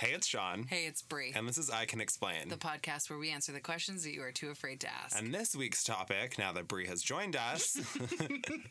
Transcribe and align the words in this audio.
Hey, 0.00 0.12
it's 0.12 0.26
Sean. 0.26 0.64
Hey, 0.66 0.86
it's 0.86 1.02
Brie. 1.02 1.34
And 1.36 1.46
this 1.46 1.58
is 1.58 1.68
I 1.68 1.84
Can 1.84 2.00
Explain. 2.00 2.48
The 2.48 2.56
podcast 2.56 3.10
where 3.10 3.18
we 3.18 3.28
answer 3.30 3.52
the 3.52 3.60
questions 3.60 4.02
that 4.04 4.14
you 4.14 4.22
are 4.22 4.32
too 4.32 4.48
afraid 4.48 4.80
to 4.80 4.88
ask. 4.90 5.18
And 5.18 5.34
this 5.34 5.54
week's 5.54 5.84
topic, 5.84 6.38
now 6.38 6.52
that 6.52 6.66
Brie 6.68 6.86
has 6.86 7.02
joined 7.02 7.36
us, 7.36 7.76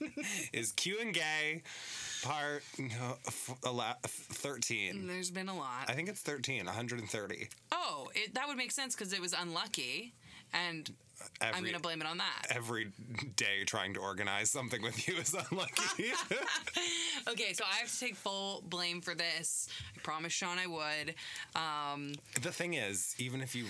is 0.54 0.72
Q 0.72 0.98
and 1.00 1.14
Gay, 1.14 1.62
part 2.24 2.64
no, 2.80 3.18
f- 3.28 3.56
ala- 3.64 3.98
13. 4.04 5.06
There's 5.06 5.30
been 5.30 5.50
a 5.50 5.56
lot. 5.56 5.86
I 5.88 5.94
think 5.94 6.10
it's 6.10 6.22
13, 6.22 6.66
130. 6.66 7.50
oh, 7.74 8.10
it, 8.16 8.34
that 8.34 8.48
would 8.48 8.58
make 8.58 8.72
sense 8.72 8.96
because 8.96 9.14
it 9.14 9.22
was 9.22 9.34
unlucky, 9.40 10.16
and 10.52 10.90
I'm 11.42 11.62
going 11.62 11.74
to 11.74 11.80
blame 11.80 12.02
it 12.02 12.08
on 12.08 12.18
that. 12.18 12.48
every 12.50 12.92
day 13.36 13.64
trying 13.66 13.94
to 13.94 14.00
organize 14.00 14.50
something 14.52 14.82
with 14.82 15.08
you 15.08 15.16
is 15.16 15.34
unlucky. 15.52 16.12
Okay, 17.28 17.54
so 17.54 17.64
I 17.66 17.80
have 17.80 17.92
to 17.92 18.00
take 18.00 18.16
full 18.16 18.64
blame 18.70 19.02
for 19.02 19.14
this. 19.14 19.68
I 19.96 20.00
promised 20.02 20.36
Sean 20.38 20.58
I 20.58 20.68
would. 20.68 21.16
Um, 21.56 22.14
the 22.42 22.52
thing 22.52 22.74
is, 22.76 23.14
even 23.20 23.42
if 23.42 23.56
you 23.56 23.66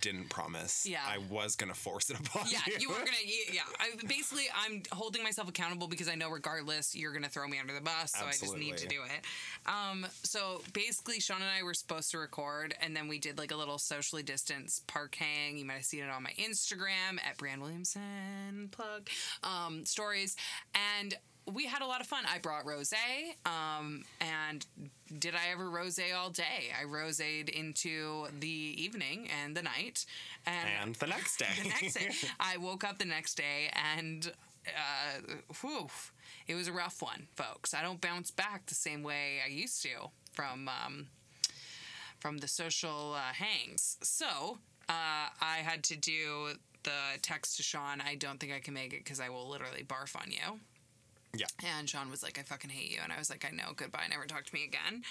didn't 0.00 0.30
promise, 0.30 0.86
Yeah. 0.86 1.00
I 1.06 1.18
was 1.30 1.54
going 1.54 1.70
to 1.72 1.78
force 1.78 2.08
it 2.10 2.18
upon 2.18 2.46
yeah, 2.50 2.58
you. 2.66 2.74
you 2.80 2.88
were 2.88 2.96
gonna. 2.96 3.10
Yeah, 3.52 3.60
I, 3.78 3.90
basically, 4.06 4.44
I'm 4.64 4.82
holding 4.90 5.22
myself 5.22 5.48
accountable 5.48 5.86
because 5.86 6.08
I 6.08 6.14
know 6.14 6.30
regardless 6.30 6.94
you're 6.96 7.12
gonna 7.12 7.28
throw 7.28 7.46
me 7.46 7.58
under 7.58 7.74
the 7.74 7.80
bus, 7.80 8.12
so 8.18 8.24
I 8.24 8.30
just 8.30 8.56
need 8.56 8.76
to 8.78 8.88
do 8.88 9.02
it. 9.04 9.24
Um, 9.70 10.06
so 10.22 10.62
basically, 10.72 11.20
Sean 11.20 11.42
and 11.42 11.50
I 11.50 11.62
were 11.62 11.74
supposed 11.74 12.10
to 12.12 12.18
record, 12.18 12.74
and 12.80 12.96
then 12.96 13.06
we 13.06 13.18
did 13.18 13.38
like 13.38 13.52
a 13.52 13.56
little 13.56 13.78
socially 13.78 14.22
distanced 14.22 14.86
park 14.86 15.14
hang. 15.14 15.58
You 15.58 15.64
might 15.66 15.74
have 15.74 15.84
seen 15.84 16.02
it 16.04 16.10
on 16.10 16.22
my 16.22 16.32
Instagram 16.32 16.93
at 17.26 17.36
Brand 17.38 17.62
Williamson 17.62 18.68
plug 18.70 19.08
um, 19.42 19.84
stories, 19.84 20.36
and. 20.74 21.14
We 21.46 21.66
had 21.66 21.82
a 21.82 21.86
lot 21.86 22.00
of 22.00 22.06
fun. 22.06 22.24
I 22.26 22.38
brought 22.38 22.64
rose, 22.64 22.90
um, 23.44 24.04
and 24.18 24.64
did 25.18 25.34
I 25.34 25.52
ever 25.52 25.68
rose 25.68 26.00
all 26.16 26.30
day? 26.30 26.72
I 26.72 26.86
roséed 26.86 27.50
into 27.50 28.28
the 28.40 28.48
evening 28.48 29.28
and 29.42 29.54
the 29.54 29.60
night, 29.60 30.06
and 30.46 30.70
And 30.82 30.94
the 30.94 31.06
next 31.06 31.36
day. 31.36 31.46
the 31.62 31.68
next 31.68 31.94
day. 31.96 32.08
I 32.40 32.56
woke 32.56 32.82
up 32.82 32.98
the 32.98 33.04
next 33.04 33.34
day 33.34 33.70
and 33.98 34.32
uh, 34.66 35.34
whew, 35.60 35.88
it 36.46 36.54
was 36.54 36.68
a 36.68 36.72
rough 36.72 37.02
one, 37.02 37.28
folks. 37.34 37.74
I 37.74 37.82
don't 37.82 38.00
bounce 38.00 38.30
back 38.30 38.66
the 38.66 38.74
same 38.74 39.02
way 39.02 39.40
I 39.44 39.48
used 39.48 39.82
to 39.82 40.10
from 40.32 40.68
um, 40.68 41.06
from 42.18 42.38
the 42.38 42.48
social 42.48 43.14
uh, 43.14 43.32
hangs. 43.32 43.98
So 44.02 44.58
uh, 44.88 45.28
I 45.40 45.58
had 45.62 45.82
to 45.84 45.96
do 45.96 46.54
the 46.84 47.18
text 47.22 47.56
to 47.56 47.62
Sean. 47.62 48.00
I 48.00 48.14
don't 48.14 48.38
think 48.38 48.52
I 48.52 48.60
can 48.60 48.74
make 48.74 48.92
it 48.92 49.04
because 49.04 49.20
I 49.20 49.28
will 49.28 49.48
literally 49.48 49.82
barf 49.82 50.16
on 50.16 50.30
you. 50.30 50.60
yeah. 51.36 51.46
And 51.78 51.88
Sean 51.88 52.10
was 52.10 52.22
like, 52.22 52.38
"I 52.38 52.42
fucking 52.42 52.70
hate 52.70 52.90
you," 52.90 53.00
and 53.02 53.12
I 53.12 53.18
was 53.18 53.28
like, 53.30 53.44
"I 53.44 53.50
know, 53.50 53.72
goodbye, 53.74 54.06
never 54.08 54.26
talk 54.26 54.44
to 54.44 54.54
me 54.54 54.64
again." 54.64 55.02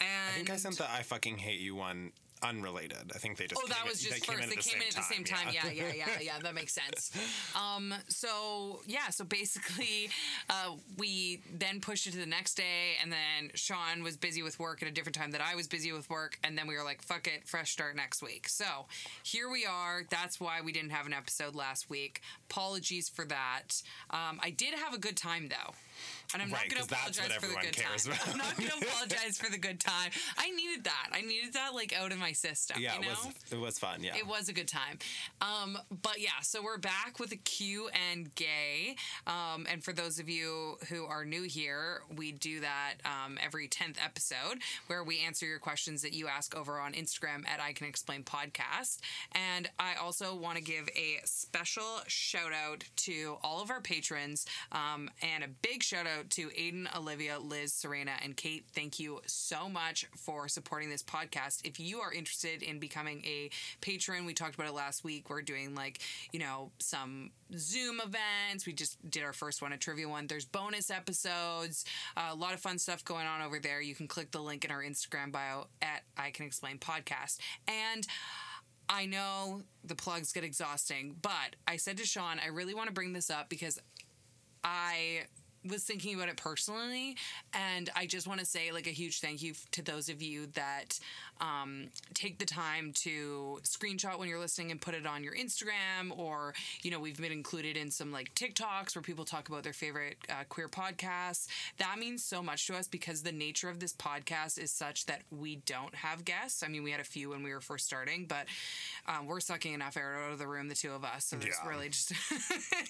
And 0.00 0.30
I 0.30 0.36
think 0.36 0.50
I 0.50 0.56
sent 0.56 0.78
the 0.78 0.90
I 0.90 1.02
fucking 1.02 1.38
hate 1.38 1.60
you 1.60 1.74
one 1.76 2.12
unrelated. 2.42 3.12
I 3.14 3.18
think 3.18 3.36
they 3.36 3.46
just 3.46 3.60
Oh, 3.62 3.68
that 3.68 3.84
was 3.86 4.04
in, 4.04 4.10
just 4.10 4.26
they 4.26 4.32
first. 4.32 4.40
Came 4.40 4.48
They 4.50 4.56
the 4.56 4.62
came 4.62 4.80
in 4.82 4.88
at 4.88 4.94
the 4.94 5.02
same 5.02 5.24
time. 5.24 5.48
Yeah, 5.52 5.70
yeah, 5.70 5.92
yeah, 5.94 6.06
yeah. 6.20 6.38
That 6.42 6.54
makes 6.54 6.72
sense. 6.74 7.10
Um, 7.56 7.94
so 8.08 8.80
yeah, 8.86 9.10
so 9.10 9.24
basically, 9.24 10.10
uh, 10.50 10.72
we 10.96 11.42
then 11.58 11.80
pushed 11.80 12.06
it 12.06 12.12
to 12.12 12.18
the 12.18 12.26
next 12.26 12.54
day, 12.54 12.96
and 13.02 13.10
then 13.12 13.50
Sean 13.54 14.02
was 14.02 14.16
busy 14.16 14.42
with 14.42 14.58
work 14.58 14.82
at 14.82 14.88
a 14.88 14.92
different 14.92 15.16
time 15.16 15.30
that 15.32 15.40
I 15.40 15.54
was 15.54 15.66
busy 15.68 15.92
with 15.92 16.08
work, 16.10 16.38
and 16.44 16.56
then 16.56 16.66
we 16.66 16.76
were 16.76 16.84
like, 16.84 17.02
"Fuck 17.02 17.26
it, 17.26 17.46
fresh 17.48 17.72
start 17.72 17.96
next 17.96 18.22
week." 18.22 18.48
So 18.48 18.86
here 19.22 19.50
we 19.50 19.66
are. 19.66 20.04
That's 20.10 20.40
why 20.40 20.60
we 20.60 20.72
didn't 20.72 20.90
have 20.90 21.06
an 21.06 21.12
episode 21.12 21.54
last 21.54 21.90
week. 21.90 22.20
Apologies 22.50 23.08
for 23.08 23.24
that. 23.26 23.82
Um, 24.10 24.40
I 24.42 24.50
did 24.50 24.74
have 24.74 24.94
a 24.94 24.98
good 24.98 25.16
time 25.16 25.48
though. 25.48 25.74
And 26.34 26.42
I'm 26.42 26.50
Right, 26.52 26.68
not 26.70 26.74
going 26.76 26.86
to 26.88 26.94
apologize 26.94 27.32
for 27.34 27.46
the 27.46 27.54
good 27.62 27.72
time. 27.76 27.96
about. 28.06 28.28
I'm 28.28 28.38
not 28.38 28.56
going 28.56 28.70
to 28.80 28.86
apologize 28.86 29.38
for 29.38 29.50
the 29.50 29.58
good 29.58 29.80
time. 29.80 30.10
I 30.36 30.50
needed 30.50 30.84
that. 30.84 31.08
I 31.12 31.22
needed 31.22 31.54
that 31.54 31.74
like 31.74 31.94
out 31.98 32.12
of 32.12 32.18
my 32.18 32.32
system. 32.32 32.80
Yeah, 32.80 32.94
you 32.96 33.02
it 33.02 33.08
was 33.08 33.28
it 33.52 33.58
was 33.58 33.78
fun. 33.78 34.02
Yeah. 34.02 34.16
It 34.16 34.26
was 34.26 34.48
a 34.48 34.52
good 34.52 34.68
time. 34.68 34.98
Um, 35.40 35.78
but 36.02 36.20
yeah, 36.20 36.40
so 36.42 36.62
we're 36.62 36.78
back 36.78 37.18
with 37.18 37.32
a 37.32 37.36
Q 37.36 37.88
and 38.10 38.34
gay. 38.34 38.96
Um, 39.26 39.66
and 39.70 39.82
for 39.82 39.92
those 39.92 40.18
of 40.18 40.28
you 40.28 40.76
who 40.88 41.04
are 41.06 41.24
new 41.24 41.42
here, 41.44 42.02
we 42.14 42.32
do 42.32 42.60
that 42.60 42.94
um, 43.04 43.38
every 43.42 43.68
10th 43.68 43.96
episode 44.04 44.58
where 44.86 45.02
we 45.04 45.20
answer 45.20 45.46
your 45.46 45.58
questions 45.58 46.02
that 46.02 46.12
you 46.12 46.28
ask 46.28 46.56
over 46.56 46.78
on 46.78 46.92
Instagram 46.92 47.46
at 47.48 47.60
I 47.60 47.72
Can 47.72 47.86
Explain 47.86 48.22
Podcast. 48.22 48.98
And 49.32 49.68
I 49.78 49.94
also 49.94 50.34
want 50.34 50.56
to 50.56 50.62
give 50.62 50.88
a 50.96 51.18
special 51.24 52.00
shout 52.06 52.52
out 52.52 52.84
to 52.96 53.36
all 53.42 53.62
of 53.62 53.70
our 53.70 53.80
patrons 53.80 54.44
um, 54.72 55.10
and 55.22 55.42
a 55.44 55.48
big 55.48 55.82
shout 55.88 56.06
out 56.06 56.28
to 56.28 56.48
Aiden, 56.50 56.86
Olivia, 56.94 57.38
Liz, 57.38 57.72
Serena, 57.72 58.12
and 58.22 58.36
Kate. 58.36 58.66
Thank 58.74 59.00
you 59.00 59.22
so 59.24 59.70
much 59.70 60.06
for 60.18 60.46
supporting 60.46 60.90
this 60.90 61.02
podcast. 61.02 61.66
If 61.66 61.80
you 61.80 62.00
are 62.00 62.12
interested 62.12 62.62
in 62.62 62.78
becoming 62.78 63.24
a 63.24 63.48
patron, 63.80 64.26
we 64.26 64.34
talked 64.34 64.54
about 64.54 64.66
it 64.66 64.74
last 64.74 65.02
week. 65.02 65.30
We're 65.30 65.40
doing 65.40 65.74
like, 65.74 66.00
you 66.30 66.40
know, 66.40 66.72
some 66.78 67.30
Zoom 67.56 68.02
events. 68.04 68.66
We 68.66 68.74
just 68.74 68.98
did 69.10 69.22
our 69.24 69.32
first 69.32 69.62
one, 69.62 69.72
a 69.72 69.78
trivia 69.78 70.06
one. 70.06 70.26
There's 70.26 70.44
bonus 70.44 70.90
episodes, 70.90 71.86
a 72.18 72.34
lot 72.34 72.52
of 72.52 72.60
fun 72.60 72.78
stuff 72.78 73.02
going 73.02 73.26
on 73.26 73.40
over 73.40 73.58
there. 73.58 73.80
You 73.80 73.94
can 73.94 74.08
click 74.08 74.30
the 74.30 74.40
link 74.40 74.66
in 74.66 74.70
our 74.70 74.82
Instagram 74.82 75.32
bio 75.32 75.68
at 75.80 76.02
I 76.18 76.32
Can 76.32 76.44
Explain 76.44 76.76
Podcast. 76.76 77.38
And 77.66 78.06
I 78.90 79.06
know 79.06 79.62
the 79.82 79.94
plugs 79.94 80.32
get 80.32 80.44
exhausting, 80.44 81.16
but 81.22 81.56
I 81.66 81.76
said 81.76 81.96
to 81.96 82.04
Sean, 82.04 82.38
I 82.44 82.48
really 82.48 82.74
want 82.74 82.88
to 82.88 82.92
bring 82.92 83.14
this 83.14 83.30
up 83.30 83.48
because 83.48 83.78
I 84.62 85.22
was 85.68 85.82
thinking 85.84 86.14
about 86.14 86.28
it 86.28 86.36
personally 86.36 87.16
and 87.52 87.90
i 87.96 88.06
just 88.06 88.26
want 88.26 88.38
to 88.40 88.46
say 88.46 88.70
like 88.72 88.86
a 88.86 88.90
huge 88.90 89.20
thank 89.20 89.42
you 89.42 89.52
to 89.72 89.82
those 89.82 90.08
of 90.08 90.22
you 90.22 90.46
that 90.54 90.98
um, 91.40 91.86
take 92.14 92.38
the 92.40 92.44
time 92.44 92.92
to 92.92 93.60
screenshot 93.62 94.18
when 94.18 94.28
you're 94.28 94.40
listening 94.40 94.72
and 94.72 94.80
put 94.80 94.94
it 94.94 95.06
on 95.06 95.22
your 95.22 95.34
instagram 95.34 96.16
or 96.16 96.52
you 96.82 96.90
know 96.90 96.98
we've 96.98 97.20
been 97.20 97.30
included 97.32 97.76
in 97.76 97.90
some 97.90 98.10
like 98.12 98.34
tiktoks 98.34 98.94
where 98.96 99.02
people 99.02 99.24
talk 99.24 99.48
about 99.48 99.62
their 99.62 99.72
favorite 99.72 100.16
uh, 100.28 100.42
queer 100.48 100.68
podcasts 100.68 101.46
that 101.78 101.96
means 101.98 102.24
so 102.24 102.42
much 102.42 102.66
to 102.66 102.74
us 102.76 102.88
because 102.88 103.22
the 103.22 103.32
nature 103.32 103.68
of 103.68 103.78
this 103.80 103.92
podcast 103.92 104.58
is 104.58 104.70
such 104.72 105.06
that 105.06 105.22
we 105.30 105.56
don't 105.66 105.94
have 105.94 106.24
guests 106.24 106.62
i 106.62 106.68
mean 106.68 106.82
we 106.82 106.90
had 106.90 107.00
a 107.00 107.04
few 107.04 107.30
when 107.30 107.42
we 107.42 107.52
were 107.52 107.60
first 107.60 107.86
starting 107.86 108.26
but 108.26 108.46
um, 109.06 109.26
we're 109.26 109.40
sucking 109.40 109.72
enough 109.74 109.96
air 109.96 110.16
out 110.24 110.32
of 110.32 110.38
the 110.38 110.46
room 110.46 110.68
the 110.68 110.74
two 110.74 110.92
of 110.92 111.04
us 111.04 111.24
so 111.26 111.36
there's 111.36 111.54
Yeah. 111.62 111.68
really 111.70 111.88
just 111.88 112.12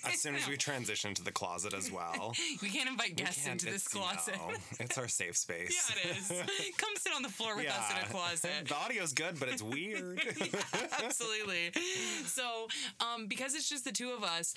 as 0.06 0.20
soon 0.20 0.34
as 0.34 0.48
we 0.48 0.56
transition 0.56 1.14
to 1.14 1.22
the 1.22 1.32
closet 1.32 1.74
as 1.74 1.90
well. 1.92 2.34
we 2.62 2.68
can't 2.70 2.88
invite 2.88 3.16
guests 3.16 3.44
can't- 3.44 3.60
into 3.62 3.72
this 3.72 3.86
closet. 3.88 4.36
no, 4.36 4.54
it's 4.80 4.98
our 4.98 5.08
safe 5.08 5.36
space. 5.36 5.76
Yeah, 5.94 6.10
it 6.10 6.16
is. 6.18 6.28
Come 6.76 6.90
sit 6.96 7.12
on 7.14 7.22
the 7.22 7.28
floor 7.28 7.56
with 7.56 7.68
us 7.68 7.90
in 7.90 7.96
a 8.04 8.08
closet. 8.08 8.50
the 8.66 8.74
audio's 8.76 9.12
good, 9.12 9.38
but 9.38 9.48
it's 9.48 9.62
weird. 9.62 10.20
Absolutely. 11.04 11.72
So, 12.26 12.68
um, 13.00 13.26
because 13.26 13.54
it's 13.54 13.68
just 13.68 13.84
the 13.84 13.92
two 13.92 14.10
of 14.10 14.22
us, 14.24 14.54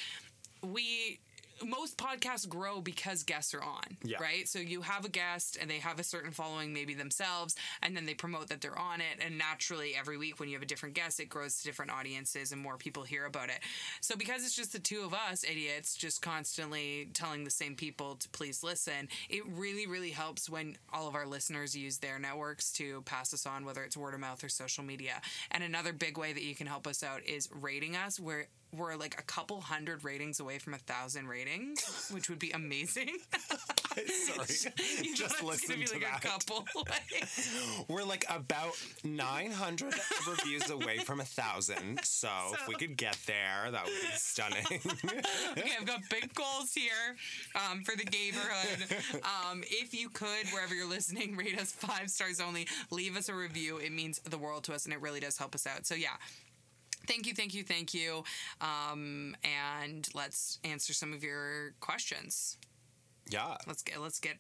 we 0.64 1.20
most 1.66 1.98
podcasts 1.98 2.48
grow 2.48 2.82
because 2.82 3.24
guests 3.24 3.54
are 3.54 3.64
on, 3.64 3.98
Yeah. 4.04 4.18
right? 4.22 4.48
So 4.48 4.60
you 4.60 4.82
have 4.82 5.06
a 5.06 5.10
guest 5.10 5.58
and 5.60 5.70
they 5.70 5.80
have 5.80 6.00
a 6.00 6.04
certain 6.04 6.32
following, 6.32 6.74
maybe 6.74 6.94
themselves, 6.94 7.56
and 7.82 7.96
then 7.96 8.06
they 8.06 8.14
promote 8.14 8.48
that 8.50 8.62
they're 8.62 8.78
on 8.78 9.02
it. 9.02 9.20
And 9.24 9.38
naturally, 9.38 9.96
every 9.96 10.18
week 10.18 10.40
when 10.40 10.50
you 10.50 10.56
have 10.56 10.64
a 10.64 10.68
different 10.68 10.96
guest, 10.96 11.20
it 11.20 11.26
grows 11.30 11.58
to 11.58 11.64
different 11.64 11.92
audiences 11.92 12.52
and 12.52 12.62
more 12.62 12.78
people 12.78 13.04
hear 13.04 13.26
about 13.26 13.50
it. 13.50 13.60
So 14.02 14.16
because 14.16 14.44
it's 14.46 14.56
just 14.56 14.74
the 14.74 14.80
two 14.80 15.04
of 15.04 15.14
us, 15.14 15.44
idiots, 15.44 15.96
just 15.96 16.22
constantly 16.22 17.10
telling 17.14 17.44
the 17.44 17.52
same 17.52 17.76
people 17.76 18.16
to 18.16 18.30
please 18.30 18.64
listen, 18.64 19.08
it 19.30 19.44
really, 19.48 19.88
really 19.88 20.12
helps 20.12 20.50
when 20.50 20.78
all 20.92 21.08
of 21.08 21.16
our 21.16 21.26
listeners 21.26 21.76
use 21.76 21.98
their 22.00 22.20
networks 22.20 22.72
to 22.74 23.02
pass 23.04 23.34
us 23.34 23.46
on, 23.46 23.66
whether 23.66 23.84
it's 23.84 23.98
word 23.98 24.14
of 24.14 24.20
mouth 24.20 24.44
or 24.44 24.50
social 24.50 24.84
media. 24.84 25.22
And 25.52 25.64
another 25.64 25.94
big 25.94 26.18
way 26.18 26.34
that 26.34 26.44
you 26.44 26.56
can 26.56 26.68
help 26.68 26.88
us 26.88 27.04
out 27.04 27.24
is 27.26 27.50
rating 27.52 27.96
us. 27.96 28.20
We're 28.20 28.48
we're 28.74 28.96
like 28.96 29.20
a 29.20 29.24
couple 29.24 29.60
hundred 29.62 30.04
ratings 30.04 30.40
away 30.40 30.58
from 30.58 30.74
a 30.74 30.78
thousand 30.78 31.28
ratings, 31.28 32.10
which 32.12 32.30
would 32.30 32.40
be 32.40 32.52
amazing. 32.52 33.18
Sorry. 33.92 34.74
You 35.04 35.16
Just 35.16 35.36
thought 35.36 35.44
I 35.44 35.46
was 35.46 35.62
listen 35.68 35.80
be 35.80 35.86
to 35.86 35.94
like 36.00 36.02
that. 36.04 36.24
a 36.24 36.28
couple. 36.28 36.66
away. 36.76 37.86
We're 37.90 38.04
like 38.04 38.26
about 38.30 38.74
900 39.04 39.94
reviews 40.30 40.70
away 40.70 41.00
from 41.00 41.20
a 41.20 41.26
thousand. 41.26 42.00
So, 42.04 42.30
if 42.54 42.68
we 42.68 42.76
could 42.76 42.96
get 42.96 43.18
there, 43.28 43.70
that 43.70 43.84
would 43.84 43.92
be 43.92 44.08
stunning. 44.14 44.66
okay, 45.58 45.72
I've 45.80 45.86
got 45.86 46.02
big 46.10 46.34
goals 46.34 46.72
here 46.74 47.18
um, 47.56 47.84
for 47.84 47.96
the 47.98 48.06
neighborhood. 48.06 49.22
Um, 49.52 49.64
if 49.70 49.94
you 49.94 50.10
could, 50.10 50.48
wherever 50.54 50.74
you're 50.74 50.90
listening, 50.90 51.36
rate 51.36 51.60
us 51.60 51.72
five 51.72 52.10
stars 52.10 52.40
only. 52.40 52.68
Leave 52.92 53.18
us 53.18 53.28
a 53.28 53.36
review. 53.36 53.78
It 53.78 53.92
means 53.92 54.20
the 54.20 54.38
world 54.38 54.64
to 54.66 54.74
us, 54.74 54.86
and 54.86 54.94
it 54.94 55.02
really 55.02 55.20
does 55.20 55.38
help 55.38 55.54
us 55.56 55.68
out. 55.68 55.86
So 55.86 55.96
yeah. 55.96 56.16
Thank 57.08 57.28
you, 57.28 57.34
thank 57.34 57.54
you, 57.54 57.64
thank 57.64 57.94
you. 57.94 58.24
Um, 58.62 59.36
and 59.44 60.08
let's 60.14 60.60
answer 60.64 60.94
some 60.94 61.14
of 61.14 61.24
your 61.24 61.74
questions. 61.80 62.58
yeah. 63.30 63.58
Let's 63.68 63.82
get 63.84 64.00
let's 64.02 64.20
get 64.20 64.38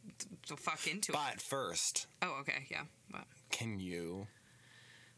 the 0.48 0.58
fuck 0.58 0.88
into 0.88 1.12
it. 1.12 1.16
But 1.16 1.42
first, 1.42 2.08
Oh, 2.22 2.38
okay, 2.42 2.66
yeah. 2.70 2.84
Well, 3.14 3.24
can 3.52 3.80
you 3.80 4.28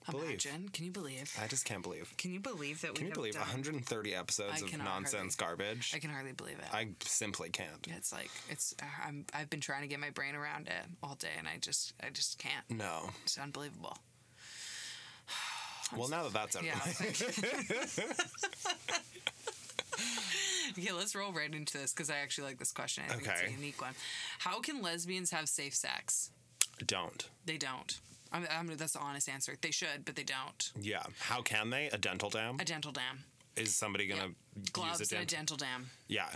believe? 0.10 0.26
imagine. 0.30 0.70
Can 0.70 0.86
you 0.86 0.92
believe? 0.92 1.34
I 1.42 1.48
just 1.48 1.64
can't 1.66 1.82
believe. 1.84 2.14
Can 2.18 2.34
you 2.34 2.40
believe 2.40 2.82
that 2.82 2.92
we 2.92 2.96
Can 2.98 3.06
you 3.06 3.12
have 3.12 3.16
believe 3.16 3.34
done? 3.34 3.42
130 3.44 4.16
episodes 4.16 4.62
of 4.62 4.78
nonsense 4.78 5.36
garbage? 5.36 5.94
I 5.96 6.00
can 6.00 6.10
hardly 6.10 6.34
believe 6.34 6.60
it. 6.60 6.66
I 6.74 6.90
simply 7.04 7.50
can't. 7.50 7.88
it's 7.90 8.12
like 8.12 8.30
it's. 8.50 8.76
I'm. 9.06 9.26
I've 9.34 9.50
been 9.50 9.62
trying 9.62 9.82
to 9.84 9.88
get 9.88 10.00
my 10.00 10.10
brain 10.10 10.36
around 10.36 10.68
it 10.68 10.86
all 11.02 11.16
day, 11.16 11.30
and 11.38 11.48
I 11.48 11.58
just. 11.62 11.94
I 12.04 12.10
just 12.10 12.38
can't. 12.40 12.70
No. 12.70 13.10
It's 13.24 13.38
unbelievable. 13.38 13.98
Well, 15.98 16.10
now 16.10 16.24
that 16.24 16.34
that's 16.34 16.56
out 16.56 16.64
Yeah. 16.64 16.76
of 16.76 16.98
the 16.98 18.04
way. 18.04 18.14
okay, 20.78 20.92
let's 20.92 21.16
roll 21.16 21.32
right 21.32 21.54
into 21.54 21.78
this 21.78 21.94
because 21.94 22.10
I 22.10 22.18
actually 22.18 22.48
like 22.48 22.60
this 22.60 22.72
question. 22.72 23.04
I 23.08 23.14
think 23.14 23.28
it's 23.28 23.42
Okay. 23.42 23.48
a 23.48 23.52
unique 23.52 23.82
one. 23.82 23.94
How 24.40 24.60
can 24.60 24.82
lesbians 24.82 25.32
have 25.32 25.48
safe 25.50 25.76
sex? 25.76 26.32
don't. 26.86 27.30
They 27.46 27.58
don't. 27.58 28.00
I'm, 28.32 28.46
I'm, 28.52 28.68
that's 28.76 28.94
the 28.94 29.00
honest 29.00 29.30
answer. 29.30 29.56
They 29.62 29.70
should, 29.72 30.04
but 30.06 30.16
they 30.16 30.24
don't. 30.24 30.72
Yeah. 30.82 31.04
How 31.20 31.42
can 31.44 31.70
they? 31.70 31.88
A 31.94 31.98
dental 31.98 32.30
dam? 32.30 32.58
A 32.60 32.66
dental 32.66 32.92
dam, 32.92 33.20
Is 33.56 33.76
somebody 33.76 34.08
gonna 34.08 34.32
gloves, 34.74 35.00
use 35.00 35.12
a 35.12 35.18
and 35.18 35.24
a 35.24 35.28
dental 35.28 35.56
dam. 35.56 35.92
Yeah. 36.08 36.28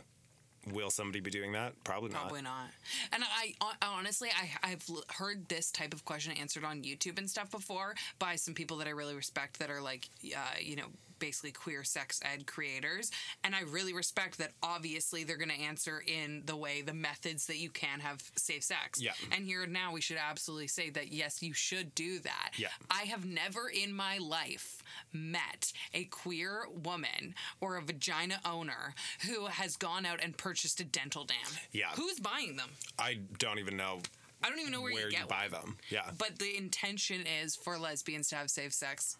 Will 0.73 0.89
somebody 0.89 1.19
be 1.19 1.31
doing 1.31 1.53
that? 1.53 1.73
Probably 1.83 2.09
not. 2.09 2.21
Probably 2.23 2.41
not. 2.41 2.69
And 3.13 3.23
I 3.23 3.53
hon- 3.61 3.97
honestly, 3.99 4.29
I, 4.29 4.71
I've 4.71 4.85
heard 5.17 5.47
this 5.47 5.71
type 5.71 5.93
of 5.93 6.05
question 6.05 6.33
answered 6.33 6.63
on 6.63 6.81
YouTube 6.83 7.17
and 7.17 7.29
stuff 7.29 7.51
before 7.51 7.95
by 8.19 8.35
some 8.35 8.53
people 8.53 8.77
that 8.77 8.87
I 8.87 8.91
really 8.91 9.15
respect 9.15 9.59
that 9.59 9.69
are 9.69 9.81
like, 9.81 10.09
uh, 10.35 10.39
you 10.59 10.75
know, 10.75 10.87
basically 11.19 11.51
queer 11.51 11.83
sex 11.83 12.19
ed 12.23 12.45
creators. 12.45 13.11
And 13.43 13.55
I 13.55 13.61
really 13.61 13.93
respect 13.93 14.37
that 14.39 14.51
obviously 14.61 15.23
they're 15.23 15.37
going 15.37 15.49
to 15.49 15.61
answer 15.61 16.03
in 16.05 16.43
the 16.45 16.55
way, 16.55 16.81
the 16.81 16.93
methods 16.93 17.47
that 17.47 17.57
you 17.57 17.69
can 17.69 17.99
have 17.99 18.21
safe 18.35 18.63
sex. 18.63 19.01
Yeah. 19.01 19.11
And 19.31 19.45
here 19.45 19.63
and 19.63 19.73
now, 19.73 19.93
we 19.93 20.01
should 20.01 20.17
absolutely 20.17 20.67
say 20.67 20.89
that 20.91 21.11
yes, 21.11 21.41
you 21.41 21.53
should 21.53 21.93
do 21.95 22.19
that. 22.19 22.51
Yeah. 22.57 22.67
I 22.89 23.03
have 23.03 23.25
never 23.25 23.69
in 23.69 23.93
my 23.93 24.17
life 24.17 24.81
met 25.13 25.71
a 25.93 26.05
queer 26.05 26.65
woman 26.83 27.35
or 27.61 27.77
a 27.77 27.81
vagina 27.81 28.39
owner 28.45 28.93
who 29.27 29.45
has 29.45 29.75
gone 29.75 30.05
out 30.05 30.23
and 30.23 30.37
purchased 30.37 30.79
a 30.79 30.83
dental 30.83 31.23
dam. 31.23 31.37
Yeah. 31.71 31.89
Who's 31.95 32.19
buying 32.19 32.55
them? 32.55 32.69
I 32.99 33.19
don't 33.37 33.59
even 33.59 33.77
know 33.77 34.01
I 34.43 34.49
don't 34.49 34.59
even 34.59 34.71
know 34.71 34.81
where, 34.81 34.93
where 34.93 35.09
you 35.09 35.17
you, 35.17 35.25
buy 35.27 35.47
them. 35.49 35.77
Yeah. 35.89 36.09
But 36.17 36.39
the 36.39 36.55
intention 36.57 37.23
is 37.41 37.55
for 37.55 37.77
lesbians 37.77 38.29
to 38.29 38.35
have 38.35 38.49
safe 38.49 38.73
sex. 38.73 39.17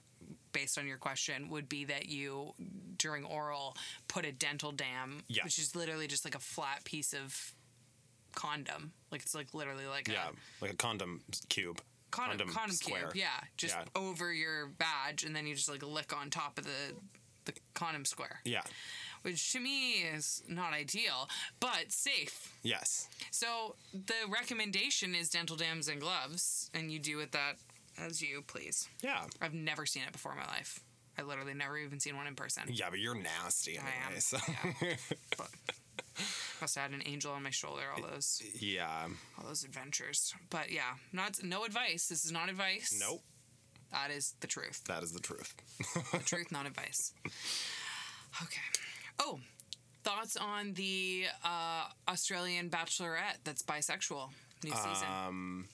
Based 0.58 0.80
on 0.80 0.88
your 0.88 0.98
question, 0.98 1.50
would 1.50 1.70
be 1.70 1.86
that 1.86 2.10
you 2.10 2.56
during 2.98 3.24
oral 3.26 3.78
put 4.08 4.26
a 4.26 4.32
dental 4.32 4.72
dam, 4.72 5.22
Yeah. 5.28 5.44
which 5.44 5.60
is 5.60 5.76
literally 5.76 6.08
just 6.08 6.26
like 6.26 6.34
a 6.34 6.40
flat 6.40 6.84
piece 6.84 7.14
of 7.14 7.54
condom. 8.34 8.92
Like 9.12 9.22
it's 9.22 9.36
like 9.36 9.54
literally 9.54 9.86
like 9.86 10.08
yeah. 10.08 10.30
a 10.30 10.64
Like 10.64 10.74
a 10.74 10.76
condom 10.76 11.22
cube. 11.50 11.80
condom, 12.10 12.50
condom, 12.50 12.76
square. 12.76 13.02
cube. 13.12 13.16
Yeah, 13.18 13.40
just 13.56 13.76
Yeah. 13.76 13.86
over 13.96 14.34
your 14.34 14.66
badge, 14.66 15.24
and 15.26 15.36
then 15.36 15.46
you 15.46 15.54
just 15.54 15.70
like 15.70 15.84
lick 15.84 16.12
on 16.12 16.32
top 16.32 16.58
of 16.58 16.64
the 16.66 16.96
the 17.46 17.54
condom 17.76 18.04
square, 18.04 18.42
Yeah. 18.44 18.64
which 19.22 19.52
to 19.54 19.60
me 19.60 20.02
is 20.02 20.42
not 20.48 20.74
ideal, 20.74 21.30
but 21.60 21.92
safe. 21.94 22.52
Yes. 22.64 23.08
So 23.32 23.76
the 23.94 24.26
recommendation 24.28 25.14
is 25.16 25.30
dental 25.30 25.56
dams 25.56 25.88
and 25.88 26.02
gloves, 26.02 26.70
and 26.74 26.92
you 26.92 26.98
do 27.00 27.16
with 27.16 27.32
that 27.32 27.58
as 27.98 28.22
you 28.22 28.42
please. 28.46 28.88
Yeah. 29.02 29.24
I've 29.42 29.54
never 29.54 29.86
seen 29.86 30.04
it 30.04 30.12
before 30.12 30.32
in 30.32 30.38
my 30.38 30.46
life. 30.46 30.80
I 31.18 31.24
literally 31.24 31.54
never 31.54 31.78
even 31.78 32.00
seen 32.00 32.16
one 32.16 32.28
in 32.28 32.36
person. 32.36 32.64
Yeah, 32.70 32.90
but 32.90 33.00
you're 33.00 33.16
nasty 33.16 33.80
I 33.80 34.14
am. 34.14 34.20
So 34.20 34.38
Yeah. 34.48 34.96
But 35.38 35.50
must 36.62 36.76
have 36.76 36.92
had 36.92 37.00
an 37.00 37.04
angel 37.06 37.32
on 37.32 37.44
my 37.44 37.52
shoulder 37.52 37.84
all 37.96 38.02
those 38.02 38.42
yeah. 38.60 39.08
all 39.38 39.48
those 39.48 39.64
adventures. 39.64 40.34
But 40.50 40.72
yeah, 40.72 40.96
not 41.14 41.44
no 41.44 41.64
advice. 41.64 42.08
This 42.08 42.26
is 42.26 42.32
not 42.32 42.50
advice. 42.50 42.98
Nope. 43.00 43.22
That 43.92 44.12
is 44.12 44.36
the 44.42 44.48
truth. 44.48 44.82
That 44.88 45.04
is 45.04 45.12
the 45.14 45.20
truth. 45.20 45.54
The 46.12 46.20
truth, 46.20 46.52
not 46.52 46.66
advice. 46.66 47.14
Okay. 48.44 48.62
Oh, 49.20 49.40
thoughts 50.04 50.38
on 50.38 50.74
the 50.74 51.26
uh, 51.44 51.86
Australian 52.08 52.70
Bachelorette 52.70 53.38
that's 53.44 53.64
bisexual 53.64 54.30
new 54.64 54.72
season? 54.72 55.08
Um 55.28 55.66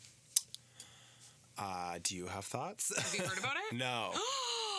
uh 1.57 2.00
do 2.03 2.15
you 2.15 2.27
have 2.27 2.45
thoughts? 2.45 2.91
Have 2.95 3.13
you 3.15 3.27
heard 3.27 3.39
about 3.39 3.55
it? 3.71 3.75
no. 3.77 4.11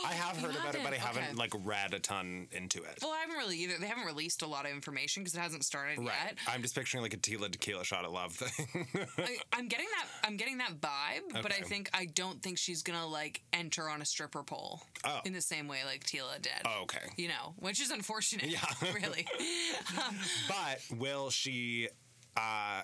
I 0.06 0.12
have 0.12 0.36
heard 0.36 0.54
about 0.54 0.74
it, 0.74 0.82
but 0.84 0.92
I 0.92 0.96
haven't? 0.96 1.22
haven't 1.22 1.38
like 1.38 1.54
read 1.64 1.94
a 1.94 1.98
ton 1.98 2.46
into 2.52 2.82
it. 2.82 2.98
Well, 3.00 3.12
I 3.12 3.20
haven't 3.20 3.36
really 3.38 3.56
either. 3.60 3.78
They 3.80 3.86
haven't 3.86 4.04
released 4.04 4.42
a 4.42 4.46
lot 4.46 4.66
of 4.66 4.70
information 4.72 5.22
because 5.22 5.34
it 5.34 5.40
hasn't 5.40 5.64
started 5.64 5.96
Right. 5.96 6.08
yet. 6.26 6.36
I'm 6.46 6.60
just 6.60 6.74
picturing 6.74 7.02
like 7.02 7.14
a 7.14 7.16
Tila 7.16 7.50
Tequila 7.50 7.84
shot 7.84 8.04
of 8.04 8.12
love 8.12 8.34
thing. 8.34 8.86
I, 9.16 9.38
I'm 9.54 9.66
getting 9.66 9.86
that. 9.92 10.06
I'm 10.22 10.36
getting 10.36 10.58
that 10.58 10.78
vibe, 10.78 11.42
but 11.42 11.52
I 11.52 11.60
think 11.62 11.88
I 11.94 12.04
don't 12.04 12.42
think 12.42 12.58
she's 12.58 12.82
gonna 12.82 13.06
like 13.06 13.40
enter 13.54 13.88
on 13.88 14.02
a 14.02 14.04
stripper 14.04 14.42
pole 14.42 14.82
Oh. 15.06 15.20
in 15.24 15.32
the 15.32 15.40
same 15.40 15.68
way 15.68 15.78
like 15.86 16.04
Tila 16.04 16.36
did. 16.42 16.52
oh, 16.66 16.82
okay. 16.82 17.08
You 17.16 17.28
know, 17.28 17.54
which 17.58 17.80
is 17.80 17.90
unfortunate. 17.90 18.48
Yeah. 18.50 18.60
really. 18.94 19.26
But 20.48 20.80
will 20.98 21.30
she 21.30 21.88
uh, 22.36 22.82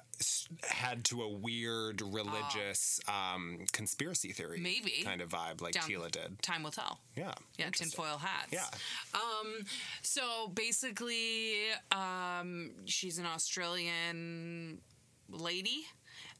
head 0.64 1.04
to 1.06 1.22
a 1.22 1.28
weird 1.28 2.02
religious 2.02 3.00
um, 3.08 3.58
conspiracy 3.72 4.32
theory. 4.32 4.60
Maybe. 4.60 5.02
kind 5.04 5.20
of 5.20 5.28
vibe 5.30 5.60
like 5.60 5.74
Down- 5.74 5.84
Tila 5.84 6.10
did? 6.10 6.40
Time 6.42 6.62
will 6.62 6.70
tell. 6.70 7.00
Yeah. 7.16 7.32
Yeah, 7.58 7.70
tinfoil 7.70 8.18
hats. 8.18 8.52
Yeah. 8.52 8.66
Um, 9.14 9.64
so 10.02 10.48
basically, 10.54 11.54
um, 11.92 12.70
she's 12.84 13.18
an 13.18 13.26
Australian 13.26 14.80
lady 15.28 15.84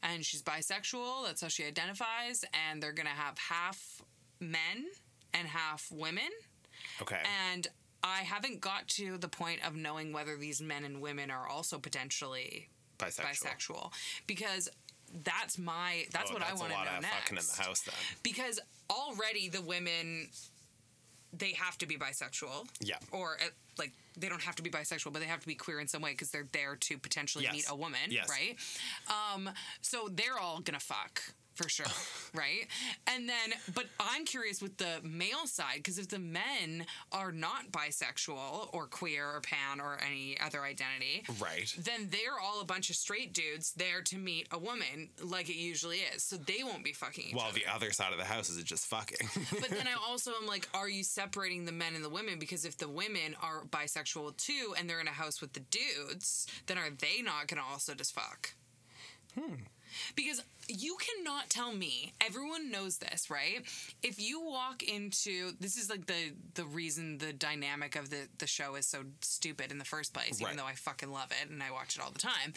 and 0.03 0.25
she's 0.25 0.41
bisexual. 0.41 1.25
That's 1.25 1.41
how 1.41 1.47
she 1.47 1.65
identifies. 1.65 2.43
And 2.69 2.81
they're 2.81 2.93
going 2.93 3.07
to 3.07 3.13
have 3.13 3.37
half 3.37 4.01
men 4.39 4.85
and 5.33 5.47
half 5.47 5.87
women. 5.91 6.29
Okay. 7.01 7.19
And 7.51 7.67
I 8.03 8.21
haven't 8.21 8.61
got 8.61 8.87
to 8.89 9.17
the 9.17 9.27
point 9.27 9.65
of 9.65 9.75
knowing 9.75 10.11
whether 10.11 10.35
these 10.35 10.61
men 10.61 10.83
and 10.85 11.01
women 11.01 11.29
are 11.29 11.47
also 11.47 11.77
potentially 11.77 12.69
bisexual. 13.01 13.57
bisexual 13.57 13.91
because 14.27 14.69
that's 15.23 15.57
my 15.57 16.05
that's 16.11 16.29
Oh, 16.31 16.33
what 16.35 16.43
I 16.43 16.53
want 16.53 16.71
to 16.71 16.77
know 16.85 16.99
next. 17.01 17.07
fucking 17.15 17.37
in 17.37 17.43
the 17.57 17.63
house 17.63 17.81
then. 17.81 17.95
because 18.23 18.59
already 18.89 19.49
the 19.49 19.61
women 19.61 20.29
they 21.33 21.53
have 21.53 21.77
to 21.79 21.85
be 21.85 21.97
bisexual 21.97 22.67
Yeah. 22.81 22.97
or 23.11 23.35
uh, 23.35 23.47
like 23.77 23.91
they 24.17 24.27
don't 24.29 24.41
have 24.41 24.55
to 24.55 24.63
be 24.63 24.69
bisexual 24.69 25.11
but 25.13 25.19
they 25.19 25.25
have 25.27 25.39
to 25.41 25.47
be 25.47 25.55
queer 25.55 25.79
in 25.79 25.87
some 25.87 26.01
way 26.01 26.11
because 26.11 26.29
they're 26.31 26.47
there 26.51 26.75
to 26.75 26.97
potentially 26.97 27.43
Yes. 27.45 27.53
meet 27.53 27.65
a 27.69 27.75
woman 27.75 27.99
Yes. 28.09 28.29
right 28.29 28.57
um 29.09 29.49
so 29.81 30.09
they're 30.11 30.37
all 30.39 30.59
gonna 30.59 30.79
fuck 30.79 31.21
for 31.55 31.67
sure 31.69 31.85
right 32.33 32.67
and 33.07 33.27
then 33.27 33.51
but 33.75 33.85
i'm 33.99 34.25
curious 34.25 34.61
with 34.61 34.77
the 34.77 34.99
male 35.03 35.45
side 35.45 35.75
because 35.77 35.97
if 35.97 36.07
the 36.07 36.17
men 36.19 36.85
are 37.11 37.31
not 37.31 37.71
bisexual 37.71 38.69
or 38.73 38.87
queer 38.87 39.25
or 39.27 39.41
pan 39.41 39.79
or 39.79 39.97
any 40.05 40.39
other 40.39 40.61
identity 40.63 41.23
Right. 41.39 41.73
then 41.77 42.07
they're 42.09 42.39
all 42.41 42.61
a 42.61 42.65
bunch 42.65 42.89
of 42.89 42.95
straight 42.95 43.33
dudes 43.33 43.73
there 43.73 44.01
to 44.03 44.17
meet 44.17 44.47
a 44.51 44.57
woman 44.57 45.09
like 45.21 45.49
it 45.49 45.55
usually 45.57 45.97
is 46.15 46.23
so 46.23 46.37
they 46.37 46.63
won't 46.63 46.83
be 46.83 46.93
fucking 46.93 47.25
each 47.29 47.35
While 47.35 47.47
other 47.49 47.59
the 47.65 47.71
other 47.73 47.91
side 47.91 48.11
of 48.13 48.17
the 48.17 48.25
house 48.25 48.49
is 48.49 48.61
just 48.63 48.85
fucking. 48.87 49.27
but 49.59 49.69
then 49.69 49.87
I 49.87 49.95
also 50.09 50.31
am 50.41 50.47
like, 50.47 50.67
are 50.73 50.89
you 50.89 51.03
separating 51.03 51.65
the 51.65 51.71
men 51.71 51.95
and 51.95 52.03
the 52.03 52.09
women? 52.09 52.39
Because 52.39 52.65
if 52.65 52.77
the 52.77 52.87
women 52.89 53.35
are 53.41 53.63
bisexual 53.65 54.37
too 54.37 54.73
and 54.77 54.89
they're 54.89 54.99
in 55.01 55.07
a 55.07 55.11
house 55.11 55.41
with 55.41 55.53
the 55.53 55.59
dudes, 55.59 56.47
then 56.67 56.77
are 56.77 56.89
they 56.89 57.21
not 57.21 57.47
going 57.47 57.61
to 57.61 57.67
also 57.69 57.93
just 57.93 58.13
fuck? 58.13 58.53
Hmm. 59.39 59.55
Because 60.15 60.41
you 60.67 60.95
cannot 60.99 61.49
tell 61.49 61.73
me, 61.73 62.13
everyone 62.25 62.71
knows 62.71 62.97
this, 62.99 63.29
right? 63.29 63.61
If 64.03 64.19
you 64.21 64.41
walk 64.41 64.83
into 64.83 65.51
this 65.59 65.75
is 65.77 65.89
like 65.89 66.05
the 66.05 66.31
the 66.53 66.63
reason 66.65 67.17
the 67.17 67.33
dynamic 67.33 67.95
of 67.95 68.09
the 68.09 68.27
the 68.37 68.47
show 68.47 68.75
is 68.75 68.85
so 68.85 68.99
stupid 69.21 69.71
in 69.71 69.79
the 69.79 69.85
first 69.85 70.13
place, 70.13 70.39
even 70.41 70.55
though 70.57 70.65
I 70.65 70.73
fucking 70.75 71.11
love 71.11 71.31
it 71.43 71.49
and 71.49 71.61
I 71.61 71.71
watch 71.71 71.95
it 71.97 72.01
all 72.01 72.11
the 72.11 72.19
time. 72.19 72.53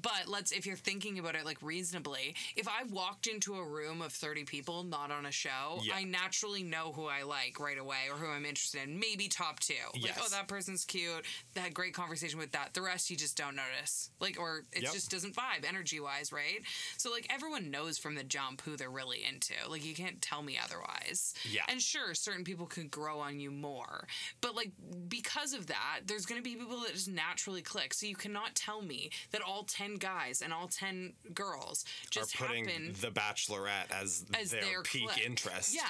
But 0.00 0.24
let's 0.28 0.52
if 0.52 0.66
you're 0.66 0.76
thinking 0.76 1.18
about 1.18 1.36
it 1.36 1.44
like 1.44 1.58
reasonably, 1.62 2.34
if 2.56 2.68
I 2.68 2.82
walked 2.90 3.26
into 3.26 3.54
a 3.54 3.64
room 3.66 4.02
of 4.02 4.12
30 4.12 4.44
people 4.44 4.82
not 4.82 5.10
on 5.10 5.24
a 5.24 5.30
show, 5.32 5.80
Yeah. 5.82 5.94
I 5.94 6.04
naturally 6.04 6.62
know 6.64 6.92
who 6.92 7.06
I 7.06 7.22
like 7.22 7.58
right 7.60 7.78
away 7.78 8.08
or 8.10 8.16
who 8.16 8.26
I'm 8.30 8.44
interested 8.44 8.82
in. 8.82 8.98
Maybe 8.98 9.28
top 9.28 9.60
two. 9.60 9.74
Like, 9.94 10.02
oh, 10.02 10.06
Yes. 10.06 10.18
oh, 10.20 10.28
that 10.30 10.48
person's 10.48 10.84
cute. 10.84 11.24
Had 11.56 11.72
great 11.72 11.94
conversation 11.94 12.38
with 12.38 12.52
that. 12.52 12.74
The 12.74 12.82
rest 12.82 13.08
you 13.10 13.16
just 13.16 13.36
don't 13.36 13.56
notice. 13.56 14.10
Like, 14.20 14.38
or 14.38 14.64
it 14.72 14.82
Yep. 14.82 14.92
just 14.92 15.10
doesn't 15.10 15.34
vibe 15.34 15.64
energy 15.66 16.00
wise, 16.00 16.32
right? 16.32 16.60
So 16.96 17.10
like 17.10 17.26
everyone 17.30 17.70
knows 17.70 17.98
from 17.98 18.14
the 18.14 18.24
jump 18.24 18.62
who 18.62 18.76
they're 18.76 18.90
really 18.90 19.24
into. 19.28 19.54
Like 19.68 19.84
you 19.84 19.94
can't 19.94 20.20
tell 20.22 20.42
me 20.42 20.58
otherwise. 20.62 21.34
Yeah. 21.44 21.62
And 21.68 21.80
sure, 21.80 22.14
certain 22.14 22.44
people 22.44 22.66
could 22.66 22.90
grow 22.90 23.20
on 23.20 23.40
you 23.40 23.50
more, 23.50 24.06
but 24.40 24.54
like 24.54 24.72
because 25.08 25.52
of 25.54 25.66
that, 25.68 26.00
there's 26.06 26.26
going 26.26 26.40
to 26.40 26.44
be 26.44 26.56
people 26.56 26.80
that 26.80 26.92
just 26.92 27.08
naturally 27.08 27.62
click. 27.62 27.94
So 27.94 28.06
you 28.06 28.16
cannot 28.16 28.54
tell 28.54 28.82
me 28.82 29.10
that 29.32 29.42
all 29.42 29.64
ten 29.64 29.96
guys 29.96 30.42
and 30.42 30.52
all 30.52 30.68
ten 30.68 31.12
girls 31.32 31.84
are 31.86 32.10
just 32.10 32.36
putting 32.36 32.66
happen 32.66 32.94
the 33.00 33.08
Bachelorette 33.08 33.90
as, 33.90 34.24
as 34.38 34.50
their, 34.50 34.60
their 34.62 34.82
peak 34.82 35.08
click. 35.08 35.26
interest. 35.26 35.74
Yeah. 35.74 35.82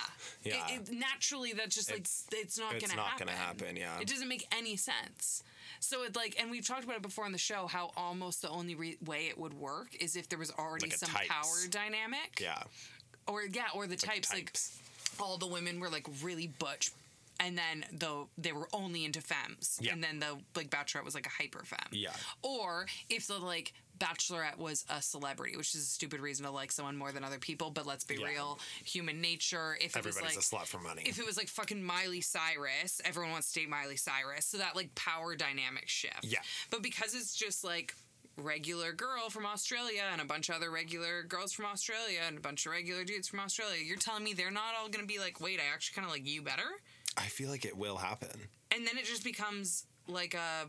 Yeah. 0.42 0.54
It, 0.74 0.88
it, 0.88 0.92
naturally, 0.94 1.52
that's 1.52 1.74
just 1.74 1.90
like 1.90 2.00
It's- 2.00 2.26
it's, 2.32 2.58
not 2.58 2.74
it's 2.74 2.84
gonna 2.86 2.96
not 2.96 3.10
happen. 3.10 3.26
gonna 3.26 3.38
happen, 3.38 3.76
yeah. 3.76 4.00
It 4.00 4.08
doesn't 4.08 4.28
make 4.28 4.46
any 4.56 4.76
sense. 4.76 5.42
So 5.84 6.02
it 6.04 6.16
like, 6.16 6.36
and 6.40 6.50
we've 6.50 6.66
talked 6.66 6.84
about 6.84 6.96
it 6.96 7.02
before 7.02 7.24
on 7.24 7.32
the 7.32 7.38
show 7.38 7.66
how 7.66 7.92
almost 7.96 8.42
the 8.42 8.48
only 8.48 8.74
re- 8.74 8.96
way 9.04 9.26
it 9.28 9.36
would 9.38 9.54
work 9.54 9.94
is 10.00 10.16
if 10.16 10.28
there 10.28 10.38
was 10.38 10.50
already 10.58 10.86
Like 10.86 10.96
some 10.98 11.10
types. 11.10 11.28
power 11.28 11.68
dynamic. 11.70 12.40
Yeah. 12.40 12.62
Or 13.26 13.42
yeah, 13.44 13.64
or 13.74 13.86
the 13.86 13.96
types, 13.96 14.28
types. 14.30 14.78
like 15.18 15.20
all 15.28 15.36
the 15.38 15.46
women 15.46 15.80
were 15.80 15.88
like 15.90 16.06
really 16.22 16.46
butch. 16.46 16.90
And 17.40 17.58
then 17.58 17.84
the 17.92 18.26
they 18.38 18.52
were 18.52 18.68
only 18.72 19.04
into 19.04 19.20
femmes, 19.20 19.78
Yeah. 19.82 19.92
and 19.92 20.02
then 20.02 20.20
the 20.20 20.38
like 20.54 20.70
bachelorette 20.70 21.04
was 21.04 21.14
like 21.16 21.26
a 21.26 21.30
hyper 21.30 21.64
femme. 21.64 21.78
Yeah. 21.90 22.12
Or 22.42 22.86
if 23.10 23.26
the 23.26 23.38
like 23.38 23.72
Bachelorette 23.98 24.58
was 24.58 24.84
a 24.88 25.00
celebrity, 25.00 25.56
which 25.56 25.74
is 25.74 25.82
a 25.82 25.86
stupid 25.86 26.20
reason 26.20 26.44
to 26.44 26.50
like 26.50 26.72
someone 26.72 26.96
more 26.96 27.12
than 27.12 27.24
other 27.24 27.38
people. 27.38 27.70
But 27.70 27.86
let's 27.86 28.04
be 28.04 28.16
Yeah. 28.16 28.26
real, 28.26 28.58
human 28.84 29.20
nature. 29.20 29.76
If 29.80 29.94
it 29.94 29.98
Everybody's 29.98 30.36
was 30.36 30.52
like 30.52 30.62
a 30.62 30.64
slut 30.64 30.68
for 30.68 30.78
money. 30.80 31.02
if 31.06 31.18
it 31.18 31.26
was 31.26 31.36
like 31.36 31.48
fucking 31.48 31.82
Miley 31.82 32.20
Cyrus, 32.20 33.00
everyone 33.04 33.32
wants 33.32 33.52
to 33.52 33.60
date 33.60 33.68
Miley 33.68 33.96
Cyrus. 33.96 34.46
So 34.46 34.58
that 34.58 34.74
like 34.76 34.94
power 34.94 35.36
dynamic 35.36 35.88
shift. 35.88 36.24
Yeah. 36.24 36.40
But 36.70 36.82
because 36.82 37.14
it's 37.14 37.34
just 37.34 37.62
like 37.64 37.94
regular 38.36 38.92
girl 38.92 39.30
from 39.30 39.46
Australia 39.46 40.02
and 40.10 40.20
a 40.20 40.24
bunch 40.24 40.48
of 40.48 40.56
other 40.56 40.70
regular 40.70 41.22
girls 41.22 41.52
from 41.52 41.66
Australia 41.66 42.18
and 42.26 42.36
a 42.36 42.40
bunch 42.40 42.66
of 42.66 42.72
regular 42.72 43.04
dudes 43.04 43.28
from 43.28 43.38
Australia, 43.40 43.80
you're 43.84 43.96
telling 43.96 44.24
me 44.24 44.32
they're 44.34 44.50
not 44.50 44.74
all 44.76 44.88
gonna 44.88 45.06
be 45.06 45.20
like, 45.20 45.40
wait, 45.40 45.60
I 45.60 45.72
actually 45.72 45.94
kind 45.94 46.04
of 46.06 46.12
like 46.12 46.26
you 46.26 46.42
better? 46.42 46.68
I 47.16 47.26
feel 47.26 47.48
like 47.48 47.64
it 47.64 47.76
will 47.76 47.96
happen. 47.96 48.48
And 48.72 48.84
then 48.84 48.98
it 48.98 49.04
just 49.04 49.22
becomes 49.22 49.86
like 50.08 50.34
a 50.34 50.66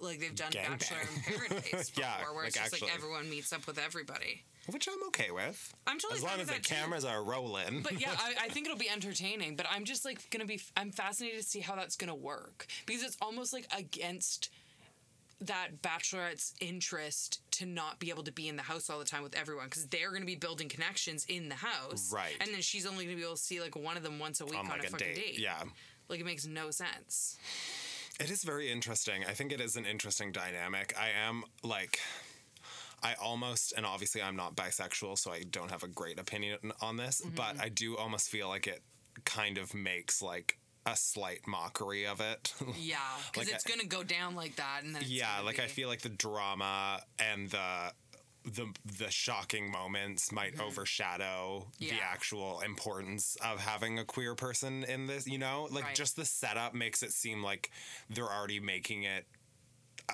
like 0.00 0.20
they've 0.20 0.34
done 0.34 0.52
Gangbang. 0.52 0.68
Bachelor 0.78 0.98
in 1.00 1.22
Paradise 1.22 1.90
before, 1.90 2.04
Yeah, 2.04 2.32
where 2.34 2.44
it's 2.44 2.56
like 2.56 2.64
just 2.64 2.74
actually. 2.74 2.88
like 2.88 2.96
everyone 2.98 3.30
meets 3.30 3.52
up 3.52 3.66
with 3.66 3.78
everybody. 3.78 4.44
Which 4.68 4.88
I'm 4.88 5.06
okay 5.08 5.30
with. 5.30 5.74
I'm 5.86 5.98
totally 6.00 6.18
As 6.18 6.24
long 6.24 6.40
as 6.40 6.48
the 6.48 6.54
too. 6.54 6.74
cameras 6.74 7.04
are 7.04 7.22
rolling. 7.22 7.82
But 7.82 8.00
yeah, 8.00 8.10
I, 8.18 8.34
I 8.46 8.48
think 8.50 8.66
it'll 8.66 8.76
be 8.78 8.90
entertaining. 8.90 9.54
But 9.56 9.66
I'm 9.70 9.84
just 9.84 10.04
like 10.04 10.28
gonna 10.30 10.44
be. 10.44 10.60
I'm 10.76 10.90
fascinated 10.90 11.40
to 11.40 11.46
see 11.46 11.60
how 11.60 11.76
that's 11.76 11.96
gonna 11.96 12.14
work 12.16 12.66
because 12.84 13.02
it's 13.04 13.16
almost 13.22 13.52
like 13.52 13.66
against 13.76 14.50
that 15.40 15.82
bachelorette's 15.82 16.54
interest 16.60 17.40
to 17.50 17.66
not 17.66 17.98
be 17.98 18.08
able 18.10 18.22
to 18.22 18.32
be 18.32 18.48
in 18.48 18.56
the 18.56 18.62
house 18.62 18.88
all 18.88 18.98
the 18.98 19.04
time 19.04 19.22
with 19.22 19.34
everyone 19.36 19.66
because 19.66 19.86
they're 19.88 20.08
going 20.08 20.22
to 20.22 20.26
be 20.26 20.34
building 20.34 20.66
connections 20.66 21.26
in 21.28 21.50
the 21.50 21.54
house 21.54 22.10
Right. 22.10 22.32
and 22.40 22.48
then 22.54 22.62
she's 22.62 22.86
only 22.86 23.04
going 23.04 23.16
to 23.16 23.20
be 23.20 23.22
able 23.22 23.36
to 23.36 23.42
see 23.42 23.60
like 23.60 23.76
one 23.76 23.98
of 23.98 24.02
them 24.02 24.18
once 24.18 24.40
a 24.40 24.46
week 24.46 24.58
on 24.58 24.64
on, 24.64 24.70
like 24.70 24.84
a 24.84 24.86
a 24.86 24.90
fucking 24.92 25.08
date. 25.08 25.14
date 25.14 25.38
Yeah. 25.38 25.62
like 26.08 26.20
it 26.20 26.24
makes 26.24 26.46
no 26.46 26.70
sense 26.70 27.36
It 28.18 28.30
is 28.30 28.42
very 28.44 28.70
interesting. 28.70 29.24
I 29.28 29.32
think 29.32 29.52
it 29.52 29.60
is 29.60 29.76
an 29.76 29.84
interesting 29.84 30.32
dynamic. 30.32 30.94
I 30.98 31.08
am 31.26 31.44
like 31.62 32.00
I 33.02 33.14
almost 33.14 33.74
and 33.76 33.84
obviously 33.84 34.22
I'm 34.22 34.36
not 34.36 34.56
bisexual 34.56 35.18
so 35.18 35.30
I 35.32 35.42
don't 35.42 35.70
have 35.70 35.82
a 35.82 35.88
great 35.88 36.18
opinion 36.18 36.58
on 36.80 36.96
this, 36.96 37.20
Mm-hmm. 37.20 37.34
but 37.34 37.60
I 37.60 37.68
do 37.68 37.96
almost 37.96 38.28
feel 38.30 38.48
like 38.48 38.66
it 38.66 38.82
kind 39.24 39.58
of 39.58 39.74
makes 39.74 40.22
like 40.22 40.58
a 40.86 40.96
slight 40.96 41.40
mockery 41.46 42.06
of 42.06 42.20
it. 42.20 42.54
yeah 42.78 42.96
because 43.32 43.46
Like 43.48 43.54
it's 43.54 43.64
going 43.64 43.80
to 43.80 43.86
go 43.86 44.02
down 44.02 44.34
like 44.34 44.56
that 44.56 44.80
and 44.84 44.96
yeah, 45.02 45.40
like 45.44 45.58
I 45.58 45.66
feel 45.66 45.88
like 45.88 46.00
the 46.00 46.08
drama 46.08 47.00
and 47.18 47.50
the 47.50 47.92
the 48.46 48.72
the 48.98 49.10
shocking 49.10 49.70
moments 49.72 50.30
might 50.30 50.58
overshadow 50.60 51.66
the 51.78 51.86
Mm-hmm. 51.86 51.96
Yeah. 51.96 52.02
actual 52.04 52.60
importance 52.60 53.36
of 53.44 53.60
having 53.60 53.98
a 53.98 54.04
queer 54.04 54.34
person 54.34 54.84
in 54.84 55.06
this, 55.06 55.26
you 55.26 55.38
know? 55.38 55.68
Like 55.70 55.84
Right. 55.84 55.94
just 55.94 56.14
the 56.16 56.24
setup 56.24 56.72
makes 56.74 57.02
it 57.02 57.12
seem 57.12 57.42
like 57.42 57.70
they're 58.08 58.24
already 58.32 58.60
making 58.60 59.02
it 59.02 59.26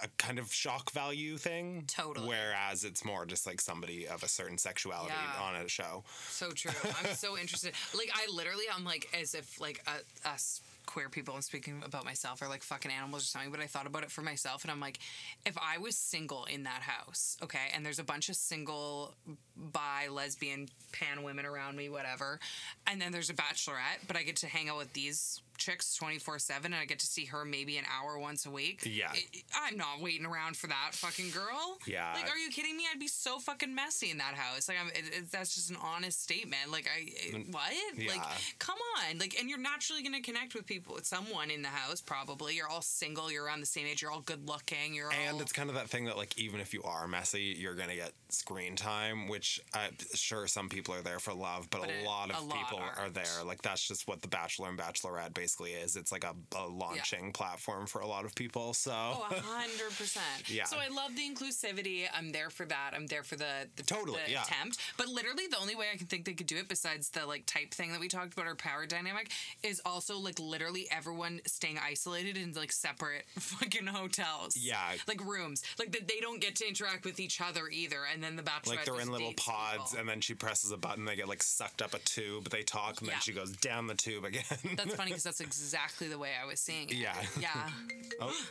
a 0.02 0.08
kind 0.16 0.38
of 0.38 0.50
shock 0.52 0.90
value 0.92 1.36
thing. 1.36 1.84
Totally. 1.86 2.26
Whereas 2.26 2.82
it's 2.84 3.04
more 3.04 3.26
just 3.26 3.46
like 3.46 3.60
somebody 3.60 4.08
of 4.08 4.22
a 4.22 4.28
certain 4.28 4.56
sexuality 4.56 5.12
Yeah. 5.14 5.42
on 5.42 5.56
a 5.56 5.68
show. 5.68 6.04
So 6.30 6.50
true. 6.52 6.72
I'm 7.04 7.14
so 7.14 7.36
interested. 7.42 7.74
Like 7.94 8.10
I 8.14 8.26
literally, 8.32 8.64
I'm 8.74 8.84
like 8.84 9.08
as 9.20 9.34
if 9.34 9.60
like 9.60 9.82
a, 9.86 10.28
us 10.28 10.62
queer 10.86 11.08
people. 11.08 11.34
I'm 11.34 11.42
speaking 11.42 11.82
about 11.84 12.04
myself 12.04 12.42
are 12.42 12.48
like 12.48 12.62
fucking 12.62 12.90
animals 12.90 13.22
or 13.22 13.26
something. 13.26 13.50
But 13.50 13.60
I 13.60 13.66
thought 13.66 13.86
about 13.86 14.02
it 14.02 14.10
for 14.10 14.22
myself, 14.22 14.62
and 14.62 14.70
I'm 14.70 14.80
like, 14.80 14.98
if 15.46 15.56
I 15.58 15.78
was 15.78 15.96
single 15.96 16.44
in 16.44 16.64
that 16.64 16.82
house, 16.82 17.36
okay, 17.42 17.70
and 17.74 17.84
there's 17.84 17.98
a 17.98 18.04
bunch 18.04 18.28
of 18.28 18.36
single, 18.36 19.14
bi, 19.56 20.08
lesbian, 20.10 20.68
pan 20.92 21.22
women 21.22 21.46
around 21.46 21.76
me, 21.76 21.88
whatever, 21.88 22.40
and 22.86 23.00
then 23.00 23.12
there's 23.12 23.30
a 23.30 23.34
bachelorette, 23.34 24.06
but 24.06 24.16
I 24.16 24.22
get 24.22 24.36
to 24.36 24.46
hang 24.46 24.68
out 24.68 24.78
with 24.78 24.92
these 24.92 25.40
chicks 25.62 25.94
24 25.94 26.38
7 26.38 26.72
and 26.72 26.80
I 26.80 26.84
get 26.84 26.98
to 27.00 27.06
see 27.06 27.24
her 27.26 27.44
maybe 27.44 27.76
an 27.78 27.84
hour 27.90 28.18
once 28.18 28.46
a 28.46 28.50
week. 28.50 28.80
Yeah. 28.84 29.10
I- 29.12 29.68
I'm 29.68 29.76
not 29.76 30.00
waiting 30.00 30.26
around 30.26 30.56
for 30.56 30.66
that 30.66 30.90
fucking 30.92 31.30
girl. 31.30 31.78
Yeah. 31.86 32.12
Like, 32.14 32.28
are 32.30 32.36
you 32.38 32.50
kidding 32.50 32.76
me? 32.76 32.84
I'd 32.92 32.98
be 32.98 33.06
so 33.08 33.38
fucking 33.38 33.74
messy 33.74 34.10
in 34.10 34.18
that 34.18 34.34
house. 34.34 34.68
Like, 34.68 34.78
I'm, 34.80 34.88
it, 34.88 35.04
it, 35.16 35.30
that's 35.30 35.54
just 35.54 35.70
an 35.70 35.76
honest 35.82 36.22
statement. 36.22 36.70
Like, 36.70 36.88
I, 36.94 37.04
it- 37.06 37.46
what? 37.50 37.72
Like, 37.98 38.20
Mm, 38.22 38.58
come 38.58 38.76
on. 39.08 39.18
Like, 39.18 39.36
and 39.38 39.48
you're 39.48 39.58
naturally 39.58 40.02
going 40.02 40.14
to 40.14 40.20
connect 40.20 40.54
with 40.54 40.66
people, 40.66 40.94
with 40.94 41.06
someone 41.06 41.50
in 41.50 41.62
the 41.62 41.68
house, 41.68 42.00
probably. 42.00 42.56
You're 42.56 42.68
all 42.68 42.82
single. 42.82 43.30
You're 43.30 43.44
around 43.44 43.60
the 43.60 43.66
same 43.66 43.86
age. 43.86 44.02
You're 44.02 44.10
all 44.10 44.20
good 44.20 44.48
looking. 44.48 44.94
You're 44.94 45.12
And 45.12 45.36
all. 45.36 45.40
it's 45.42 45.52
kind 45.52 45.68
of 45.68 45.74
that 45.76 45.88
thing 45.88 46.04
that, 46.06 46.16
like, 46.16 46.36
even 46.38 46.60
if 46.60 46.72
you 46.74 46.82
are 46.82 47.06
messy, 47.06 47.54
you're 47.58 47.74
gonna 47.74 47.94
get 47.96 48.12
screen 48.30 48.74
time. 48.76 49.28
Which, 49.28 49.60
uh, 49.74 49.88
sure, 50.14 50.46
some 50.46 50.68
people 50.68 50.94
are 50.94 51.02
there 51.02 51.18
for 51.20 51.32
love, 51.34 51.68
but, 51.70 51.80
But 51.82 51.90
a 51.90 52.00
it- 52.00 52.04
lot 52.06 52.30
of 52.30 52.36
a 52.38 52.40
lot 52.40 52.56
people 52.58 52.78
are 52.78 52.94
aren't. 52.98 53.14
there. 53.14 53.44
Like, 53.44 53.62
that's 53.62 53.86
just 53.86 54.06
what 54.08 54.22
the 54.22 54.28
Bachelor 54.28 54.68
and 54.68 54.78
Bachelorette 54.78 55.34
basically 55.34 55.51
is. 55.60 55.96
It's 55.96 56.10
like 56.12 56.24
a, 56.24 56.34
a 56.56 56.66
launching 56.66 57.32
platform 57.32 57.86
for 57.86 58.00
a 58.00 58.06
lot 58.06 58.24
of 58.24 58.34
people. 58.34 58.74
So, 58.74 58.90
Oh, 58.92 59.26
hundred 59.30 59.90
percent. 59.96 60.48
Yeah. 60.48 60.64
So 60.64 60.76
I 60.78 60.88
love 60.88 61.14
the 61.16 61.22
inclusivity. 61.22 62.04
I'm 62.14 62.32
there 62.32 62.50
for 62.50 62.64
that. 62.66 62.92
I'm 62.94 63.06
there 63.06 63.22
for 63.22 63.36
the, 63.36 63.68
the 63.76 63.82
Totally, 63.82 64.20
the 64.26 64.32
yeah. 64.32 64.42
attempt. 64.42 64.78
But 64.96 65.08
literally, 65.08 65.46
the 65.50 65.58
only 65.58 65.74
way 65.74 65.86
I 65.92 65.96
can 65.96 66.06
think 66.06 66.24
they 66.24 66.32
could 66.34 66.46
do 66.46 66.56
it, 66.56 66.68
besides 66.68 67.10
the 67.10 67.26
like 67.26 67.46
type 67.46 67.72
thing 67.74 67.92
that 67.92 68.00
we 68.00 68.08
talked 68.08 68.32
about, 68.32 68.46
our 68.46 68.54
power 68.54 68.86
dynamic, 68.86 69.30
is 69.62 69.80
also 69.84 70.18
like 70.18 70.38
literally 70.38 70.88
everyone 70.90 71.40
staying 71.46 71.78
isolated 71.84 72.36
in 72.36 72.52
like 72.52 72.72
separate 72.72 73.24
fucking 73.38 73.86
hotels. 73.86 74.56
Yeah. 74.56 74.78
Like 75.06 75.24
rooms. 75.24 75.62
Like 75.78 75.92
that 75.92 76.08
they 76.08 76.20
don't 76.20 76.40
get 76.40 76.56
to 76.56 76.66
interact 76.68 77.04
with 77.04 77.20
each 77.20 77.40
other 77.40 77.68
either. 77.68 77.98
And 78.12 78.22
then 78.22 78.36
the 78.36 78.42
bachelor 78.42 78.76
like, 78.76 78.84
they're 78.84 79.00
in 79.00 79.10
little 79.10 79.34
pods, 79.36 79.94
and 79.94 80.08
then 80.08 80.20
she 80.20 80.34
presses 80.34 80.70
a 80.72 80.76
button, 80.76 81.04
they 81.04 81.16
get 81.16 81.28
like 81.28 81.42
sucked 81.42 81.82
up 81.82 81.94
a 81.94 81.98
tube, 82.00 82.48
they 82.50 82.62
talk, 82.62 82.98
and 83.00 83.08
Yeah. 83.08 83.14
then 83.14 83.20
she 83.22 83.32
goes 83.32 83.52
down 83.58 83.86
the 83.86 83.94
tube 83.94 84.24
again. 84.24 84.42
That's 84.76 84.94
funny 84.94 85.10
because 85.10 85.22
that's 85.24 85.40
exactly 85.42 86.08
the 86.08 86.18
way 86.18 86.30
I 86.42 86.46
was 86.46 86.58
seeing 86.60 86.88
it. 86.88 86.94
Yeah. 86.94 87.14
Yeah. 87.38 87.68
oh, 88.20 88.32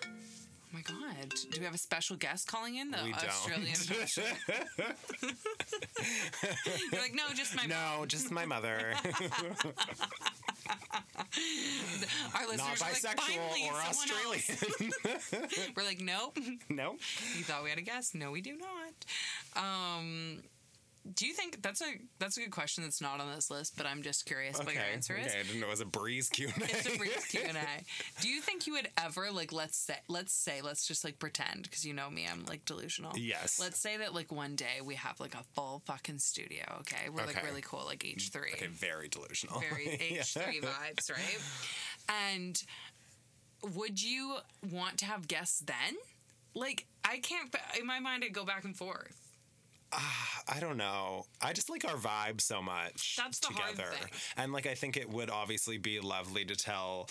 Oh 0.74 0.78
my 0.78 0.82
god. 0.84 1.34
Do 1.52 1.60
we 1.60 1.66
have 1.66 1.76
a 1.76 1.78
special 1.78 2.16
guest 2.16 2.48
calling 2.48 2.78
in? 2.78 2.92
The 2.92 3.00
We 3.04 3.12
don't. 3.12 3.26
Australian? 3.26 3.76
You're 6.94 7.02
like, 7.02 7.14
no, 7.14 7.24
just 7.36 7.54
my 7.58 7.66
no, 7.66 8.06
just 8.06 8.32
my 8.32 8.46
mother. 8.46 8.94
Our 12.36 12.48
listeners 12.48 12.58
Not 12.58 12.82
are 12.82 12.86
like, 12.86 12.94
bisexual 12.94 13.20
finally, 13.20 13.70
or 13.70 13.82
Australian. 13.82 14.94
We're 15.76 15.84
like, 15.84 16.00
nope. 16.00 16.38
no. 16.70 16.94
you 17.38 17.44
thought 17.44 17.64
we 17.66 17.70
had 17.70 17.80
a 17.80 17.84
guest? 17.84 18.16
No, 18.16 18.32
we 18.32 18.40
do 18.40 18.56
not. 18.56 18.94
Um, 19.62 20.42
do 21.16 21.26
you 21.26 21.34
think 21.34 21.62
that's 21.64 21.82
a 21.82 21.86
that's 22.20 22.38
a 22.38 22.42
good 22.42 22.52
question 22.52 22.84
that's 22.84 23.02
not 23.02 23.20
on 23.20 23.34
this 23.34 23.50
list, 23.50 23.74
but 23.76 23.86
I'm 23.86 24.04
just 24.04 24.26
curious 24.26 24.58
what 24.58 24.74
your 24.74 24.84
answer 24.84 25.16
is. 25.16 25.28
okay. 25.28 25.40
I 25.40 25.44
didn't 25.44 25.60
know 25.60 25.68
it 25.68 25.72
was 25.72 25.82
a 25.82 25.86
breeze 25.86 26.30
Q 26.30 26.50
and 26.54 26.64
A. 26.64 26.66
It's 26.66 26.94
a 26.94 26.98
brief 26.98 27.28
Q 27.30 27.42
and 27.48 27.58
A. 27.58 27.62
Do 28.22 28.30
you 28.30 28.40
think 28.40 28.68
you 28.68 28.74
would 28.74 28.88
ever 29.04 29.32
like 29.32 29.52
let's 29.52 29.84
say 29.86 29.96
let's 30.08 30.34
say 30.44 30.62
let's 30.62 30.88
just 30.88 31.04
like 31.04 31.18
pretend 31.18 31.64
because 31.64 31.86
you 31.86 31.94
know 31.94 32.10
me 32.10 32.28
I'm 32.32 32.46
like 32.46 32.66
delusional. 32.66 33.14
Yes. 33.18 33.60
Let's 33.60 33.82
say 33.82 33.98
that 33.98 34.14
like 34.14 34.32
one 34.32 34.56
day 34.56 34.82
we 34.84 34.96
have 34.96 35.20
like 35.20 35.34
a 35.34 35.44
full 35.56 35.82
fucking 35.86 36.20
studio. 36.20 36.64
Okay, 36.82 37.10
we're 37.10 37.26
like 37.26 37.44
really 37.44 37.62
cool 37.62 37.84
like 37.86 38.06
H 38.06 38.30
three. 38.32 38.52
Okay, 38.54 38.68
very 38.68 39.08
delusional. 39.08 39.60
very 39.60 39.88
H 40.00 40.34
three 40.36 40.62
vibes, 40.62 41.10
right? 41.10 41.40
And 42.30 42.56
would 43.76 44.02
you 44.02 44.38
want 44.72 45.00
to 45.00 45.06
have 45.06 45.28
guests 45.28 45.62
then? 45.66 45.98
Like 46.54 46.86
I 47.04 47.18
can't. 47.18 47.54
In 47.80 47.88
my 47.88 48.00
mind, 48.00 48.24
I 48.24 48.30
go 48.30 48.46
back 48.46 48.66
and 48.66 48.76
forth. 48.78 49.31
I 49.94 50.60
don't 50.60 50.78
know. 50.78 51.26
I 51.42 51.54
just 51.54 51.70
like 51.70 51.86
our 51.86 51.96
vibe 51.98 52.40
so 52.42 52.62
much 52.62 53.16
That's 53.18 53.40
the 53.40 53.48
hard 53.54 53.72
together. 53.72 53.92
thing. 53.92 54.10
And 54.38 54.54
like 54.54 54.66
I 54.68 54.74
think 54.74 54.98
it 54.98 55.10
would 55.10 55.30
obviously 55.30 55.78
be 55.78 56.00
lovely 56.00 56.46
to 56.46 56.56
tell 56.56 57.10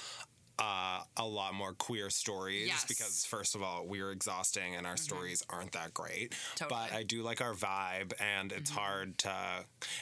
uh, 0.60 1.00
a 1.16 1.24
lot 1.26 1.54
more 1.54 1.72
queer 1.72 2.10
stories 2.10 2.66
Yes. 2.68 2.78
Mm-hmm. 2.80 2.84
because 2.88 3.24
first 3.26 3.54
of 3.54 3.62
all 3.62 3.86
we're 3.86 4.10
exhausting 4.12 4.76
and 4.76 4.86
our 4.86 4.96
stories 4.96 5.42
aren't 5.48 5.72
that 5.72 5.94
great 5.94 6.34
but 6.58 6.68
Totally. 6.68 6.80
Mm-hmm. 6.80 6.96
i 6.96 7.02
do 7.02 7.22
like 7.22 7.40
our 7.40 7.54
vibe 7.54 8.12
and 8.20 8.52
it's 8.52 8.70
hard 8.70 9.16
to 9.18 9.32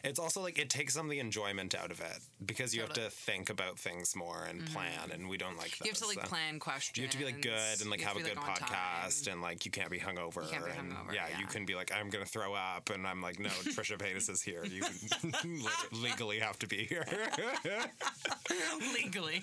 it's 0.04 0.18
also 0.18 0.40
like 0.42 0.58
it 0.58 0.68
takes 0.68 0.94
some 0.94 1.06
of 1.06 1.10
the 1.10 1.20
enjoyment 1.20 1.74
out 1.74 1.90
of 1.90 2.00
it 2.00 2.18
because 2.44 2.74
you 2.74 2.80
Totally. 2.82 3.02
have 3.04 3.12
to 3.12 3.16
think 3.16 3.50
about 3.50 3.78
things 3.78 4.16
more 4.16 4.44
and 4.48 4.66
plan 4.66 5.10
and 5.12 5.28
we 5.28 5.36
don't 5.36 5.56
like 5.56 5.78
that 5.78 5.84
You 5.84 5.92
have 5.92 5.98
to 5.98 6.06
like 6.06 6.22
plan 6.24 6.58
questions. 6.58 6.96
you 6.98 7.04
have 7.04 7.12
to 7.12 7.18
be 7.18 7.24
like 7.24 7.40
good 7.40 7.80
and 7.80 7.90
like 7.90 8.00
You 8.00 8.06
have, 8.06 8.16
a 8.16 8.22
good 8.22 8.36
like, 8.36 8.58
podcast 8.58 9.30
and 9.30 9.40
like 9.40 9.64
you 9.64 9.70
can't 9.70 9.90
be 9.90 9.98
hungover. 10.00 10.48
can't 10.50 10.64
be 10.64 10.70
and 10.72 10.92
hungover, 10.92 11.14
yeah, 11.14 11.26
you 11.38 11.46
can 11.46 11.64
be 11.64 11.74
like, 11.74 11.92
I'm 11.94 12.10
gonna 12.10 12.24
throw 12.24 12.54
up 12.54 12.90
and 12.90 13.06
I'm 13.06 13.20
like, 13.22 13.38
no, 13.38 13.48
Trisha 13.74 13.96
Paytas 13.96 14.28
is 14.28 14.42
here. 14.42 14.64
You 14.64 14.82
legally 15.92 16.38
have 16.40 16.58
to 16.60 16.66
be 16.66 16.84
here. 16.84 17.04
legally. 18.94 19.42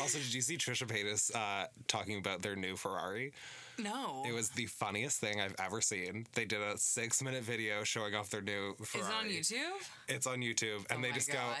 also, 0.00 0.11
did 0.20 0.34
you 0.34 0.40
see 0.40 0.56
Trisha 0.56 0.86
Paytas 0.86 1.34
uh, 1.34 1.66
talking 1.88 2.18
about 2.18 2.42
their 2.42 2.56
new 2.56 2.76
Ferrari? 2.76 3.32
No. 3.78 4.22
It 4.26 4.32
was 4.32 4.50
the 4.50 4.66
funniest 4.66 5.18
thing 5.18 5.40
I've 5.40 5.54
ever 5.58 5.80
seen. 5.80 6.26
They 6.34 6.44
did 6.44 6.60
a 6.60 6.76
six 6.76 7.22
minute 7.22 7.42
video 7.42 7.84
showing 7.84 8.14
off 8.14 8.28
their 8.30 8.42
new 8.42 8.74
Is 8.80 8.88
Ferrari. 8.88 9.12
it 9.12 9.16
on 9.16 9.26
YouTube? 9.28 9.88
It's 10.08 10.26
on 10.26 10.38
YouTube, 10.40 10.84
and 10.90 10.98
Oh 10.98 11.02
they 11.02 11.12
just 11.12 11.30
God. 11.32 11.56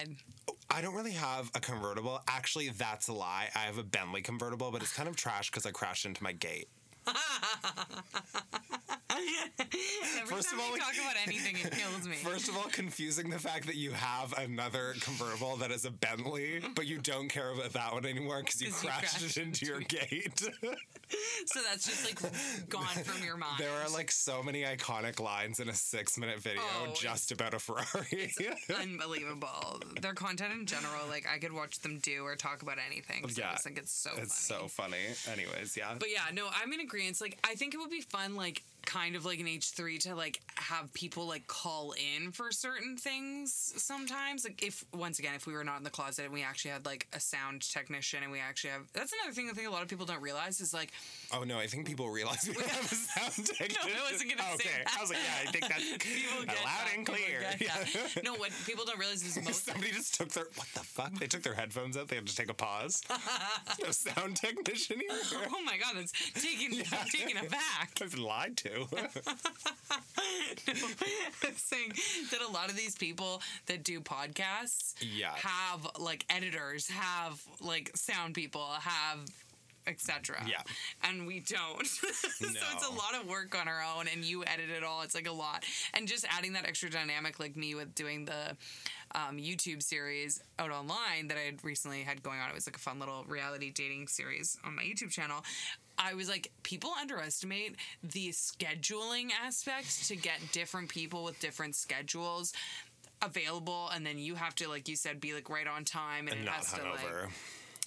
go. 0.46 0.54
I 0.70 0.80
don't 0.82 0.94
really 0.94 1.12
have 1.12 1.50
a 1.54 1.60
convertible. 1.60 2.20
Actually, 2.28 2.68
that's 2.70 3.08
a 3.08 3.12
lie. 3.12 3.48
I 3.54 3.60
have 3.60 3.78
a 3.78 3.82
Bentley 3.82 4.22
convertible, 4.22 4.70
but 4.70 4.82
it's 4.82 4.92
kind 4.94 5.08
of 5.08 5.16
trash 5.16 5.50
because 5.50 5.66
I 5.66 5.70
crashed 5.70 6.04
into 6.06 6.22
my 6.22 6.32
gate. 6.32 6.68
Every 9.14 10.36
First 10.36 10.50
time 10.50 10.58
of 10.58 10.64
all, 10.64 10.72
we 10.72 10.78
like- 10.80 10.88
talk 10.88 10.94
about 11.04 11.16
anything, 11.26 11.56
it 11.56 11.70
kills 11.72 12.08
me. 12.08 12.16
First 12.16 12.48
of 12.48 12.56
all, 12.56 12.64
confusing 12.64 13.28
the 13.30 13.38
fact 13.38 13.66
that 13.66 13.76
you 13.76 13.90
have 13.92 14.32
another 14.38 14.94
convertible 15.00 15.56
that 15.56 15.70
is 15.70 15.84
a 15.84 15.90
Bentley, 15.90 16.60
but 16.74 16.86
you 16.86 16.98
don't 16.98 17.28
care 17.28 17.50
about 17.52 17.72
that 17.72 17.92
one 17.92 18.06
anymore 18.06 18.40
because 18.40 18.60
you 18.60 18.68
you 18.68 18.72
crashed 18.74 19.22
it 19.22 19.36
into 19.36 19.66
your 19.66 19.80
gate. 19.80 20.38
so 21.46 21.60
that's 21.68 21.84
just 21.86 22.04
like 22.06 22.68
gone 22.68 22.84
from 23.04 23.22
your 23.24 23.36
mind. 23.36 23.54
there 23.58 23.70
are 23.84 23.90
like 23.90 24.10
so 24.10 24.42
many 24.42 24.62
iconic 24.62 25.20
lines 25.20 25.60
in 25.60 25.68
a 25.68 25.74
six 25.74 26.16
minute 26.18 26.40
video 26.40 26.62
Oh, 26.82 26.92
just 26.94 27.32
about 27.32 27.52
a 27.54 27.58
Ferrari. 27.58 28.32
unbelievable. 28.80 29.80
Their 30.00 30.14
content 30.14 30.52
in 30.52 30.66
general, 30.66 31.06
like 31.08 31.26
I 31.32 31.38
could 31.38 31.52
watch 31.52 31.80
them 31.80 31.98
do 32.02 32.24
or 32.24 32.36
talk 32.36 32.62
about 32.62 32.78
anything. 32.86 33.24
Yeah. 33.36 33.48
I 33.48 33.52
just 33.52 33.64
think 33.64 33.78
it's 33.78 33.92
so 33.92 34.10
it's 34.16 34.48
funny. 34.48 34.60
so 34.62 34.68
funny. 34.68 34.96
Anyways, 35.32 35.76
yeah. 35.76 35.94
But 35.98 36.10
yeah, 36.10 36.22
no, 36.32 36.48
I'm 36.54 36.72
in 36.72 36.80
Like, 37.20 37.38
I 37.44 37.54
think 37.54 37.74
it 37.74 37.78
would 37.78 37.90
be 37.90 38.02
fun, 38.02 38.36
like, 38.36 38.62
kind 38.84 39.16
of 39.16 39.24
like 39.24 39.40
an 39.40 39.46
H3 39.46 39.98
to, 40.00 40.14
like, 40.14 40.40
have 40.56 40.92
people, 40.92 41.26
like, 41.26 41.46
call 41.46 41.92
in 41.92 42.32
for 42.32 42.50
certain 42.52 42.96
things 42.96 43.72
sometimes. 43.76 44.44
Like, 44.44 44.62
if, 44.62 44.84
once 44.92 45.18
again, 45.18 45.34
if 45.34 45.46
we 45.46 45.52
were 45.52 45.64
not 45.64 45.78
in 45.78 45.84
the 45.84 45.90
closet 45.90 46.24
and 46.24 46.34
we 46.34 46.42
actually 46.42 46.72
had, 46.72 46.86
like, 46.86 47.06
a 47.12 47.20
sound 47.20 47.62
technician 47.62 48.22
and 48.22 48.32
we 48.32 48.40
actually 48.40 48.70
have, 48.70 48.82
that's 48.92 49.12
another 49.12 49.34
thing 49.34 49.48
I 49.50 49.54
think 49.54 49.68
a 49.68 49.70
lot 49.70 49.82
of 49.82 49.88
people 49.88 50.06
don't 50.06 50.22
realize 50.22 50.60
is, 50.60 50.72
like, 50.74 50.92
oh 51.32 51.44
no, 51.44 51.58
I 51.58 51.66
think 51.66 51.86
people 51.86 52.08
realize 52.10 52.48
we 52.48 52.62
have 52.62 52.92
a 52.92 52.94
sound 52.94 53.46
technician. 53.46 53.90
wasn't 54.10 54.30
gonna 54.30 54.48
say 54.50 54.54
okay. 54.54 54.84
that. 54.84 54.94
I 54.96 55.00
was 55.00 55.10
like, 55.10 55.18
yeah, 55.18 55.48
I 55.48 55.52
think 55.52 55.68
that's 55.68 55.90
people 55.98 56.44
get 56.44 56.56
loud 56.64 56.86
that, 56.86 56.96
and 56.96 57.06
clear. 57.06 57.40
that. 57.42 58.24
No, 58.24 58.34
what 58.34 58.50
people 58.66 58.84
don't 58.84 58.98
realize 58.98 59.22
is 59.24 59.36
most, 59.44 59.64
Somebody 59.64 59.92
just 59.92 60.14
took 60.14 60.28
their 60.30 60.44
what 60.56 60.68
the 60.74 60.80
fuck? 60.80 61.12
They 61.18 61.26
took 61.26 61.42
their 61.42 61.54
headphones 61.54 61.96
out. 61.96 62.08
They 62.08 62.16
had 62.16 62.26
to 62.26 62.36
take 62.36 62.50
a 62.50 62.54
pause. 62.54 63.02
no 63.82 63.90
sound 63.90 64.36
technician 64.36 65.00
here. 65.00 65.18
oh 65.52 65.62
my 65.64 65.76
God, 65.78 65.94
that's 65.96 66.12
taking 66.34 66.82
I'm 66.92 67.08
taken 67.08 67.36
aback. 67.38 67.92
I've 68.00 68.12
been 68.12 68.22
lied 68.22 68.56
to. 68.58 68.71
saying 71.56 71.92
that 72.30 72.40
a 72.46 72.50
lot 72.50 72.70
of 72.70 72.76
these 72.76 72.94
people 72.94 73.40
that 73.66 73.84
do 73.84 74.00
podcasts 74.00 74.94
Yeah. 75.00 75.32
have 75.34 75.86
like 75.98 76.24
editors, 76.28 76.88
have 76.88 77.40
like 77.60 77.90
sound 77.94 78.34
people, 78.34 78.66
have 78.80 79.18
etc. 79.86 80.36
Yeah. 80.46 80.62
And 81.02 81.26
we 81.26 81.40
don't. 81.40 81.86
so 81.86 82.06
it's 82.46 82.88
a 82.88 82.92
lot 82.92 83.20
of 83.20 83.28
work 83.28 83.56
on 83.60 83.66
our 83.66 83.82
own 83.96 84.06
and 84.12 84.24
you 84.24 84.44
edit 84.44 84.70
it 84.70 84.84
all. 84.84 85.02
It's 85.02 85.14
like 85.14 85.26
a 85.26 85.32
lot. 85.32 85.64
And 85.94 86.06
just 86.06 86.24
adding 86.30 86.52
that 86.52 86.66
extra 86.66 86.88
dynamic 86.88 87.40
like 87.40 87.56
me 87.56 87.74
with 87.74 87.94
doing 87.94 88.24
the 88.24 88.56
um, 89.14 89.38
YouTube 89.38 89.82
series 89.82 90.40
out 90.58 90.70
online 90.70 91.28
that 91.28 91.36
I 91.36 91.40
had 91.40 91.64
recently 91.64 92.02
had 92.02 92.22
going 92.22 92.38
on. 92.38 92.48
It 92.48 92.54
was 92.54 92.68
like 92.68 92.76
a 92.76 92.80
fun 92.80 93.00
little 93.00 93.24
reality 93.26 93.70
dating 93.70 94.06
series 94.06 94.56
on 94.64 94.76
my 94.76 94.82
YouTube 94.82 95.10
channel. 95.10 95.42
I 95.98 96.14
was 96.14 96.28
like, 96.28 96.50
people 96.62 96.90
underestimate 97.00 97.76
the 98.02 98.30
scheduling 98.30 99.30
aspect 99.44 100.06
to 100.08 100.16
get 100.16 100.38
different 100.52 100.88
people 100.88 101.24
with 101.24 101.38
different 101.40 101.76
schedules 101.76 102.52
available, 103.20 103.88
and 103.94 104.04
then 104.04 104.18
you 104.18 104.34
have 104.34 104.54
to, 104.56 104.68
like 104.68 104.88
you 104.88 104.96
said, 104.96 105.20
be 105.20 105.32
like 105.34 105.48
right 105.48 105.66
on 105.66 105.84
time, 105.84 106.26
and, 106.28 106.36
and 106.36 106.40
it 106.40 106.44
not 106.46 106.54
has 106.56 106.72
to 106.72 106.82
like 106.82 107.00
hungover. 107.00 107.28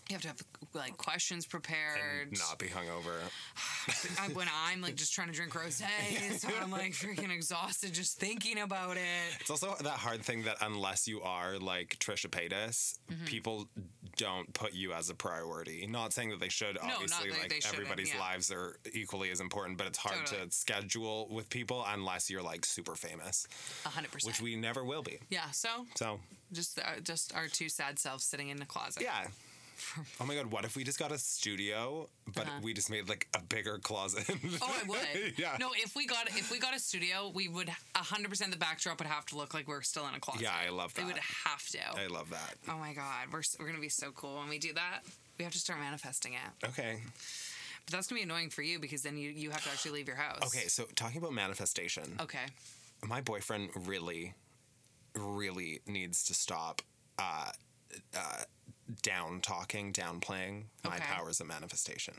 you 0.10 0.14
have 0.14 0.22
to 0.22 0.28
have 0.30 0.42
like 0.74 0.98
questions 0.98 1.46
prepared. 1.46 2.30
And 2.30 2.40
not 2.40 2.58
be 2.60 2.68
hungover. 2.68 3.20
When 4.34 4.48
I'm 4.66 4.82
like 4.82 4.96
just 4.96 5.14
trying 5.14 5.28
to 5.28 5.34
drink 5.34 5.54
rosé, 5.54 5.86
so 6.40 6.48
I'm 6.62 6.72
like 6.72 6.94
freaking 6.94 7.32
exhausted 7.32 7.94
just 7.94 8.18
thinking 8.20 8.58
about 8.60 8.98
it. 8.98 9.38
It's 9.40 9.50
also 9.50 9.76
that 9.82 9.88
hard 9.90 10.22
thing 10.24 10.44
that 10.44 10.58
unless 10.62 11.08
you 11.08 11.22
are 11.22 11.58
like 11.60 11.98
Trisha 12.00 12.28
Paytas, 12.30 12.98
Mm-hmm. 13.12 13.26
people 13.26 13.68
don't 14.18 14.52
put 14.54 14.74
you 14.74 14.94
as 14.94 15.10
a 15.10 15.16
priority. 15.16 15.88
Not 15.88 16.14
saying 16.14 16.30
that 16.30 16.40
they 16.40 16.50
should. 16.50 16.78
Obviously, 16.82 17.30
like 17.32 17.62
everybody's 17.72 18.14
yeah. 18.14 18.20
lives 18.20 18.52
are 18.52 18.78
equally 18.94 19.32
as 19.32 19.40
important, 19.40 19.78
but 19.78 19.88
it's 19.88 19.98
hard 19.98 20.26
Totally. 20.26 20.48
to 20.48 20.52
schedule 20.52 21.28
with 21.30 21.50
people 21.50 21.84
unless 21.88 22.30
you're 22.30 22.42
like 22.44 22.66
super 22.66 22.96
famous, 22.96 23.48
hundred 23.84 24.12
percent. 24.12 24.34
which 24.34 24.42
we 24.42 24.56
never 24.56 24.84
will 24.84 25.04
be. 25.04 25.20
yeah. 25.30 25.50
So 25.52 25.70
So 25.96 26.20
just 26.52 26.80
uh, 26.80 27.00
just 27.04 27.36
our 27.36 27.48
two 27.48 27.70
sad 27.70 28.00
selves 28.00 28.24
sitting 28.24 28.50
in 28.50 28.58
the 28.58 28.66
closet. 28.66 29.04
yeah. 29.04 29.28
Oh 30.20 30.26
my 30.26 30.36
god, 30.36 30.48
what 30.48 30.66
if 30.66 30.76
we 30.76 30.84
just 30.84 30.98
got 31.00 31.12
a 31.12 31.18
studio, 31.18 32.10
but 32.34 32.46
Uh-huh. 32.48 32.60
we 32.64 32.74
just 32.74 32.90
made 32.90 33.08
like 33.10 33.28
a 33.36 33.42
bigger 33.42 33.78
closet? 33.80 34.26
Oh, 34.62 34.76
I 34.84 34.88
would. 34.88 35.34
yeah. 35.38 35.58
No, 35.60 35.72
if 35.76 35.96
we 35.96 36.06
got 36.06 36.28
if 36.30 36.50
we 36.52 36.60
got 36.60 36.76
a 36.76 36.80
studio, 36.80 37.32
we 37.34 37.48
would 37.48 37.70
hundred 37.96 38.30
percent 38.30 38.52
the 38.52 38.58
backdrop 38.58 39.00
would 39.00 39.08
have 39.08 39.26
to 39.28 39.36
look 39.38 39.54
like 39.54 39.68
we're 39.68 39.82
still 39.82 40.08
in 40.08 40.16
a 40.16 40.20
closet. 40.20 40.44
Yeah, 40.44 40.54
I 40.56 40.70
love 40.70 40.94
that. 40.94 41.02
that. 41.02 41.08
would 41.08 41.22
have 41.46 41.66
to. 41.70 42.02
I 42.02 42.08
love 42.08 42.30
that. 42.30 42.56
oh 42.70 42.78
my 42.78 42.94
god, 42.94 43.28
we're 43.32 43.42
we're 43.60 43.68
gonna 43.68 43.80
be 43.80 43.90
so 43.90 44.12
cool 44.12 44.38
when 44.40 44.50
we 44.50 44.60
do 44.60 44.74
that. 44.74 45.02
We 45.38 45.44
have 45.44 45.54
to 45.54 45.60
start 45.60 45.80
manifesting 45.80 46.34
it, 46.34 46.68
Okay. 46.70 47.02
but 47.86 47.92
that's 47.92 48.08
gonna 48.08 48.20
be 48.20 48.24
annoying 48.24 48.50
for 48.50 48.62
you 48.62 48.80
because 48.80 49.02
then 49.02 49.18
you 49.18 49.30
you 49.32 49.52
have 49.52 49.64
to 49.66 49.70
actually 49.70 49.92
leave 49.92 50.08
your 50.08 50.16
house. 50.18 50.42
Okay, 50.48 50.68
so 50.68 50.86
talking 50.96 51.18
about 51.18 51.34
manifestation, 51.34 52.16
Okay. 52.22 52.46
my 53.06 53.20
boyfriend 53.22 53.70
really, 53.76 54.34
really 55.14 55.82
needs 55.86 56.24
to 56.26 56.34
stop 56.34 56.82
uh, 57.20 57.52
uh, 58.16 58.44
down 59.02 59.42
talking, 59.42 59.92
downplaying 59.94 60.66
my 60.84 60.96
Okay. 60.98 61.04
powers 61.06 61.40
of 61.40 61.48
manifestation. 61.48 62.14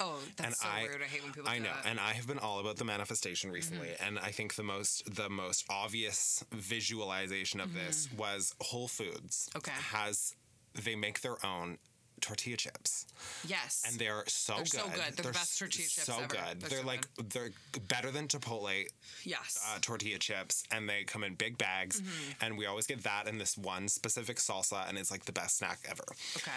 Oh, 0.00 0.20
that's 0.36 0.46
and 0.46 0.54
so 0.54 0.68
I, 0.68 0.82
weird. 0.82 1.02
I 1.02 1.06
hate 1.06 1.22
when 1.24 1.32
people. 1.32 1.48
I 1.48 1.56
do 1.56 1.64
know, 1.64 1.70
that. 1.70 1.78
Mm-hmm. 1.78 1.88
and 1.88 2.00
I 2.00 2.12
have 2.12 2.26
been 2.28 2.38
all 2.38 2.60
about 2.60 2.76
the 2.76 2.84
manifestation 2.84 3.50
recently, 3.50 3.88
and 4.00 4.16
I 4.18 4.30
think 4.30 4.54
the 4.54 4.62
most 4.62 5.02
the 5.12 5.28
most 5.28 5.64
obvious 5.68 6.44
visualization 6.52 7.60
of 7.60 7.74
this 7.74 8.08
was 8.16 8.54
Whole 8.60 8.86
Foods. 8.88 9.48
Mm-hmm. 9.50 9.58
Okay. 9.58 9.72
has 9.92 10.34
they 10.74 10.94
make 10.94 11.22
their 11.22 11.44
own 11.44 11.78
tortilla 12.20 12.56
chips, 12.56 13.06
yes. 13.46 13.82
and 13.86 13.98
they're 13.98 14.24
so 14.26 14.54
They're 14.54 14.62
good. 14.64 14.70
so 14.72 14.82
good. 14.88 15.16
They're 15.16 15.24
the 15.26 15.32
best 15.32 15.58
tortilla 15.58 15.86
chips 15.86 16.04
So 16.06 16.18
ever. 16.18 16.26
good. 16.28 16.60
They're 16.60 16.68
They're, 16.70 16.80
so 16.80 16.86
like 16.86 17.06
they're 17.30 17.50
better 17.88 18.10
than 18.10 18.28
Chipotle 18.28 18.84
yes. 19.24 19.58
uh, 19.68 19.78
tortilla 19.80 20.18
chips 20.18 20.64
and 20.70 20.88
they 20.88 21.04
come 21.04 21.24
in 21.24 21.34
big 21.34 21.58
bags 21.58 22.00
Mm-hmm. 22.00 22.44
and 22.44 22.58
we 22.58 22.66
always 22.66 22.86
get 22.86 23.02
that 23.04 23.26
and 23.26 23.40
this 23.40 23.56
one 23.56 23.88
specific 23.88 24.36
salsa 24.38 24.88
and 24.88 24.96
it's 24.98 25.10
like 25.10 25.24
the 25.24 25.32
best 25.32 25.58
snack 25.58 25.78
ever 25.88 26.04
okay. 26.36 26.50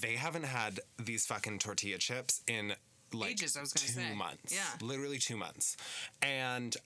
they 0.00 0.14
haven't 0.14 0.44
had 0.44 0.80
these 0.98 1.26
fucking 1.26 1.58
tortilla 1.58 1.98
chips 1.98 2.42
in 2.46 2.74
like 3.12 3.30
Ages, 3.30 3.56
I 3.56 3.60
was 3.60 3.72
gonna 3.72 3.86
two 3.86 3.92
say. 3.92 4.14
months 4.14 4.54
Yeah. 4.54 4.86
literally 4.86 5.18
two 5.18 5.36
months 5.36 5.76
and 6.22 6.76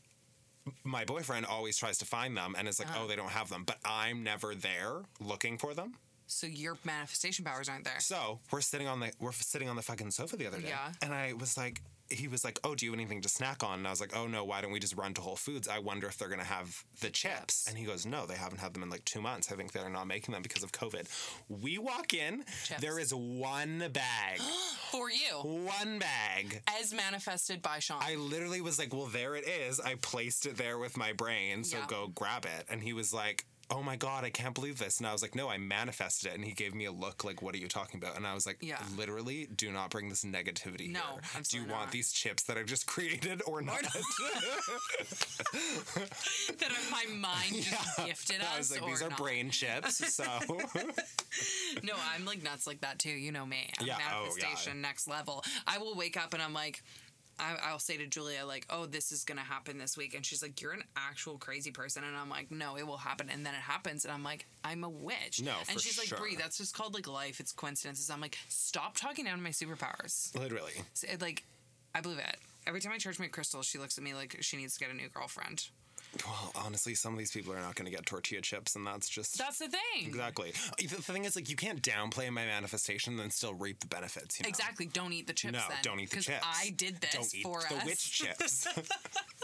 my 0.85 1.05
boyfriend 1.05 1.47
always 1.47 1.77
tries 1.77 1.99
to 1.99 2.05
find 2.05 2.37
them 2.37 2.55
and 2.57 2.69
is 2.69 2.79
like 2.79 2.89
Uh-huh. 2.91 3.01
oh 3.05 3.07
they 3.09 3.17
don't 3.17 3.31
have 3.31 3.49
them 3.49 3.65
but 3.65 3.79
i'm 3.85 4.23
never 4.23 4.55
there 4.55 5.03
looking 5.21 5.59
for 5.59 5.75
them 5.75 5.95
So 6.33 6.47
your 6.47 6.77
manifestation 6.85 7.45
powers 7.45 7.69
aren't 7.69 7.85
there. 7.85 8.01
so 8.01 8.41
we're 8.51 8.61
sitting 8.61 8.89
on 8.89 9.01
the 9.01 9.13
we're 9.21 9.33
sitting 9.33 9.69
on 9.69 9.77
the 9.77 9.83
fucking 9.83 10.11
sofa 10.11 10.37
the 10.37 10.47
other 10.47 10.61
day, 10.61 10.69
Yeah. 10.69 10.93
and 11.03 11.13
I 11.15 11.35
was 11.35 11.57
like, 11.57 11.81
he 12.11 12.29
was 12.29 12.45
like, 12.45 12.59
"Oh, 12.63 12.75
do 12.75 12.85
you 12.85 12.93
have 12.93 12.99
anything 13.01 13.23
to 13.23 13.29
snack 13.29 13.63
on?" 13.63 13.79
And 13.79 13.87
I 13.87 13.91
was 13.91 14.01
like, 14.01 14.15
"Oh 14.15 14.27
no, 14.27 14.45
why 14.45 14.61
don't 14.61 14.71
we 14.73 14.79
just 14.81 14.97
run 14.97 15.15
to 15.15 15.21
Whole 15.23 15.37
Foods? 15.37 15.67
I 15.67 15.79
wonder 15.79 16.07
if 16.09 16.19
they're 16.19 16.29
gonna 16.29 16.45
have 16.45 16.85
the 17.01 17.09
chips." 17.11 17.67
And 17.69 17.79
he 17.79 17.85
goes, 17.87 18.05
"No, 18.05 18.27
they 18.27 18.35
haven't 18.35 18.59
had 18.59 18.75
them 18.75 18.83
in 18.83 18.91
like 18.91 19.05
two 19.07 19.21
months. 19.23 19.51
I 19.51 19.57
think 19.57 19.73
they're 19.73 19.89
not 19.89 20.07
making 20.07 20.33
them 20.33 20.43
because 20.43 20.63
of 20.63 20.73
COVID." 20.73 21.07
We 21.49 21.79
walk 21.79 22.13
in, 22.13 22.45
Chips. 22.65 22.81
there 22.83 22.99
is 22.99 23.15
one 23.15 23.89
bag, 23.93 24.41
For 24.91 25.11
you, 25.11 25.39
one 25.39 25.99
bag. 25.99 26.63
as 26.81 26.93
manifested 26.93 27.63
by 27.63 27.79
Sean. 27.79 28.03
I 28.03 28.17
literally 28.17 28.61
was 28.61 28.79
like, 28.79 28.93
"Well, 28.93 29.07
there 29.07 29.35
it 29.35 29.47
is. 29.49 29.81
I 29.81 29.95
placed 29.95 30.45
it 30.45 30.57
there 30.59 30.79
with 30.79 30.97
my 30.99 31.13
brain, 31.15 31.65
so 31.65 31.79
Yeah. 31.79 31.87
go 31.89 32.09
grab 32.09 32.45
it." 32.45 32.67
And 32.69 32.83
he 32.83 32.93
was 32.93 33.13
like. 33.15 33.47
Oh 33.75 33.83
my 33.83 33.97
god, 33.97 34.23
I 34.23 34.29
can't 34.29 34.55
believe 34.55 34.79
this. 34.79 34.99
And 34.99 35.07
I 35.07 35.13
was 35.13 35.23
like, 35.23 35.35
no, 35.35 35.49
I 35.49 35.57
manifested 35.57 36.31
it. 36.31 36.35
And 36.35 36.45
he 36.45 36.53
gave 36.53 36.75
me 36.75 36.85
a 36.85 36.93
look 36.93 37.25
like, 37.25 37.41
what 37.41 37.55
are 37.55 37.59
you 37.59 37.69
talking 37.69 37.99
about? 38.03 38.17
And 38.19 38.27
I 38.27 38.35
was 38.35 38.45
like, 38.45 38.59
Yeah. 38.61 38.77
literally, 38.99 39.49
do 39.57 39.73
not 39.73 39.89
bring 39.89 40.11
this 40.11 40.25
negativity 40.25 40.91
No, 40.91 41.01
here. 41.01 41.09
Do 41.11 41.15
you 41.15 41.39
absolutely 41.39 41.73
want 41.73 41.91
these 41.91 42.13
chips 42.13 42.43
that 42.45 42.59
I've 42.59 42.67
just 42.67 42.87
created 42.87 43.41
or 43.47 43.63
not? 43.63 43.81
that 46.59 46.71
my 46.91 47.05
mind 47.17 47.63
just 47.63 47.97
gifted 48.05 48.41
us. 48.43 48.47
I 48.55 48.59
was 48.59 48.71
like, 48.73 48.87
these 48.87 49.03
are 49.03 49.09
not. 49.09 49.19
brain 49.19 49.51
chips. 49.51 50.13
So 50.15 50.25
No, 51.83 51.95
I'm 52.15 52.25
like 52.27 52.43
nuts 52.43 52.67
like 52.67 52.81
that 52.83 52.99
too. 52.99 53.11
You 53.11 53.33
know 53.33 53.47
me. 53.47 53.71
I'm 53.81 53.87
Yeah, 53.87 53.97
oh, 53.99 53.99
yeah. 53.99 54.21
manifestation 54.21 54.81
next 54.83 55.09
level. 55.09 55.43
I 55.67 55.79
will 55.79 55.95
wake 55.95 56.17
up 56.23 56.35
and 56.35 56.43
I'm 56.43 56.53
like, 56.53 56.83
I, 57.39 57.57
I'll 57.65 57.79
say 57.79 57.97
to 57.97 58.07
Julia 58.07 58.45
like, 58.47 58.67
"Oh, 58.71 58.87
this 58.87 59.13
is 59.13 59.25
gonna 59.25 59.41
happen 59.43 59.79
this 59.79 59.97
week," 59.97 60.15
and 60.15 60.25
she's 60.25 60.43
like, 60.43 60.61
"You're 60.61 60.73
an 60.73 60.85
actual 60.97 61.39
crazy 61.39 61.71
person," 61.71 62.05
and 62.05 62.17
I'm 62.17 62.29
like, 62.29 62.51
"No, 62.51 62.77
it 62.77 62.87
will 62.87 62.99
happen," 62.99 63.29
and 63.31 63.45
then 63.45 63.55
it 63.55 63.61
happens, 63.61 64.05
and 64.05 64.13
I'm 64.13 64.23
like, 64.23 64.47
"I'm 64.65 64.85
a 64.85 64.89
witch." 64.89 65.43
No, 65.43 65.55
and 65.69 65.81
she's 65.81 65.99
like, 65.99 66.17
"Brie, 66.19 66.37
that's 66.37 66.59
just 66.59 66.75
called 66.75 66.95
like 66.95 67.07
life. 67.07 67.41
It's 67.41 67.53
coincidences." 67.53 68.11
I'm 68.11 68.21
like, 68.21 68.39
"Stop 68.49 68.97
talking 68.97 69.25
down 69.25 69.39
to 69.39 69.43
my 69.43 69.51
superpowers." 69.51 70.35
literally. 70.39 70.73
So, 70.95 71.09
it, 71.11 71.21
like, 71.21 71.45
I 71.95 72.01
believe 72.01 72.19
it. 72.19 72.37
Every 72.67 72.81
time 72.81 72.93
I 72.93 72.99
charge 72.99 73.19
my 73.19 73.29
crystal, 73.29 73.63
she 73.63 73.79
looks 73.79 73.99
at 73.99 74.05
me 74.05 74.15
like 74.15 74.37
she 74.41 74.57
needs 74.57 74.75
to 74.75 74.81
get 74.81 74.91
a 74.91 74.95
new 74.95 75.09
girlfriend. 75.09 75.69
Well, 76.27 76.53
honestly, 76.57 76.95
some 76.95 77.15
of 77.15 77.19
these 77.19 77.31
people 77.33 77.55
are 77.55 77.61
not 77.61 77.75
going 77.75 77.87
to 77.87 77.91
get 77.91 78.05
tortilla 78.05 78.43
chips, 78.43 78.77
and 78.77 78.87
that's 78.87 79.09
just 79.09 79.39
That's 79.39 79.59
the 79.59 79.69
thing. 79.69 80.07
exactly. 80.07 80.53
The 80.79 80.87
thing 81.01 81.25
is, 81.25 81.35
like, 81.37 81.49
you 81.49 81.57
can't 81.57 81.81
downplay 81.83 82.29
my 82.31 82.45
manifestation 82.45 83.15
and 83.15 83.21
then 83.21 83.31
still 83.31 83.55
reap 83.55 83.81
the 83.81 83.87
benefits. 83.87 84.39
You 84.39 84.45
know? 84.45 84.49
Exactly. 84.51 84.87
Don't 84.87 85.13
eat 85.15 85.27
the 85.27 85.33
chips. 85.33 85.55
No, 85.55 85.61
then, 85.69 85.79
don't 85.83 86.01
eat 86.01 86.11
the 86.11 86.21
chips. 86.21 86.45
I 86.45 86.71
did 86.77 87.01
this 87.01 87.13
Don't 87.13 87.35
eat 87.35 87.43
for 87.43 87.61
the 87.69 87.77
us. 87.77 87.85
witch 87.87 88.13
chips. 88.13 88.67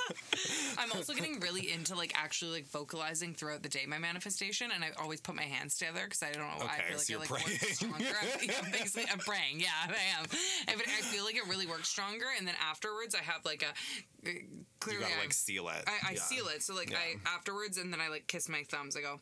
I'm 0.78 0.92
also 0.92 1.12
getting 1.12 1.40
really 1.40 1.72
into 1.72 1.94
like 1.94 2.12
actually 2.16 2.52
like 2.52 2.66
vocalizing 2.68 3.34
throughout 3.34 3.62
the 3.62 3.68
day 3.68 3.84
my 3.86 3.98
manifestation, 3.98 4.70
and 4.74 4.84
I 4.84 4.90
always 5.00 5.20
put 5.20 5.34
my 5.34 5.42
hands 5.42 5.76
together 5.76 6.02
because 6.04 6.22
I 6.22 6.32
don't 6.32 6.42
know. 6.42 6.64
I 6.66 6.78
Okay, 6.78 6.82
feel 6.88 6.96
like 6.96 7.00
so 7.06 7.12
you're 7.12 7.20
like 7.20 7.30
works 7.30 7.44
praying. 7.44 7.58
stronger. 7.74 8.04
I'm, 8.22 8.48
yeah, 8.48 8.52
basically, 8.72 9.04
I'm 9.10 9.18
praying. 9.18 9.60
Yeah, 9.60 9.68
I 9.86 10.20
am. 10.20 10.26
I, 10.68 10.76
but 10.76 10.86
I 10.86 11.00
feel 11.02 11.24
like 11.24 11.36
it 11.36 11.46
really 11.48 11.66
works 11.66 11.88
stronger, 11.88 12.26
and 12.38 12.46
then 12.46 12.54
afterwards, 12.70 13.14
I 13.14 13.22
have 13.22 13.44
like 13.44 13.62
a 13.62 13.68
uh, 14.28 14.30
you 14.30 14.64
clearly 14.80 15.02
gotta 15.04 15.16
I- 15.16 15.20
like 15.20 15.32
seal 15.32 15.68
it. 15.68 15.84
I, 15.86 16.10
I 16.10 16.12
Yeah. 16.12 16.20
seal 16.20 16.46
it. 16.48 16.57
So 16.62 16.74
like. 16.74 16.92
I 16.94 17.16
afterwards, 17.28 17.78
and 17.78 17.92
then 17.92 18.00
I 18.00 18.08
like 18.08 18.26
kiss 18.26 18.48
my 18.48 18.62
thumbs. 18.68 18.96
I 18.96 19.00
go, 19.02 19.20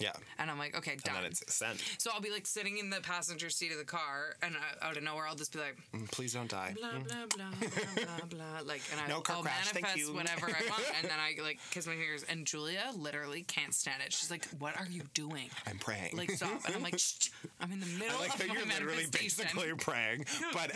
Yeah, 0.00 0.12
and 0.38 0.50
I'm 0.50 0.58
like, 0.58 0.76
okay, 0.76 0.92
and 0.92 1.02
done. 1.02 1.14
then 1.14 1.24
it's 1.26 1.42
sent. 1.54 1.80
so 1.98 2.10
I'll 2.12 2.20
be 2.20 2.30
like 2.30 2.46
sitting 2.46 2.78
in 2.78 2.90
the 2.90 3.00
passenger 3.00 3.48
seat 3.50 3.70
of 3.72 3.78
the 3.78 3.84
car, 3.84 4.34
and 4.42 4.54
I, 4.56 4.86
out 4.86 4.96
of 4.96 5.02
nowhere, 5.04 5.26
I'll 5.26 5.36
just 5.36 5.52
be 5.52 5.60
like, 5.60 5.76
Mm, 5.94 6.10
Please 6.10 6.32
don't 6.34 6.50
die. 6.50 6.74
blah 6.76 6.90
blah 6.98 7.26
blah 7.34 7.50
blah 7.60 8.04
blah 8.04 8.26
blah 8.28 8.60
like 8.66 8.82
and 8.92 9.00
I, 9.00 9.08
No 9.08 9.20
car 9.20 9.36
I'll 9.36 9.42
crash, 9.42 9.68
thank 9.68 9.84
manifest 9.86 10.08
you. 10.08 10.14
whatever 10.14 10.46
I 10.48 10.68
want 10.68 10.82
and 11.00 11.04
then 11.08 11.18
I 11.18 11.40
like 11.42 11.58
kiss 11.70 11.86
my 11.86 11.94
fingers 11.94 12.24
and 12.28 12.44
Julia 12.44 12.90
literally 12.96 13.42
can't 13.42 13.72
stand 13.74 14.02
it. 14.04 14.12
She's 14.12 14.30
like, 14.30 14.44
"What 14.58 14.76
are 14.78 14.86
you 14.86 15.02
doing?" 15.14 15.48
I'm 15.66 15.78
praying. 15.78 16.16
Like 16.16 16.32
stop 16.32 16.60
and 16.66 16.74
I'm 16.74 16.82
like, 16.82 16.98
Shh, 16.98 17.30
I'm 17.60 17.70
in 17.72 17.80
the 17.80 17.86
middle 17.86 18.16
I 18.16 18.20
like 18.20 18.32
of 18.34 18.38
that 18.40 18.48
you're 18.48 18.66
literally 18.66 19.06
basically 19.12 19.72
praying, 19.78 20.26
but 20.52 20.72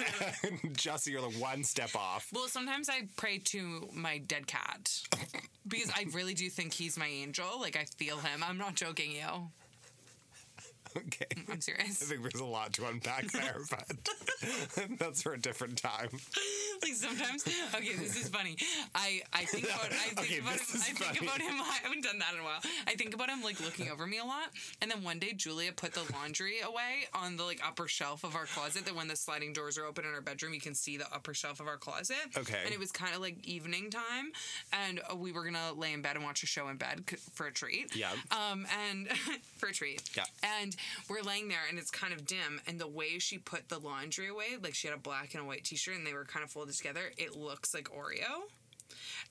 Jesse, 0.74 1.10
you're 1.10 1.20
like 1.22 1.34
one 1.40 1.64
step 1.64 1.90
off. 1.96 2.28
Well, 2.32 2.46
sometimes 2.48 2.88
I 2.88 3.08
pray 3.16 3.38
to 3.46 3.88
my 3.92 4.18
dead 4.18 4.46
cat 4.46 5.00
because 5.68 5.90
I 5.94 6.06
really 6.12 6.34
do 6.34 6.48
think 6.50 6.72
he's 6.72 6.98
my 6.98 7.06
angel. 7.06 7.60
Like 7.60 7.76
I 7.76 7.84
feel 7.84 8.18
him. 8.18 8.42
I'm 8.46 8.58
not 8.58 8.74
joking, 8.74 9.12
you. 9.12 9.50
Okay. 11.06 11.26
I'm 11.50 11.60
serious. 11.60 12.02
I 12.02 12.06
think 12.06 12.22
there's 12.22 12.40
a 12.40 12.44
lot 12.44 12.72
to 12.74 12.86
unpack 12.86 13.26
there, 13.32 13.56
but 13.70 13.86
that's 14.98 15.22
for 15.22 15.32
a 15.34 15.38
different 15.40 15.76
time. 15.78 16.08
like 16.82 16.94
sometimes 16.94 17.44
okay 17.74 17.94
this 17.96 18.16
is 18.20 18.28
funny 18.28 18.56
i 18.94 19.20
i 19.32 19.44
think 19.44 19.64
about 19.64 19.86
i 19.86 19.88
think 20.14 20.18
Okay, 20.20 20.38
about 20.38 20.52
him 20.52 20.60
i 20.74 20.78
think 20.78 20.98
funny. 20.98 21.26
about 21.26 21.40
him 21.40 21.54
i 21.60 21.78
haven't 21.82 22.04
done 22.04 22.18
that 22.20 22.34
in 22.34 22.40
a 22.40 22.44
while 22.44 22.60
i 22.86 22.94
think 22.94 23.14
about 23.14 23.28
him 23.28 23.42
like 23.42 23.60
looking 23.60 23.88
over 23.90 24.06
me 24.06 24.18
a 24.18 24.24
lot 24.24 24.50
and 24.80 24.88
then 24.90 25.02
one 25.02 25.18
day 25.18 25.32
julia 25.32 25.72
put 25.72 25.92
the 25.92 26.02
laundry 26.12 26.60
away 26.60 27.06
on 27.14 27.36
the 27.36 27.42
like 27.42 27.60
upper 27.66 27.88
shelf 27.88 28.22
of 28.22 28.36
our 28.36 28.46
closet 28.46 28.84
that 28.84 28.94
when 28.94 29.08
the 29.08 29.16
sliding 29.16 29.52
doors 29.52 29.76
are 29.76 29.84
open 29.84 30.04
in 30.04 30.12
our 30.14 30.20
bedroom 30.20 30.54
you 30.54 30.60
can 30.60 30.74
see 30.74 30.96
the 30.96 31.06
upper 31.12 31.34
shelf 31.34 31.58
of 31.58 31.66
our 31.66 31.76
closet 31.76 32.16
Okay. 32.36 32.60
and 32.64 32.72
it 32.72 32.78
was 32.78 32.92
kind 32.92 33.14
of 33.14 33.20
like 33.20 33.44
evening 33.46 33.90
time 33.90 34.30
and 34.72 35.00
we 35.16 35.32
were 35.32 35.44
gonna 35.44 35.72
lay 35.76 35.92
in 35.92 36.00
bed 36.02 36.14
and 36.14 36.24
watch 36.24 36.42
a 36.44 36.46
show 36.46 36.68
in 36.68 36.76
bed 36.76 37.02
for 37.32 37.46
a 37.46 37.52
treat 37.52 37.94
Yeah. 37.96 38.12
um 38.30 38.66
and 38.88 39.08
for 39.56 39.68
a 39.70 39.72
treat 39.72 40.02
Yeah. 40.16 40.24
and 40.62 40.76
we're 41.08 41.22
laying 41.22 41.48
there 41.48 41.60
and 41.68 41.78
it's 41.78 41.90
kind 41.90 42.12
of 42.12 42.26
dim 42.26 42.60
and 42.66 42.80
the 42.80 42.88
way 42.88 43.18
she 43.18 43.38
put 43.38 43.68
the 43.68 43.78
laundry 43.78 44.28
away 44.28 44.56
like 44.62 44.74
she 44.74 44.88
had 44.88 44.96
a 44.96 45.00
black 45.00 45.34
and 45.34 45.42
a 45.42 45.46
white 45.46 45.64
t-shirt 45.64 45.94
and 45.96 46.06
they 46.06 46.14
were 46.14 46.24
kind 46.24 46.44
of 46.44 46.50
folded 46.50 46.74
together 46.74 47.12
it 47.16 47.36
looks 47.36 47.74
like 47.74 47.88
oreo 47.90 48.42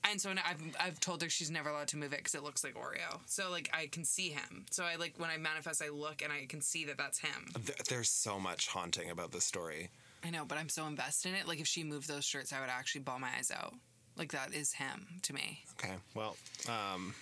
and 0.09 0.21
so 0.21 0.29
I've, 0.31 0.61
I've 0.79 0.99
told 0.99 1.21
her 1.21 1.29
she's 1.29 1.49
never 1.51 1.69
allowed 1.69 1.87
to 1.89 1.97
move 1.97 2.13
it 2.13 2.17
because 2.17 2.35
it 2.35 2.43
looks 2.43 2.63
like 2.63 2.75
Oreo. 2.75 3.19
So 3.25 3.49
like 3.49 3.69
I 3.73 3.87
can 3.87 4.05
see 4.05 4.29
him. 4.29 4.65
So 4.71 4.83
I 4.83 4.95
like 4.95 5.15
when 5.17 5.29
I 5.29 5.37
manifest, 5.37 5.81
I 5.81 5.89
look 5.89 6.21
and 6.21 6.31
I 6.31 6.45
can 6.45 6.61
see 6.61 6.85
that 6.85 6.97
that's 6.97 7.19
him. 7.19 7.47
Th- 7.65 7.77
There's 7.89 8.09
so 8.09 8.39
much 8.39 8.67
haunting 8.67 9.09
about 9.09 9.31
this 9.31 9.43
story. 9.43 9.89
I 10.23 10.29
know, 10.29 10.45
but 10.45 10.57
I'm 10.57 10.69
so 10.69 10.85
invested 10.87 11.29
in 11.29 11.35
it. 11.35 11.47
Like 11.47 11.59
if 11.59 11.67
she 11.67 11.83
moved 11.83 12.07
those 12.07 12.25
shirts, 12.25 12.53
I 12.53 12.59
would 12.59 12.69
actually 12.69 13.01
ball 13.01 13.19
my 13.19 13.29
eyes 13.37 13.51
out. 13.51 13.73
Like 14.15 14.31
that 14.31 14.53
is 14.53 14.73
him 14.73 15.07
to 15.23 15.33
me. 15.33 15.63
Okay, 15.73 15.95
well, 16.15 16.37
um, 16.67 17.13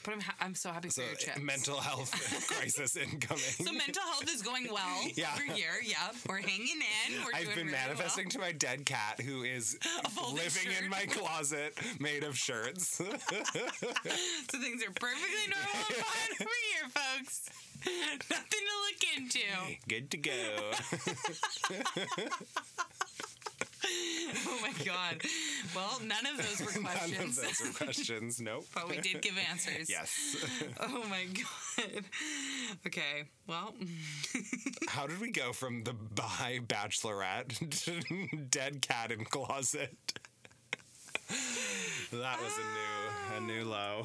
But 0.04 0.14
I'm 0.14 0.20
ha- 0.20 0.34
I'm 0.40 0.54
so 0.54 0.70
happy 0.70 0.88
so 0.88 1.02
for 1.02 1.08
your 1.08 1.16
chips. 1.16 1.38
mental 1.42 1.78
health 1.78 2.10
crisis 2.48 2.96
incoming. 2.96 3.42
so 3.42 3.70
mental 3.70 4.02
health 4.02 4.28
is 4.34 4.40
going 4.40 4.66
well 4.72 5.04
Yeah. 5.14 5.28
over 5.34 5.42
here. 5.52 5.72
Yeah, 5.84 6.08
we're 6.26 6.38
hanging 6.40 6.80
in. 6.80 7.22
We're 7.22 7.32
I've 7.34 7.44
doing 7.44 7.56
been 7.56 7.66
really 7.66 7.72
well. 7.78 7.88
manifesting 7.88 8.28
to 8.30 8.38
my 8.38 8.52
dead 8.52 8.86
cat 8.86 9.20
who 9.20 9.42
is 9.42 9.78
living 10.32 10.72
in 10.82 10.88
my 10.88 11.04
closet 11.04 11.74
made 12.00 12.24
of 12.24 12.34
shirts. 12.36 12.96
So 12.96 13.04
things 13.04 14.82
are 14.82 14.92
perfectly 14.98 15.46
normal 15.48 15.86
and 15.88 15.96
fine 15.96 16.32
over 16.40 16.56
here, 16.72 16.88
folks. 16.94 17.50
Nothing 18.30 18.64
to 18.70 18.74
look 18.86 19.02
into. 19.18 19.46
Good 19.86 20.10
to 20.12 20.16
go. 20.16 20.32
Oh 24.46 24.58
my 24.62 24.72
god. 24.84 25.22
Well, 25.74 26.00
none 26.04 26.26
of 26.26 26.36
those 26.36 26.60
were 26.60 26.80
questions. 26.80 27.12
None 27.18 27.28
of 27.28 27.36
those 27.36 27.60
are 27.68 27.72
questions. 27.72 28.40
Nope. 28.40 28.64
but 28.74 28.88
we 28.88 28.98
did 28.98 29.22
give 29.22 29.34
answers. 29.50 29.88
Yes. 29.88 30.36
Oh 30.80 31.04
my 31.08 31.24
god. 31.26 32.04
Okay. 32.86 33.24
Well, 33.46 33.74
How 34.88 35.06
did 35.06 35.20
we 35.20 35.30
go 35.30 35.52
from 35.52 35.84
the 35.84 35.92
bi 35.92 36.60
bachelorette 36.66 37.70
to 37.84 38.36
dead 38.36 38.82
cat 38.82 39.12
in 39.12 39.24
closet? 39.24 39.96
That 42.12 42.40
was 42.42 42.52
a 42.58 43.36
new 43.36 43.36
a 43.36 43.40
new 43.40 43.64
low. 43.64 44.02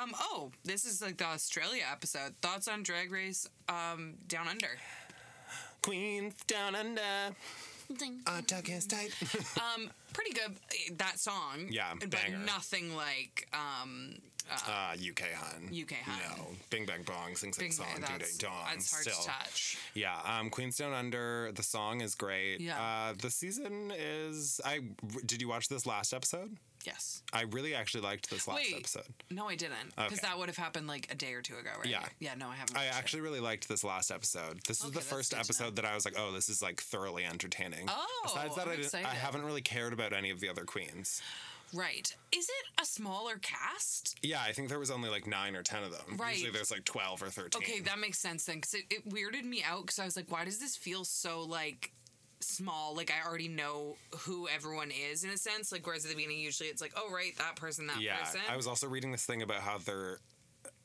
um. 0.00 0.12
Oh, 0.18 0.50
this 0.64 0.84
is 0.84 1.02
like 1.02 1.18
the 1.18 1.26
Australia 1.26 1.82
episode. 1.90 2.34
Thoughts 2.40 2.68
on 2.68 2.82
Drag 2.82 3.12
Race 3.12 3.46
um 3.68 4.14
Down 4.26 4.48
Under. 4.48 4.78
Queens 5.82 6.34
down 6.46 6.76
under. 6.76 7.34
A 8.26 8.42
tuck 8.42 8.68
is 8.68 8.86
tight. 8.86 9.12
Um, 9.60 9.90
pretty 10.12 10.32
good. 10.32 10.52
uh, 10.52 10.94
That 10.98 11.18
song. 11.18 11.66
Yeah, 11.70 11.94
But 11.98 12.10
banger. 12.10 12.38
nothing 12.38 12.94
like 12.96 13.48
um 13.52 14.14
Uh, 14.50 14.94
UK 14.98 15.32
hun. 15.34 15.70
UK 15.72 15.92
hun. 16.04 16.18
No. 16.36 16.46
Bing 16.70 16.84
bang 16.84 17.02
bong 17.04 17.36
sings 17.36 17.56
like 17.58 17.64
Bing 17.66 17.70
a 17.70 17.74
song. 17.74 17.86
Bang, 17.92 18.00
Ding 18.02 18.18
that's, 18.18 18.36
ding 18.36 18.50
dong. 18.50 18.64
that's 18.70 18.90
hard 18.92 19.04
Still. 19.06 19.22
to 19.22 19.28
touch. 19.28 19.76
Yeah, 19.94 20.18
um, 20.24 20.50
Queens 20.50 20.76
Down 20.76 20.92
Under. 20.92 21.52
The 21.54 21.62
song 21.62 22.00
is 22.00 22.14
great. 22.16 22.60
Yeah. 22.60 22.80
Uh, 22.82 23.14
the 23.16 23.30
season 23.30 23.92
is. 23.96 24.60
I 24.64 24.80
did 25.26 25.40
you 25.40 25.48
watch 25.48 25.68
this 25.68 25.86
last 25.86 26.12
episode? 26.12 26.56
Yes. 26.84 27.22
I 27.32 27.42
really 27.42 27.74
actually 27.74 28.02
liked 28.02 28.28
this 28.30 28.46
last 28.48 28.56
Wait. 28.56 28.74
episode. 28.76 29.04
No, 29.30 29.48
I 29.48 29.54
didn't. 29.56 29.94
Because 29.96 30.12
Okay. 30.18 30.20
that 30.22 30.38
would 30.38 30.48
have 30.48 30.56
happened 30.56 30.86
like 30.86 31.10
a 31.10 31.14
day 31.14 31.32
or 31.34 31.42
two 31.42 31.56
ago, 31.56 31.70
right? 31.78 31.86
Yeah. 31.88 32.04
Yeah. 32.18 32.34
No, 32.34 32.48
I 32.48 32.56
haven't. 32.56 32.76
I 32.76 32.80
watched 32.86 32.94
it. 32.94 32.98
actually 32.98 33.20
really 33.22 33.40
liked 33.40 33.68
this 33.68 33.84
last 33.84 34.10
episode. 34.10 34.60
This 34.66 34.82
is 34.84 34.90
the 34.90 35.00
first 35.00 35.30
good 35.30 35.36
to 35.36 35.36
know. 35.36 35.40
episode 35.40 35.76
that 35.76 35.84
I 35.84 35.94
was 35.94 36.04
like, 36.04 36.14
oh, 36.18 36.32
this 36.32 36.48
is 36.48 36.62
like 36.62 36.80
thoroughly 36.80 37.24
entertaining. 37.24 37.86
Oh, 37.88 38.06
Besides 38.24 38.56
that, 38.56 38.66
I'm 38.66 38.72
I, 38.72 38.76
didn't, 38.76 38.94
I 38.94 39.14
haven't 39.14 39.44
really 39.44 39.62
cared 39.62 39.92
about 39.92 40.12
any 40.12 40.30
of 40.30 40.40
the 40.40 40.48
other 40.48 40.64
queens. 40.64 41.22
Right. 41.74 42.14
Is 42.32 42.44
it 42.50 42.82
a 42.82 42.84
smaller 42.84 43.36
cast? 43.40 44.18
Yeah, 44.22 44.42
I 44.46 44.52
think 44.52 44.68
there 44.68 44.78
was 44.78 44.90
only 44.90 45.08
like 45.08 45.26
nine 45.26 45.56
or 45.56 45.62
ten 45.62 45.82
of 45.82 45.90
them. 45.90 46.18
Right. 46.18 46.34
Usually 46.34 46.50
there's 46.50 46.70
like 46.70 46.84
twelve 46.84 47.22
or 47.22 47.28
thirteen. 47.30 47.62
Okay, 47.62 47.80
that 47.80 47.98
makes 47.98 48.18
sense 48.18 48.44
then, 48.44 48.56
because 48.56 48.74
it, 48.74 48.84
it 48.90 49.08
weirded 49.08 49.44
me 49.44 49.62
out. 49.66 49.82
Because 49.82 49.98
I 49.98 50.04
was 50.04 50.14
like, 50.14 50.30
why 50.30 50.44
does 50.44 50.58
this 50.58 50.76
feel 50.76 51.04
so 51.04 51.40
like 51.42 51.92
small? 52.42 52.94
Like 52.94 53.10
I 53.12 53.26
already 53.28 53.48
know 53.48 53.96
who 54.20 54.48
everyone 54.48 54.90
is 54.90 55.24
in 55.24 55.30
a 55.30 55.36
sense. 55.36 55.72
Like 55.72 55.86
whereas 55.86 56.04
at 56.04 56.10
the 56.10 56.16
beginning, 56.16 56.38
usually 56.38 56.68
it's 56.68 56.82
like, 56.82 56.92
oh 56.96 57.10
right, 57.12 57.36
that 57.38 57.56
person, 57.56 57.86
that 57.86 58.00
yeah, 58.00 58.16
person. 58.18 58.40
I 58.48 58.56
was 58.56 58.66
also 58.66 58.88
reading 58.88 59.12
this 59.12 59.24
thing 59.24 59.42
about 59.42 59.60
how 59.60 59.78
they're. 59.78 60.18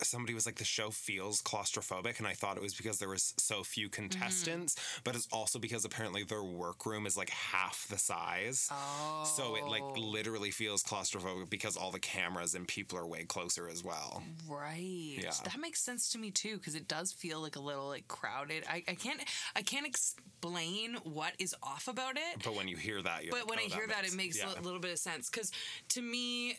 Somebody 0.03 0.33
was 0.33 0.45
like, 0.45 0.55
the 0.55 0.63
show 0.65 0.89
feels 0.91 1.41
claustrophobic, 1.41 2.19
and 2.19 2.27
I 2.27 2.33
thought 2.33 2.57
it 2.57 2.63
was 2.63 2.75
because 2.75 2.99
there 2.99 3.10
was 3.10 3.33
so 3.38 3.63
few 3.63 3.89
contestants, 3.89 4.75
Mm-hmm. 4.75 5.01
but 5.03 5.15
it's 5.15 5.27
also 5.31 5.60
because 5.60 5.86
apparently 5.86 6.23
their 6.23 6.43
workroom 6.43 7.05
is 7.05 7.17
like 7.17 7.29
half 7.29 7.88
the 7.89 7.97
size. 7.97 8.67
Oh. 8.71 9.23
So 9.36 9.55
it 9.55 9.65
like 9.65 9.83
literally 9.97 10.51
feels 10.51 10.83
claustrophobic 10.83 11.49
because 11.49 11.75
all 11.77 11.91
the 11.91 11.99
cameras 11.99 12.55
and 12.55 12.67
people 12.67 12.97
are 12.97 13.05
way 13.07 13.23
closer 13.23 13.67
as 13.67 13.83
well. 13.83 14.23
Right. 14.47 15.17
Yeah. 15.21 15.31
That 15.43 15.60
makes 15.60 15.81
sense 15.81 16.10
to 16.12 16.19
me 16.19 16.31
too, 16.31 16.57
because 16.57 16.75
it 16.75 16.88
does 16.88 17.12
feel 17.12 17.41
like 17.41 17.55
a 17.55 17.60
little 17.62 17.88
like 17.88 18.07
crowded. 18.07 18.63
I, 18.69 18.83
I 18.88 18.95
can't 18.95 19.21
I 19.55 19.62
can't 19.62 19.86
explain 19.88 20.95
what 21.03 21.33
is 21.39 21.55
off 21.63 21.88
about 21.88 22.17
it. 22.17 22.43
But 22.43 22.55
when 22.55 22.67
you 22.67 22.77
hear 22.77 23.01
that, 23.01 23.23
you're 23.23 23.31
But 23.31 23.41
like, 23.41 23.49
when 23.49 23.60
"Oh, 23.60 23.65
I 23.65 23.75
hear 23.75 23.88
that, 23.88 24.05
it 24.05 24.13
makes 24.15 24.38
yeah. 24.38 24.49
a 24.57 24.62
little 24.62 24.79
bit 24.79 24.91
of 24.91 24.99
sense. 24.99 25.29
Because 25.29 25.51
to 25.89 26.01
me, 26.01 26.57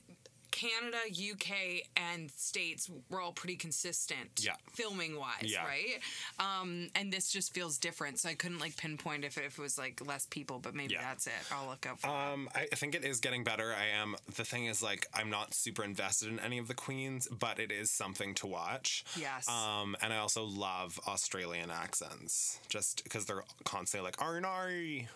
Canada, 0.59 0.99
UK, 1.09 1.83
and 1.97 2.31
states 2.33 2.91
were 3.11 3.21
all 3.21 3.33
pretty 3.33 3.55
consistent, 3.57 4.31
Yeah. 4.41 4.57
filming 4.75 5.17
wise, 5.17 5.45
Yeah. 5.45 5.65
right? 5.65 6.01
Um, 6.41 6.91
and 6.97 7.13
this 7.13 7.31
just 7.31 7.55
feels 7.55 7.79
different, 7.79 8.19
so 8.19 8.29
I 8.29 8.35
couldn't 8.35 8.59
like 8.59 8.77
pinpoint 8.77 9.25
if 9.25 9.39
it, 9.39 9.45
if 9.45 9.59
it 9.59 9.63
was 9.63 9.79
like 9.79 10.05
less 10.05 10.27
people, 10.27 10.59
but 10.59 10.75
maybe 10.75 10.95
Yeah. 10.95 11.03
that's 11.03 11.27
it. 11.29 11.33
I'll 11.53 11.69
look 11.69 11.87
up. 11.87 12.01
For 12.01 12.09
Um, 12.09 12.49
I 12.55 12.67
I 12.73 12.75
think 12.75 12.95
it 12.95 13.05
is 13.05 13.21
getting 13.21 13.45
better. 13.45 13.73
I 13.75 13.87
am. 13.87 14.17
The 14.35 14.45
thing 14.45 14.67
is, 14.67 14.83
like, 14.83 15.07
I'm 15.15 15.31
not 15.31 15.55
super 15.55 15.85
invested 15.85 16.29
in 16.29 16.41
any 16.41 16.59
of 16.59 16.67
the 16.69 16.75
queens, 16.75 17.29
but 17.31 17.59
it 17.61 17.71
is 17.73 17.91
something 17.91 18.35
to 18.37 18.47
watch. 18.47 19.05
Yes. 19.17 19.49
Um, 19.49 19.97
and 20.01 20.13
I 20.13 20.19
also 20.19 20.43
love 20.45 20.99
Australian 21.07 21.71
accents, 21.71 22.59
just 22.69 23.05
because 23.05 23.27
they're 23.27 23.45
constantly 23.65 24.07
like 24.07 24.21
"Ari 24.21 24.41
nari," 24.41 25.09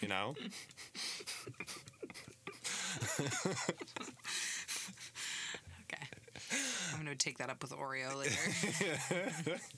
you 0.00 0.08
know. 0.08 0.34
Okay. 5.84 6.06
I'm 6.92 6.98
gonna 6.98 7.14
take 7.14 7.38
that 7.38 7.50
up 7.50 7.62
with 7.62 7.72
Oreo 7.72 8.16
later. 8.16 9.58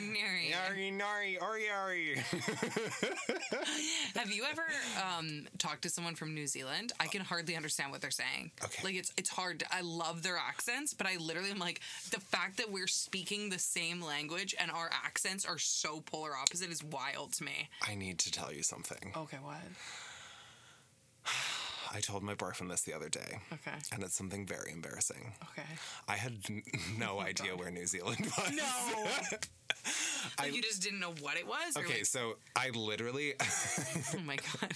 Nari. 0.00 0.90
Nari, 0.92 1.38
ori, 1.38 1.64
ori. 1.70 2.14
Have 4.14 4.30
you 4.30 4.44
ever 4.50 4.62
um, 5.18 5.46
talked 5.58 5.82
to 5.82 5.90
someone 5.90 6.14
from 6.14 6.34
New 6.34 6.46
Zealand? 6.46 6.92
I 7.00 7.06
can 7.06 7.20
hardly 7.20 7.56
understand 7.56 7.90
what 7.90 8.00
they're 8.00 8.10
saying. 8.10 8.52
Okay. 8.62 8.82
Like 8.84 8.94
it's 8.94 9.12
it's 9.16 9.30
hard. 9.30 9.60
to- 9.60 9.66
I 9.74 9.80
love 9.82 10.22
their 10.22 10.36
accents, 10.36 10.94
but 10.94 11.06
I 11.06 11.16
literally 11.16 11.50
am 11.50 11.58
like 11.58 11.80
the 12.10 12.20
fact 12.20 12.56
that 12.58 12.70
we're 12.70 12.86
speaking 12.86 13.50
the 13.50 13.58
same 13.58 14.00
language 14.02 14.54
and 14.58 14.70
our 14.70 14.90
accents 15.04 15.44
are 15.44 15.58
so 15.58 16.00
polar 16.00 16.36
opposite 16.36 16.70
is 16.70 16.82
wild 16.82 17.32
to 17.34 17.44
me. 17.44 17.68
I 17.86 17.94
need 17.94 18.18
to 18.20 18.30
tell 18.30 18.52
you 18.52 18.62
something. 18.62 19.12
Okay, 19.16 19.38
what? 19.42 19.56
I 21.94 22.00
told 22.00 22.22
my 22.24 22.34
boyfriend 22.34 22.70
this 22.72 22.82
the 22.82 22.92
other 22.94 23.08
day, 23.08 23.38
Okay. 23.52 23.76
and 23.92 24.02
it's 24.02 24.14
something 24.16 24.46
very 24.46 24.72
embarrassing. 24.72 25.32
Okay. 25.52 25.68
I 26.08 26.16
had 26.16 26.38
n- 26.50 26.62
no 26.98 27.20
idea 27.30 27.56
where 27.56 27.70
New 27.70 27.86
Zealand 27.86 28.20
was. 28.38 28.52
No. 28.52 28.64
Like, 30.38 30.54
you 30.54 30.62
just 30.62 30.82
didn't 30.82 31.00
know 31.00 31.12
what 31.20 31.36
it 31.36 31.46
was. 31.46 31.76
Okay, 31.76 31.94
like, 31.98 32.06
so 32.06 32.36
I 32.56 32.70
literally 32.70 33.34
oh 33.40 34.18
my 34.24 34.36
god. 34.36 34.72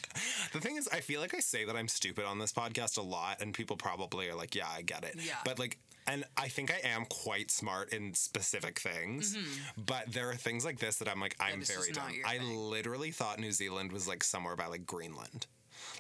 The 0.52 0.60
thing 0.60 0.76
is, 0.76 0.86
I 0.92 1.00
feel 1.00 1.20
like 1.22 1.34
I 1.34 1.40
say 1.40 1.64
that 1.64 1.74
I'm 1.74 1.88
stupid 1.88 2.26
on 2.26 2.38
this 2.38 2.52
podcast 2.52 2.98
a 2.98 3.02
lot, 3.02 3.40
and 3.40 3.54
people 3.54 3.76
probably 3.76 4.28
are 4.28 4.34
like, 4.34 4.54
yeah, 4.54 4.66
I 4.70 4.82
get 4.82 5.04
it. 5.04 5.16
Yeah. 5.16 5.34
But 5.46 5.58
like, 5.58 5.78
and 6.06 6.24
I 6.36 6.48
think 6.48 6.70
I 6.70 6.86
am 6.86 7.06
quite 7.06 7.50
smart 7.50 7.92
in 7.94 8.12
specific 8.14 8.78
things, 8.78 9.36
but 9.78 10.12
there 10.12 10.28
are 10.30 10.34
things 10.34 10.64
like 10.66 10.78
this 10.78 10.96
that 10.98 11.08
I'm 11.08 11.20
like, 11.20 11.36
I'm 11.40 11.60
Mm-hmm. 11.62 11.80
very 11.80 11.92
dumb. 11.92 12.12
I 12.26 12.38
thing. 12.38 12.54
literally 12.56 13.10
thought 13.10 13.38
New 13.38 13.52
Zealand 13.52 13.92
was 13.92 14.06
like 14.06 14.22
somewhere 14.22 14.56
by 14.56 14.66
like 14.66 14.84
Greenland. 14.86 15.46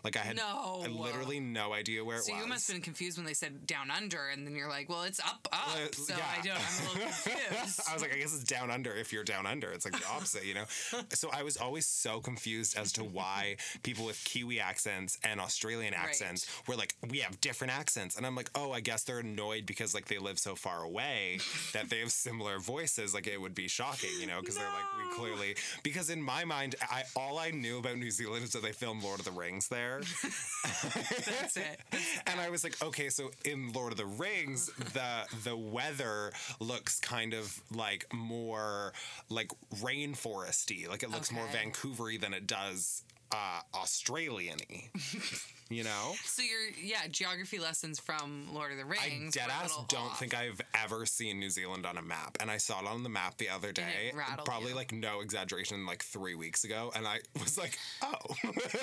Like 0.04 0.16
I 0.16 0.20
had 0.20 0.36
No. 0.36 0.82
I 0.84 0.88
literally 0.88 1.40
no 1.40 1.72
idea 1.72 2.04
where 2.04 2.18
So 2.20 2.32
it 2.32 2.36
was. 2.36 2.42
you 2.42 2.48
must 2.48 2.66
have 2.68 2.74
been 2.76 2.82
confused 2.82 3.16
when 3.18 3.26
they 3.26 3.34
said 3.34 3.66
down 3.66 3.90
under, 3.90 4.28
and 4.28 4.46
then 4.46 4.54
you're 4.54 4.68
like, 4.68 4.88
well, 4.88 5.02
it's 5.04 5.20
up, 5.20 5.48
up. 5.52 5.68
Uh, 5.68 5.92
so 5.92 6.14
yeah. 6.16 6.24
I 6.38 6.42
don't. 6.44 6.56
I'm 6.56 6.86
a 6.86 6.92
little 6.94 7.12
confused. 7.24 7.80
I 7.88 7.92
was 7.94 8.02
like, 8.02 8.12
I 8.14 8.18
guess 8.18 8.34
it's 8.34 8.44
down 8.44 8.70
under 8.70 8.94
if 8.94 9.12
you're 9.12 9.24
down 9.24 9.46
under. 9.46 9.70
It's 9.72 9.84
like 9.84 9.98
the 9.98 10.06
opposite, 10.08 10.44
you 10.44 10.54
know? 10.54 10.64
So 11.12 11.30
I 11.32 11.42
was 11.42 11.56
always 11.56 11.86
so 11.86 12.20
confused 12.20 12.76
as 12.78 12.92
to 12.92 13.04
why 13.04 13.56
people 13.82 14.04
with 14.04 14.22
Kiwi 14.24 14.60
accents 14.60 15.18
and 15.24 15.40
Australian 15.40 15.94
accents 15.94 16.46
were 16.66 16.76
like, 16.76 16.94
we 17.08 17.18
have 17.18 17.40
different 17.40 17.72
accents. 17.76 18.16
And 18.16 18.26
I'm 18.26 18.34
like, 18.36 18.50
oh, 18.54 18.72
I 18.72 18.80
guess 18.80 19.04
they're 19.04 19.18
annoyed 19.20 19.66
because 19.66 19.94
like 19.94 20.06
they 20.06 20.18
live 20.18 20.38
so 20.38 20.54
far 20.54 20.82
away 20.84 21.38
that 21.72 21.88
they 21.90 22.00
have 22.00 22.10
similar 22.12 22.58
voices. 22.58 23.14
Like 23.14 23.26
it 23.26 23.40
would 23.40 23.54
be 23.54 23.68
shocking, 23.68 24.10
you 24.20 24.26
know? 24.26 24.40
Because 24.40 24.56
they're 24.56 24.66
like, 24.66 25.08
we 25.08 25.14
clearly, 25.16 25.56
because 25.82 26.10
in 26.10 26.22
my 26.22 26.44
mind, 26.44 26.76
I 26.82 27.02
all 27.16 27.38
I 27.38 27.50
knew 27.50 27.78
about 27.78 27.96
New 27.96 28.10
Zealand 28.10 28.44
is 28.44 28.52
that 28.52 28.62
they 28.62 28.72
filmed 28.72 29.02
Lord 29.02 29.18
of 29.18 29.24
the 29.24 29.32
Rings 29.32 29.67
there. 29.68 30.00
That's 30.64 31.56
it. 31.56 31.80
And 32.26 32.40
I 32.40 32.50
was 32.50 32.64
like, 32.64 32.82
okay, 32.82 33.08
so 33.08 33.30
in 33.44 33.72
Lord 33.72 33.92
of 33.92 33.98
the 33.98 34.06
Rings, 34.06 34.70
the 34.92 35.26
the 35.44 35.56
weather 35.56 36.32
looks 36.60 36.98
kind 37.00 37.34
of 37.34 37.60
like 37.74 38.06
more 38.12 38.92
like 39.28 39.50
rainforesty. 39.76 40.88
Like 40.88 41.02
it 41.02 41.10
looks 41.10 41.32
more 41.32 41.46
Vancouvery 41.46 42.20
than 42.20 42.34
it 42.34 42.46
does 42.46 43.02
uh 43.32 43.60
Australian-y. 43.74 44.90
you 45.70 45.84
know? 45.84 46.14
So 46.24 46.42
your 46.42 46.60
yeah 46.82 47.06
geography 47.10 47.58
lessons 47.58 48.00
from 48.00 48.48
Lord 48.52 48.72
of 48.72 48.78
the 48.78 48.84
I 48.84 49.08
Rings. 49.08 49.34
dead 49.34 49.46
were 49.46 49.52
a 49.52 49.54
ass 49.54 49.78
don't 49.88 50.00
off. 50.00 50.18
think 50.18 50.34
I've 50.34 50.60
ever 50.74 51.04
seen 51.06 51.38
New 51.38 51.50
Zealand 51.50 51.86
on 51.86 51.98
a 51.98 52.02
map. 52.02 52.38
And 52.40 52.50
I 52.50 52.56
saw 52.56 52.80
it 52.80 52.86
on 52.86 53.02
the 53.02 53.08
map 53.08 53.36
the 53.38 53.48
other 53.48 53.72
day. 53.72 54.12
Probably 54.44 54.70
you. 54.70 54.76
like 54.76 54.92
no 54.92 55.20
exaggeration, 55.20 55.84
like 55.86 56.02
three 56.02 56.34
weeks 56.34 56.64
ago. 56.64 56.90
And 56.94 57.06
I 57.06 57.20
was 57.40 57.58
like, 57.58 57.78
oh. 58.02 58.16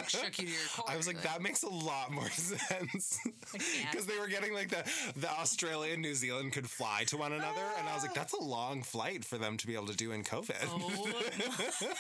shook 0.08 0.40
you 0.40 0.46
to 0.46 0.52
your 0.52 0.62
core. 0.76 0.86
I 0.90 0.98
was 0.98 1.08
like, 1.08 1.22
that 1.24 1.42
makes 1.42 1.64
a 1.64 1.70
lot 1.70 2.12
more 2.12 2.30
sense. 2.30 3.20
Because 3.52 4.06
they 4.06 4.20
were 4.20 4.28
getting 4.28 4.54
like 4.54 4.70
the, 4.70 4.84
the 5.20 5.30
Australia 5.30 5.94
and 5.94 6.02
New 6.02 6.16
Zealand 6.16 6.54
could 6.54 6.70
fly 6.70 7.04
to 7.08 7.18
one 7.18 7.34
another. 7.34 7.64
And 7.80 7.88
I 7.88 7.94
was 7.94 8.04
like, 8.04 8.14
that's 8.14 8.34
a 8.34 8.42
long 8.42 8.84
flight 8.84 9.26
for 9.26 9.38
them 9.38 9.58
to 9.58 9.68
be 9.68 9.74
able 9.74 9.88
to 9.88 9.98
do 9.98 10.12
in 10.12 10.24
COVID. 10.24 10.56
Oh. 10.68 11.94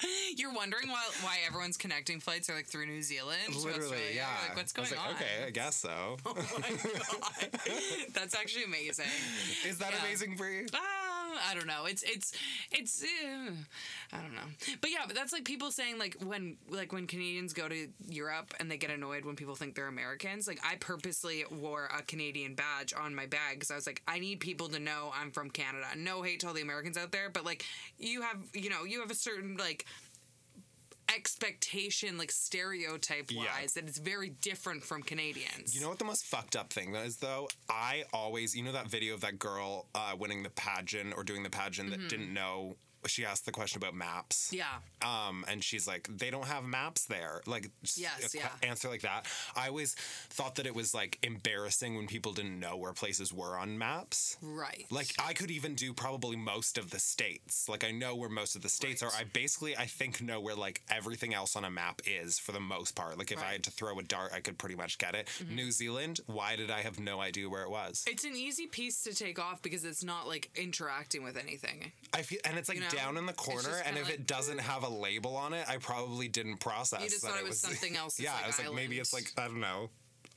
You're 0.36 0.52
wondering 0.52 0.88
why 0.88 1.02
why 1.22 1.38
everyone's 1.46 1.76
connecting 1.76 2.20
flights 2.20 2.50
are 2.50 2.54
like 2.54 2.66
through 2.66 2.86
New 2.86 3.02
Zealand. 3.02 3.38
Literally, 3.54 3.96
yeah. 4.14 4.26
You're 4.40 4.48
Like 4.48 4.56
what's 4.56 4.72
I 4.76 4.82
going 4.82 4.90
like, 4.90 5.00
on? 5.08 5.14
Okay, 5.14 5.44
I 5.46 5.50
guess 5.50 5.76
so. 5.76 6.16
Oh 6.26 6.34
my 6.34 6.70
god, 6.70 7.60
that's 8.12 8.34
actually 8.34 8.64
amazing. 8.64 9.06
Is 9.66 9.78
that 9.78 9.92
Yeah. 9.92 10.00
amazing 10.04 10.36
for 10.36 10.48
you? 10.48 10.66
Uh, 10.72 10.78
I 11.50 11.54
don't 11.54 11.66
know. 11.66 11.86
It's 11.86 12.02
it's 12.02 12.32
it's. 12.70 13.02
Uh, 13.02 13.52
I 14.12 14.18
don't 14.18 14.34
know. 14.34 14.76
But 14.80 14.90
yeah, 14.90 15.04
but 15.06 15.14
that's 15.14 15.32
like 15.32 15.44
people 15.44 15.70
saying 15.70 15.98
like 15.98 16.16
when 16.24 16.56
like 16.70 16.92
when 16.92 17.06
Canadians 17.06 17.52
go 17.52 17.68
to 17.68 17.88
Europe 18.08 18.54
and 18.60 18.70
they 18.70 18.76
get 18.76 18.90
annoyed 18.90 19.24
when 19.24 19.36
people 19.36 19.54
think 19.54 19.74
they're 19.74 19.88
Americans. 19.88 20.46
Like 20.46 20.60
I 20.64 20.76
purposely 20.76 21.44
wore 21.50 21.88
a 21.96 22.02
Canadian 22.02 22.54
badge 22.54 22.94
on 22.98 23.14
my 23.14 23.26
bag 23.26 23.54
because 23.54 23.70
I 23.70 23.74
was 23.74 23.86
like, 23.86 24.02
I 24.06 24.18
need 24.18 24.40
people 24.40 24.68
to 24.68 24.78
know 24.78 25.12
I'm 25.18 25.30
from 25.30 25.50
Canada. 25.50 25.86
No 25.96 26.22
hate 26.22 26.40
to 26.40 26.48
all 26.48 26.54
the 26.54 26.62
Americans 26.62 26.96
out 26.96 27.12
there, 27.12 27.30
but 27.30 27.44
like 27.44 27.64
you 27.98 28.22
have 28.22 28.38
you 28.52 28.70
know 28.70 28.84
you 28.84 29.00
have 29.00 29.10
a 29.10 29.14
certain 29.14 29.56
like 29.56 29.86
expectation 31.14 32.18
like 32.18 32.30
stereotype 32.30 33.30
wise 33.34 33.46
Yeah. 33.46 33.66
that 33.82 33.88
it's 33.88 33.98
very 33.98 34.30
different 34.30 34.82
from 34.82 35.02
Canadians. 35.02 35.74
You 35.74 35.80
know 35.80 35.88
what 35.88 35.98
the 35.98 36.04
most 36.04 36.24
fucked 36.26 36.56
up 36.56 36.72
thing 36.72 36.94
is 36.94 37.16
though? 37.18 37.48
I 37.70 38.04
always, 38.12 38.54
you 38.54 38.62
know, 38.62 38.72
that 38.72 38.88
video 38.88 39.14
of 39.14 39.20
that 39.22 39.38
girl 39.38 39.86
uh, 39.94 40.14
winning 40.18 40.42
the 40.42 40.50
pageant 40.50 41.14
or 41.16 41.24
doing 41.24 41.42
the 41.42 41.50
pageant 41.50 41.90
that 41.90 42.08
didn't 42.08 42.32
know. 42.32 42.76
She 43.08 43.24
asked 43.24 43.46
the 43.46 43.52
question 43.52 43.78
about 43.82 43.94
maps. 43.94 44.48
Mm-hmm. 44.52 44.56
Yeah. 44.56 45.26
Um, 45.28 45.44
and 45.48 45.62
she's 45.62 45.86
like, 45.86 46.08
they 46.16 46.30
don't 46.30 46.46
have 46.46 46.64
maps 46.64 47.04
there. 47.06 47.40
Like, 47.46 47.70
Yes, 47.94 48.34
yeah. 48.34 48.48
answer 48.62 48.88
like 48.88 49.02
that. 49.02 49.26
I 49.54 49.68
always 49.68 49.94
thought 50.30 50.56
that 50.56 50.66
it 50.66 50.74
was 50.74 50.94
like 50.94 51.18
embarrassing 51.22 51.96
when 51.96 52.06
people 52.06 52.32
didn't 52.32 52.58
know 52.58 52.76
where 52.76 52.92
places 52.92 53.32
were 53.32 53.56
on 53.56 53.78
maps. 53.78 54.36
Right. 54.42 54.86
Like 54.90 55.14
I 55.24 55.32
could 55.32 55.50
even 55.50 55.74
do 55.74 55.92
probably 55.92 56.36
most 56.36 56.78
of 56.78 56.90
the 56.90 56.98
states. 56.98 57.68
Like 57.68 57.84
I 57.84 57.90
know 57.90 58.14
where 58.16 58.28
most 58.28 58.56
of 58.56 58.62
the 58.62 58.68
states 58.68 59.02
Right. 59.02 59.12
are. 59.12 59.20
I 59.20 59.24
basically 59.24 59.76
I 59.76 59.86
think 59.86 60.20
know 60.22 60.40
where 60.40 60.54
like 60.54 60.82
everything 60.90 61.34
else 61.34 61.56
on 61.56 61.64
a 61.64 61.70
map 61.70 62.00
is 62.06 62.38
for 62.38 62.52
the 62.52 62.60
most 62.60 62.94
part. 62.94 63.18
Like 63.18 63.30
if 63.32 63.38
I 63.38 63.40
Right. 63.40 63.46
Mm-hmm. 63.46 63.52
had 63.52 63.64
to 63.64 63.70
throw 63.70 63.98
a 63.98 64.02
dart, 64.02 64.32
I 64.34 64.40
could 64.40 64.58
pretty 64.58 64.74
much 64.76 64.98
get 64.98 65.14
it. 65.14 65.28
New 65.50 65.70
Zealand, 65.70 66.20
why 66.26 66.56
did 66.56 66.70
I 66.70 66.80
have 66.82 66.98
no 66.98 67.20
idea 67.20 67.48
where 67.48 67.62
it 67.62 67.70
was? 67.70 68.04
It's 68.06 68.24
an 68.24 68.34
easy 68.34 68.66
piece 68.66 69.02
to 69.04 69.14
take 69.14 69.38
off 69.38 69.62
because 69.62 69.84
it's 69.84 70.02
not 70.02 70.26
like 70.26 70.50
interacting 70.56 71.22
with 71.22 71.36
anything. 71.36 71.92
I 72.12 72.22
feel 72.22 72.40
and 72.44 72.58
it's 72.58 72.68
like 72.68 72.76
You 72.78 72.84
know, 72.84 72.88
down 72.96 73.16
in 73.16 73.26
the 73.26 73.32
corner 73.32 73.82
and 73.86 73.96
if 73.96 74.04
like, 74.06 74.14
it 74.14 74.26
doesn't 74.26 74.58
have 74.58 74.82
a 74.82 74.88
label 74.88 75.36
on 75.36 75.52
it, 75.52 75.68
I 75.68 75.76
probably 75.76 76.28
didn't 76.28 76.58
process 76.58 77.02
You 77.02 77.08
just 77.08 77.22
that 77.22 77.32
thought 77.32 77.38
it 77.40 77.44
was 77.48 77.60
something 77.68 77.96
else, 77.96 78.18
Yeah, 78.18 78.32
like 78.34 78.44
I 78.44 78.46
was 78.48 78.58
like 78.58 78.74
maybe 78.74 78.98
it's 78.98 79.12
like. 79.12 79.32
I 79.38 79.44
don't 79.46 79.60
know, 79.60 79.90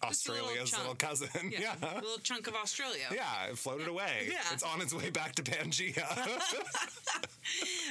Just 0.07 0.27
a 0.27 0.31
little 0.31 0.47
Australia's 0.47 0.77
little, 0.77 0.95
cousin. 0.95 1.29
Yeah, 1.51 1.73
Yeah. 1.81 1.93
a 1.93 2.01
little 2.01 2.19
chunk 2.19 2.47
of 2.47 2.55
Australia. 2.55 3.05
Yeah, 3.13 3.45
it 3.49 3.57
floated 3.57 3.87
away. 3.87 4.27
Yeah. 4.31 4.37
It's 4.53 4.63
on 4.63 4.81
its 4.81 4.93
way 4.93 5.09
back 5.09 5.35
to 5.35 5.43
Pangea. 5.43 6.05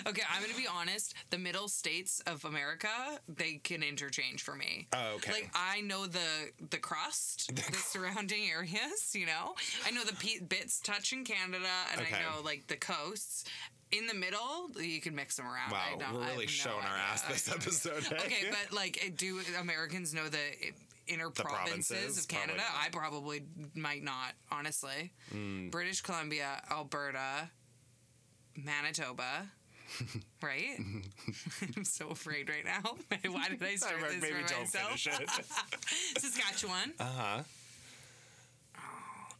Okay, 0.07 0.23
I'm 0.33 0.41
gonna 0.43 0.55
be 0.57 0.69
honest. 0.73 1.15
The 1.31 1.39
middle 1.39 1.67
states 1.69 2.21
of 2.27 2.45
America, 2.45 2.89
they 3.29 3.55
can 3.55 3.83
interchange 3.83 4.43
for 4.43 4.55
me. 4.55 4.87
Oh, 4.93 5.15
okay. 5.17 5.33
Like 5.33 5.51
I 5.55 5.81
know 5.81 6.07
the 6.07 6.51
the 6.71 6.79
crust, 6.79 7.53
the 7.55 7.63
surrounding 7.77 8.49
areas. 8.49 9.13
You 9.15 9.27
know, 9.27 9.55
I 9.85 9.91
know 9.91 10.05
the 10.05 10.15
pe- 10.15 10.39
bits 10.41 10.79
touching 10.81 11.25
Canada, 11.25 11.67
and 11.93 12.01
Okay. 12.03 12.15
I 12.17 12.21
know 12.23 12.41
like 12.45 12.69
the 12.69 12.77
coasts. 12.77 13.45
In 13.91 14.07
the 14.07 14.15
middle, 14.15 14.71
you 14.79 15.01
can 15.01 15.15
mix 15.15 15.37
them 15.37 15.47
around. 15.47 15.73
I 15.73 15.97
wow, 15.97 16.13
we're 16.13 16.21
really 16.27 16.45
no 16.45 16.51
showing 16.51 16.85
our 16.85 16.97
ass 16.97 17.23
this 17.23 17.51
I 17.51 17.55
episode. 17.57 18.13
eh? 18.13 18.23
Okay, 18.25 18.51
but 18.51 18.77
like, 18.77 19.15
do 19.17 19.41
Americans 19.59 20.13
know 20.13 20.29
the 20.29 20.39
inner 21.07 21.31
provinces, 21.31 21.89
provinces? 21.97 22.19
of 22.19 22.29
Canada? 22.29 22.61
Probably. 22.69 22.87
I 22.87 22.89
probably 22.91 23.43
might 23.75 24.03
not, 24.03 24.33
honestly. 24.53 25.13
Hmm. 25.31 25.71
British 25.71 26.03
Columbia, 26.03 26.61
Alberta, 26.71 27.49
Manitoba. 28.57 29.47
right? 30.43 30.79
I'm 31.77 31.85
so 31.85 32.09
afraid 32.11 32.51
right 32.51 32.65
now. 32.65 32.83
Why 33.31 33.49
did 33.49 33.63
I 33.63 33.77
start 33.77 33.95
this 34.11 34.21
maybe 34.21 34.35
for 34.35 34.61
myself? 34.61 34.99
Saskatchewan. 36.19 36.93
Uh 37.01 37.05
huh. 37.05 37.43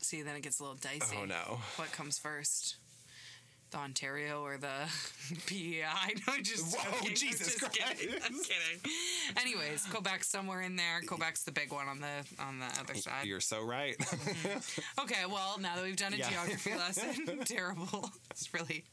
See, 0.01 0.23
then 0.23 0.37
it 0.37 0.43
gets 0.43 0.59
a 0.59 0.63
little 0.63 0.79
dicey. 0.79 1.19
Oh 1.21 1.27
no. 1.27 1.59
What 1.77 1.93
comes 1.93 2.19
first? 2.19 2.77
The 3.71 3.77
Ontario 3.79 4.43
or 4.43 4.57
the 4.57 4.69
PEI? 5.47 5.83
No, 6.27 6.35
just 6.43 6.75
Whoa. 6.77 6.99
I'm 7.07 7.15
Jesus 7.15 7.57
just 7.59 7.73
Kidding. 7.73 8.15
I'm 8.25 8.33
kidding. 8.33 8.93
Anyways, 9.37 9.85
Quebec's 9.87 10.27
somewhere 10.29 10.63
in 10.63 10.77
there. 10.77 11.01
Quebec's 11.07 11.45
the 11.45 11.53
big 11.53 11.71
one 11.73 11.87
on 11.89 12.01
the 12.01 12.25
on 12.43 12.59
the 12.61 12.67
other 12.81 12.95
side. 12.95 13.27
You're 13.27 13.41
so 13.41 13.63
right. 13.65 13.97
Okay, 15.01 15.25
well, 15.29 15.59
now 15.61 15.77
that 15.77 15.85
we've 15.85 15.97
done 15.97 16.15
a 16.15 16.17
Yeah. 16.17 16.31
geography 16.31 16.75
lesson, 16.75 17.41
terrible. 17.45 18.11
It's 18.31 18.53
really 18.55 18.85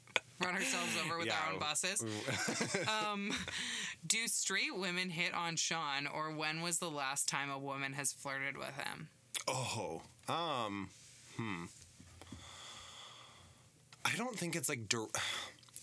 run 0.43 0.55
ourselves 0.55 0.91
over 1.05 1.17
with 1.17 1.31
our 1.31 1.53
own 1.53 1.59
buses. 1.59 2.03
um, 2.89 3.31
do 4.05 4.27
straight 4.27 4.75
women 4.77 5.09
hit 5.09 5.33
on 5.33 5.55
Sean, 5.55 6.07
or 6.07 6.31
when 6.35 6.61
was 6.61 6.79
the 6.79 6.89
last 6.91 7.29
time 7.29 7.49
a 7.49 7.57
woman 7.59 7.93
has 7.93 8.11
flirted 8.11 8.57
with 8.57 8.75
him? 8.77 9.07
oh. 9.47 10.01
Um. 10.27 10.89
Hmm. 11.37 11.65
I 14.05 14.15
don't 14.17 14.37
think 14.37 14.55
it's 14.55 14.69
like. 14.69 14.81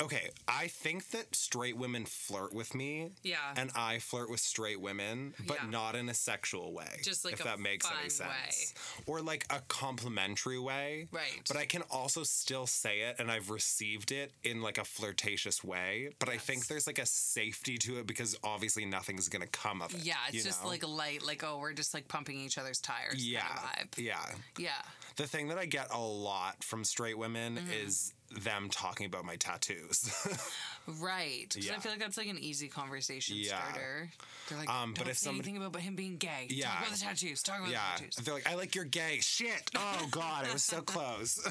okay, 0.00 0.30
I 0.48 0.66
think 0.68 1.11
that 1.11 1.35
straight 1.35 1.76
women 1.76 2.06
flirt 2.06 2.52
with 2.52 2.74
me. 2.74 3.12
Yeah. 3.22 3.37
And 3.56 3.70
I 3.76 3.98
flirt 3.98 4.30
with 4.30 4.40
straight 4.40 4.80
women, 4.80 5.35
but 5.46 5.58
Yeah. 5.62 5.70
not 5.70 5.94
in 5.94 6.08
a 6.08 6.14
sexual 6.14 6.72
way. 6.72 7.00
Just 7.04 7.24
like 7.24 7.35
if 7.35 7.40
a 7.40 7.44
that 7.44 7.61
makes 7.61 7.87
any 8.00 8.08
sense. 8.08 8.74
Or 9.06 9.20
like 9.20 9.46
a 9.50 9.61
complimentary 9.68 10.58
way. 10.58 11.08
Right. 11.12 11.42
But 11.46 11.56
I 11.56 11.66
can 11.66 11.82
also 11.90 12.24
still 12.24 12.66
say 12.66 13.02
it 13.02 13.16
and 13.18 13.30
I've 13.30 13.50
received 13.50 14.11
it 14.11 14.32
in 14.42 14.61
like 14.61 14.78
a 14.78 14.85
flirtatious 14.85 15.62
way. 15.62 16.11
But 16.18 16.28
I 16.28 16.37
think 16.38 16.66
there's 16.66 16.87
like 16.87 16.98
a 16.98 17.06
safety 17.06 17.78
to 17.78 17.98
it 17.98 18.06
because 18.06 18.37
obviously 18.42 18.85
nothing's 18.85 19.28
gonna 19.28 19.46
come 19.46 19.82
of 19.82 19.94
it. 19.94 20.00
Yeah, 20.04 20.14
it's 20.32 20.44
just 20.44 20.62
know? 20.64 20.70
like 20.70 20.87
light, 20.87 21.22
like 21.24 21.44
oh, 21.44 21.58
we're 21.58 21.74
just 21.74 21.94
like 21.94 22.08
pumping 22.08 22.40
each 22.40 22.58
other's 22.58 22.80
tires. 22.80 23.24
yeah. 23.24 23.42
vibe. 23.42 23.98
Yeah. 23.98 24.24
Yeah. 24.58 24.70
The 25.16 25.27
thing 25.27 25.48
that 25.48 25.59
I 25.59 25.66
get 25.66 25.88
a 25.92 26.01
lot 26.01 26.62
from 26.64 26.85
straight 26.85 27.18
women 27.18 27.57
Mm-hmm. 27.57 27.87
is 27.87 28.14
them 28.31 28.68
talking 28.70 29.07
about 29.07 29.25
my 29.25 29.37
tattoos. 29.37 30.11
Right. 30.98 31.46
'Cause 31.55 31.68
I 31.68 31.75
Yeah. 31.75 31.79
feel 31.79 31.92
like 31.92 32.01
that's 32.01 32.16
like 32.16 32.27
an 32.27 32.40
easy 32.40 32.66
conversation 32.66 33.37
Yeah. 33.37 33.62
starter. 33.70 34.11
They're 34.48 34.59
like, 34.59 34.68
Um, 34.68 34.94
don't 34.94 35.05
but 35.05 35.11
if 35.12 35.18
say 35.18 35.27
somebody- 35.27 35.51
anything 35.51 35.64
about 35.64 35.81
him 35.81 35.94
being 35.94 36.16
gay. 36.16 36.48
Yeah. 36.51 36.70
Talk 36.72 36.87
about 36.88 36.98
the 36.98 37.05
tattoos. 37.05 37.42
Talk 37.44 37.59
about 37.61 37.70
yeah. 37.70 37.92
the 37.94 38.01
tattoos. 38.01 38.16
They're 38.25 38.35
like, 38.35 38.46
I 38.48 38.55
like 38.55 38.75
your 38.75 38.85
gay. 38.87 39.20
Shit. 39.20 39.70
Oh 39.77 40.09
God, 40.11 40.48
I 40.48 40.53
was 40.53 40.64
so 40.64 40.83
close. 40.83 41.38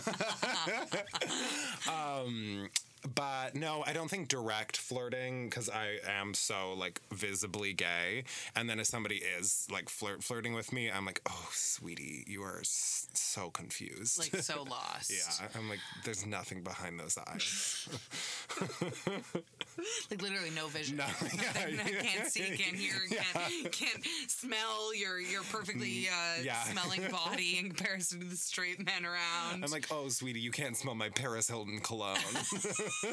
um, 1.87 2.67
but 3.15 3.55
no, 3.55 3.83
I 3.85 3.93
don't 3.93 4.09
think 4.09 4.27
direct 4.27 4.77
flirting 4.77 5.49
because 5.49 5.69
I 5.69 5.97
am 6.07 6.33
so 6.33 6.73
like 6.77 7.01
visibly 7.11 7.73
gay. 7.73 8.23
And 8.55 8.69
then 8.69 8.79
if 8.79 8.87
somebody 8.87 9.15
is 9.39 9.67
like 9.71 9.89
flirt 9.89 10.23
flirting 10.23 10.53
with 10.53 10.71
me, 10.71 10.89
I'm 10.91 11.05
like, 11.05 11.21
oh, 11.27 11.49
sweetie, 11.51 12.23
you 12.27 12.43
are 12.43 12.59
s- 12.59 13.07
so 13.13 13.49
confused. 13.49 14.19
Like 14.19 14.43
so 14.43 14.63
lost. 14.69 15.11
yeah, 15.11 15.47
I'm 15.55 15.67
like, 15.69 15.79
there's 16.05 16.25
nothing 16.25 16.61
behind 16.63 16.99
those 16.99 17.17
eyes. 17.27 17.87
Like 20.11 20.21
literally 20.21 20.49
no 20.51 20.67
vision. 20.67 20.97
No, 20.97 21.05
yeah, 21.33 21.53
can't 21.53 22.27
see, 22.27 22.41
can't 22.57 22.75
hear, 22.75 22.93
can't, 23.09 23.71
can't 23.71 24.05
smell 24.27 24.93
your 24.93 25.19
your 25.19 25.41
perfectly 25.43 26.07
uh, 26.09 26.41
Yeah. 26.43 26.61
smelling 26.63 27.09
body 27.09 27.57
in 27.57 27.69
comparison 27.69 28.19
to 28.19 28.25
the 28.27 28.35
straight 28.35 28.85
men 28.85 29.05
around. 29.05 29.63
I'm 29.63 29.71
like, 29.71 29.87
oh, 29.89 30.09
sweetie, 30.09 30.41
you 30.41 30.51
can't 30.51 30.75
smell 30.75 30.93
my 30.93 31.09
Paris 31.09 31.47
Hilton 31.47 31.79
cologne. 31.79 32.17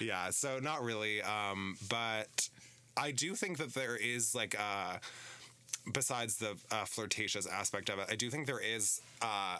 yeah, 0.00 0.30
so 0.30 0.58
not 0.58 0.82
really. 0.82 1.22
Um, 1.22 1.76
but 1.88 2.48
I 2.96 3.12
do 3.12 3.34
think 3.34 3.58
that 3.58 3.74
there 3.74 3.96
is 3.96 4.34
like 4.34 4.58
uh 4.58 4.98
besides 5.92 6.36
the 6.36 6.56
uh, 6.70 6.84
flirtatious 6.84 7.46
aspect 7.46 7.88
of 7.88 7.98
it, 7.98 8.06
I 8.10 8.16
do 8.16 8.30
think 8.30 8.46
there 8.46 8.60
is 8.60 9.00
uh, 9.22 9.58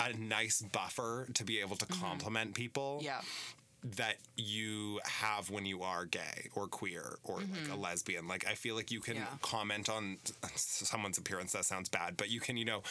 a 0.00 0.12
nice 0.14 0.60
buffer 0.60 1.28
to 1.34 1.44
be 1.44 1.60
able 1.60 1.76
to 1.76 1.86
compliment 1.86 2.54
people 2.54 3.00
yeah. 3.02 3.20
that 3.96 4.16
you 4.36 5.00
have 5.04 5.50
when 5.50 5.64
you 5.64 5.82
are 5.82 6.04
gay 6.04 6.48
or 6.54 6.66
queer 6.66 7.16
or 7.24 7.38
like 7.38 7.72
a 7.72 7.76
lesbian. 7.76 8.26
Like 8.26 8.46
I 8.46 8.54
feel 8.54 8.74
like 8.74 8.90
you 8.90 9.00
can 9.00 9.16
Yeah. 9.16 9.26
comment 9.40 9.88
on 9.88 10.18
someone's 10.56 11.18
appearance. 11.18 11.52
That 11.52 11.64
sounds 11.64 11.88
bad, 11.88 12.16
but 12.16 12.30
you 12.30 12.40
can, 12.40 12.56
you 12.56 12.64
know. 12.64 12.82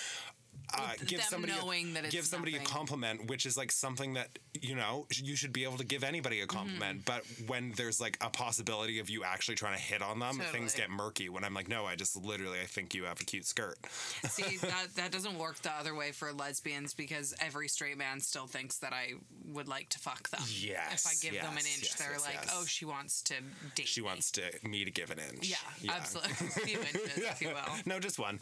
Uh, 0.74 0.94
give 1.06 1.22
somebody 1.22 1.54
knowing 1.54 1.92
a, 1.92 1.94
that 1.94 2.06
it's 2.06 2.16
give 2.16 2.26
somebody 2.26 2.54
nothing. 2.54 2.68
a 2.68 2.70
compliment, 2.70 3.28
which 3.28 3.46
is 3.46 3.58
like 3.58 3.72
something 3.72 4.14
that 4.14 4.40
you 4.62 4.76
know 4.76 5.06
you 5.14 5.36
should 5.36 5.54
be 5.54 5.64
able 5.64 5.78
to 5.78 5.86
give 5.86 6.04
anybody 6.04 6.42
a 6.42 6.48
compliment. 6.48 7.06
But 7.06 7.24
when 7.48 7.74
there's 7.76 8.00
like 8.00 8.18
a 8.22 8.30
possibility 8.30 9.00
of 9.00 9.10
you 9.10 9.24
actually 9.24 9.56
trying 9.56 9.76
to 9.76 9.82
hit 9.82 10.02
on 10.02 10.20
them, 10.20 10.40
things 10.52 10.74
get 10.76 10.90
murky. 10.90 11.30
When 11.30 11.44
I'm 11.44 11.54
like, 11.54 11.68
no, 11.68 11.86
I 11.86 11.96
just 11.96 12.16
literally 12.16 12.60
I 12.62 12.66
think 12.66 12.94
you 12.94 13.04
have 13.06 13.20
a 13.20 13.26
cute 13.26 13.46
skirt. 13.46 13.78
See, 14.26 14.58
that, 14.62 14.88
that 14.96 15.12
doesn't 15.12 15.38
work 15.38 15.62
the 15.62 15.72
other 15.72 15.96
way 15.96 16.12
for 16.12 16.32
lesbians 16.34 16.94
because 16.94 17.34
every 17.42 17.68
straight 17.68 17.98
man 17.98 18.20
still 18.20 18.48
thinks 18.48 18.78
that 18.80 18.94
I 18.94 19.14
would 19.54 19.68
like 19.68 19.90
to 19.90 20.00
fuck 20.00 20.30
them. 20.30 20.42
Yes, 20.48 21.06
If 21.06 21.12
I 21.12 21.32
give 21.32 21.42
them 21.42 21.52
an 21.54 21.58
inch, 21.60 21.84
yes, 21.84 21.96
they're 21.96 22.12
yes, 22.12 22.26
like, 22.26 22.40
yes. 22.44 22.54
oh, 22.56 22.66
she 22.66 22.86
wants 22.86 23.22
to 23.24 23.36
date. 23.76 23.88
She 23.88 24.02
me." 24.02 24.08
wants 24.08 24.32
to 24.32 24.42
me 24.64 24.86
to 24.86 24.92
give 24.92 25.12
an 25.12 25.20
inch. 25.20 25.50
Yeah, 25.50 25.94
absolutely. 25.94 26.32
A 26.32 26.36
few 26.66 26.80
inches, 26.80 27.18
if 27.18 27.42
you 27.42 27.50
will. 27.50 27.76
No, 27.86 28.00
just 28.00 28.20
one. 28.20 28.40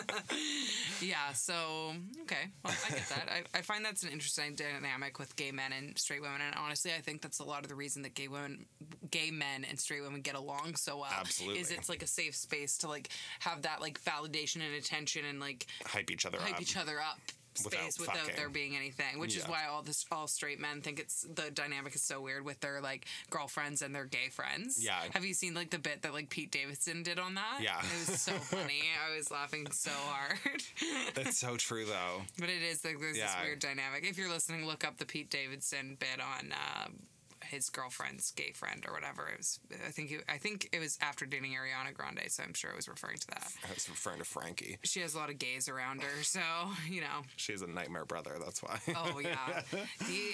Yeah, 1.02 1.32
so 1.34 1.92
okay, 2.22 2.48
well, 2.64 2.74
I 2.86 2.90
get 2.90 3.08
that. 3.10 3.28
I, 3.30 3.58
I 3.58 3.60
find 3.60 3.84
that's 3.84 4.02
an 4.02 4.08
interesting 4.08 4.54
dynamic 4.54 5.18
with 5.18 5.36
gay 5.36 5.52
men 5.52 5.72
and 5.72 5.96
straight 5.98 6.22
women, 6.22 6.40
and 6.40 6.54
honestly, 6.56 6.90
I 6.96 7.02
think 7.02 7.20
that's 7.20 7.38
a 7.38 7.44
lot 7.44 7.64
of 7.64 7.68
the 7.68 7.74
reason 7.74 8.02
that 8.02 8.14
gay 8.14 8.28
women, 8.28 8.64
gay 9.10 9.30
men 9.30 9.64
and 9.68 9.78
straight 9.78 10.02
women 10.02 10.22
get 10.22 10.36
along 10.36 10.76
so 10.76 10.98
well. 10.98 11.10
Absolutely. 11.12 11.60
is 11.60 11.70
it's 11.70 11.88
like 11.90 12.02
a 12.02 12.06
safe 12.06 12.34
space 12.34 12.78
to 12.78 12.88
like 12.88 13.10
have 13.40 13.62
that 13.62 13.80
like 13.82 14.02
validation 14.02 14.62
and 14.64 14.74
attention 14.74 15.24
and 15.26 15.38
like 15.38 15.66
Hype 15.84 16.10
each 16.10 16.24
other 16.24 16.38
hype 16.40 16.54
up. 16.54 16.60
each 16.62 16.76
other 16.76 16.98
up 16.98 17.18
space 17.58 17.98
without, 17.98 18.16
fucking. 18.18 18.36
there 18.36 18.48
being 18.48 18.76
anything 18.76 19.18
which 19.18 19.36
is 19.36 19.44
why 19.48 19.66
all 19.70 19.82
this 19.82 20.04
all 20.12 20.26
straight 20.26 20.60
men 20.60 20.80
think 20.80 20.98
it's 21.00 21.22
the 21.34 21.50
dynamic 21.52 21.94
is 21.94 22.02
so 22.02 22.20
weird 22.20 22.44
with 22.44 22.60
their 22.60 22.80
like 22.80 23.06
girlfriends 23.30 23.82
and 23.82 23.94
their 23.94 24.04
gay 24.04 24.28
friends 24.30 24.82
Yeah. 24.82 25.00
have 25.12 25.24
you 25.24 25.34
seen 25.34 25.54
like 25.54 25.70
the 25.70 25.78
bit 25.78 26.02
that 26.02 26.12
like 26.12 26.28
pete 26.30 26.50
davidson 26.50 27.02
did 27.02 27.18
on 27.18 27.34
that 27.34 27.58
Yeah. 27.62 27.78
it 27.80 28.08
was 28.08 28.20
so 28.20 28.32
funny 28.56 28.82
i 29.10 29.16
was 29.16 29.30
laughing 29.30 29.66
so 29.72 29.90
hard 29.90 30.38
That's 31.14 31.38
so 31.38 31.56
true, 31.56 31.84
though. 31.86 32.22
but 32.38 32.48
it 32.48 32.62
is 32.62 32.84
like 32.84 32.98
there's 33.00 33.16
this 33.16 33.34
weird 33.42 33.58
dynamic 33.60 34.04
if 34.08 34.18
you're 34.18 34.30
listening 34.30 34.66
look 34.66 34.84
up 34.86 34.98
the 34.98 35.06
pete 35.06 35.30
davidson 35.30 35.96
bit 35.98 36.20
on 36.20 36.52
uh, 36.52 36.88
his 37.46 37.68
girlfriend's 37.70 38.30
gay 38.32 38.52
friend 38.52 38.84
or 38.86 38.92
whatever 38.94 39.28
it 39.28 39.38
was 39.38 39.58
i 39.86 39.90
think 39.90 40.10
it, 40.10 40.22
i 40.28 40.36
think 40.38 40.68
it 40.72 40.78
was 40.80 40.98
after 41.00 41.24
dating 41.26 41.52
ariana 41.52 41.92
grande 41.94 42.20
so 42.28 42.42
i'm 42.42 42.54
sure 42.54 42.70
it 42.70 42.76
was 42.76 42.88
referring 42.88 43.16
to 43.18 43.26
that 43.28 43.48
I 43.68 43.72
was 43.74 43.88
referring 43.88 44.18
to 44.18 44.24
Frankie. 44.24 44.78
she 44.84 45.00
has 45.00 45.14
a 45.14 45.18
lot 45.18 45.30
of 45.30 45.38
gays 45.38 45.68
around 45.68 46.02
her 46.02 46.22
so 46.22 46.40
you 46.88 47.00
know 47.00 47.22
She 47.36 47.52
has 47.52 47.62
a 47.62 47.66
nightmare 47.66 48.04
brother. 48.04 48.36
That's 48.42 48.62
why. 48.62 48.78
Oh 48.94 49.18
yeah, 49.18 49.62
he, 50.06 50.30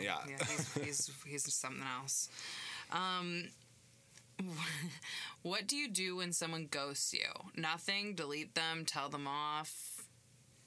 Yeah. 0.00 0.18
yeah, 0.28 0.36
he's, 0.38 0.74
he's 0.74 1.10
he's 1.26 1.54
something 1.54 1.82
else. 2.00 2.28
Um, 2.90 3.48
what 5.42 5.66
do 5.66 5.76
you 5.76 5.88
do 5.88 6.16
when 6.16 6.32
someone 6.32 6.66
ghosts 6.70 7.12
you? 7.12 7.28
Nothing. 7.56 8.14
Delete 8.14 8.54
them. 8.54 8.84
Tell 8.84 9.08
them 9.08 9.26
off. 9.26 10.06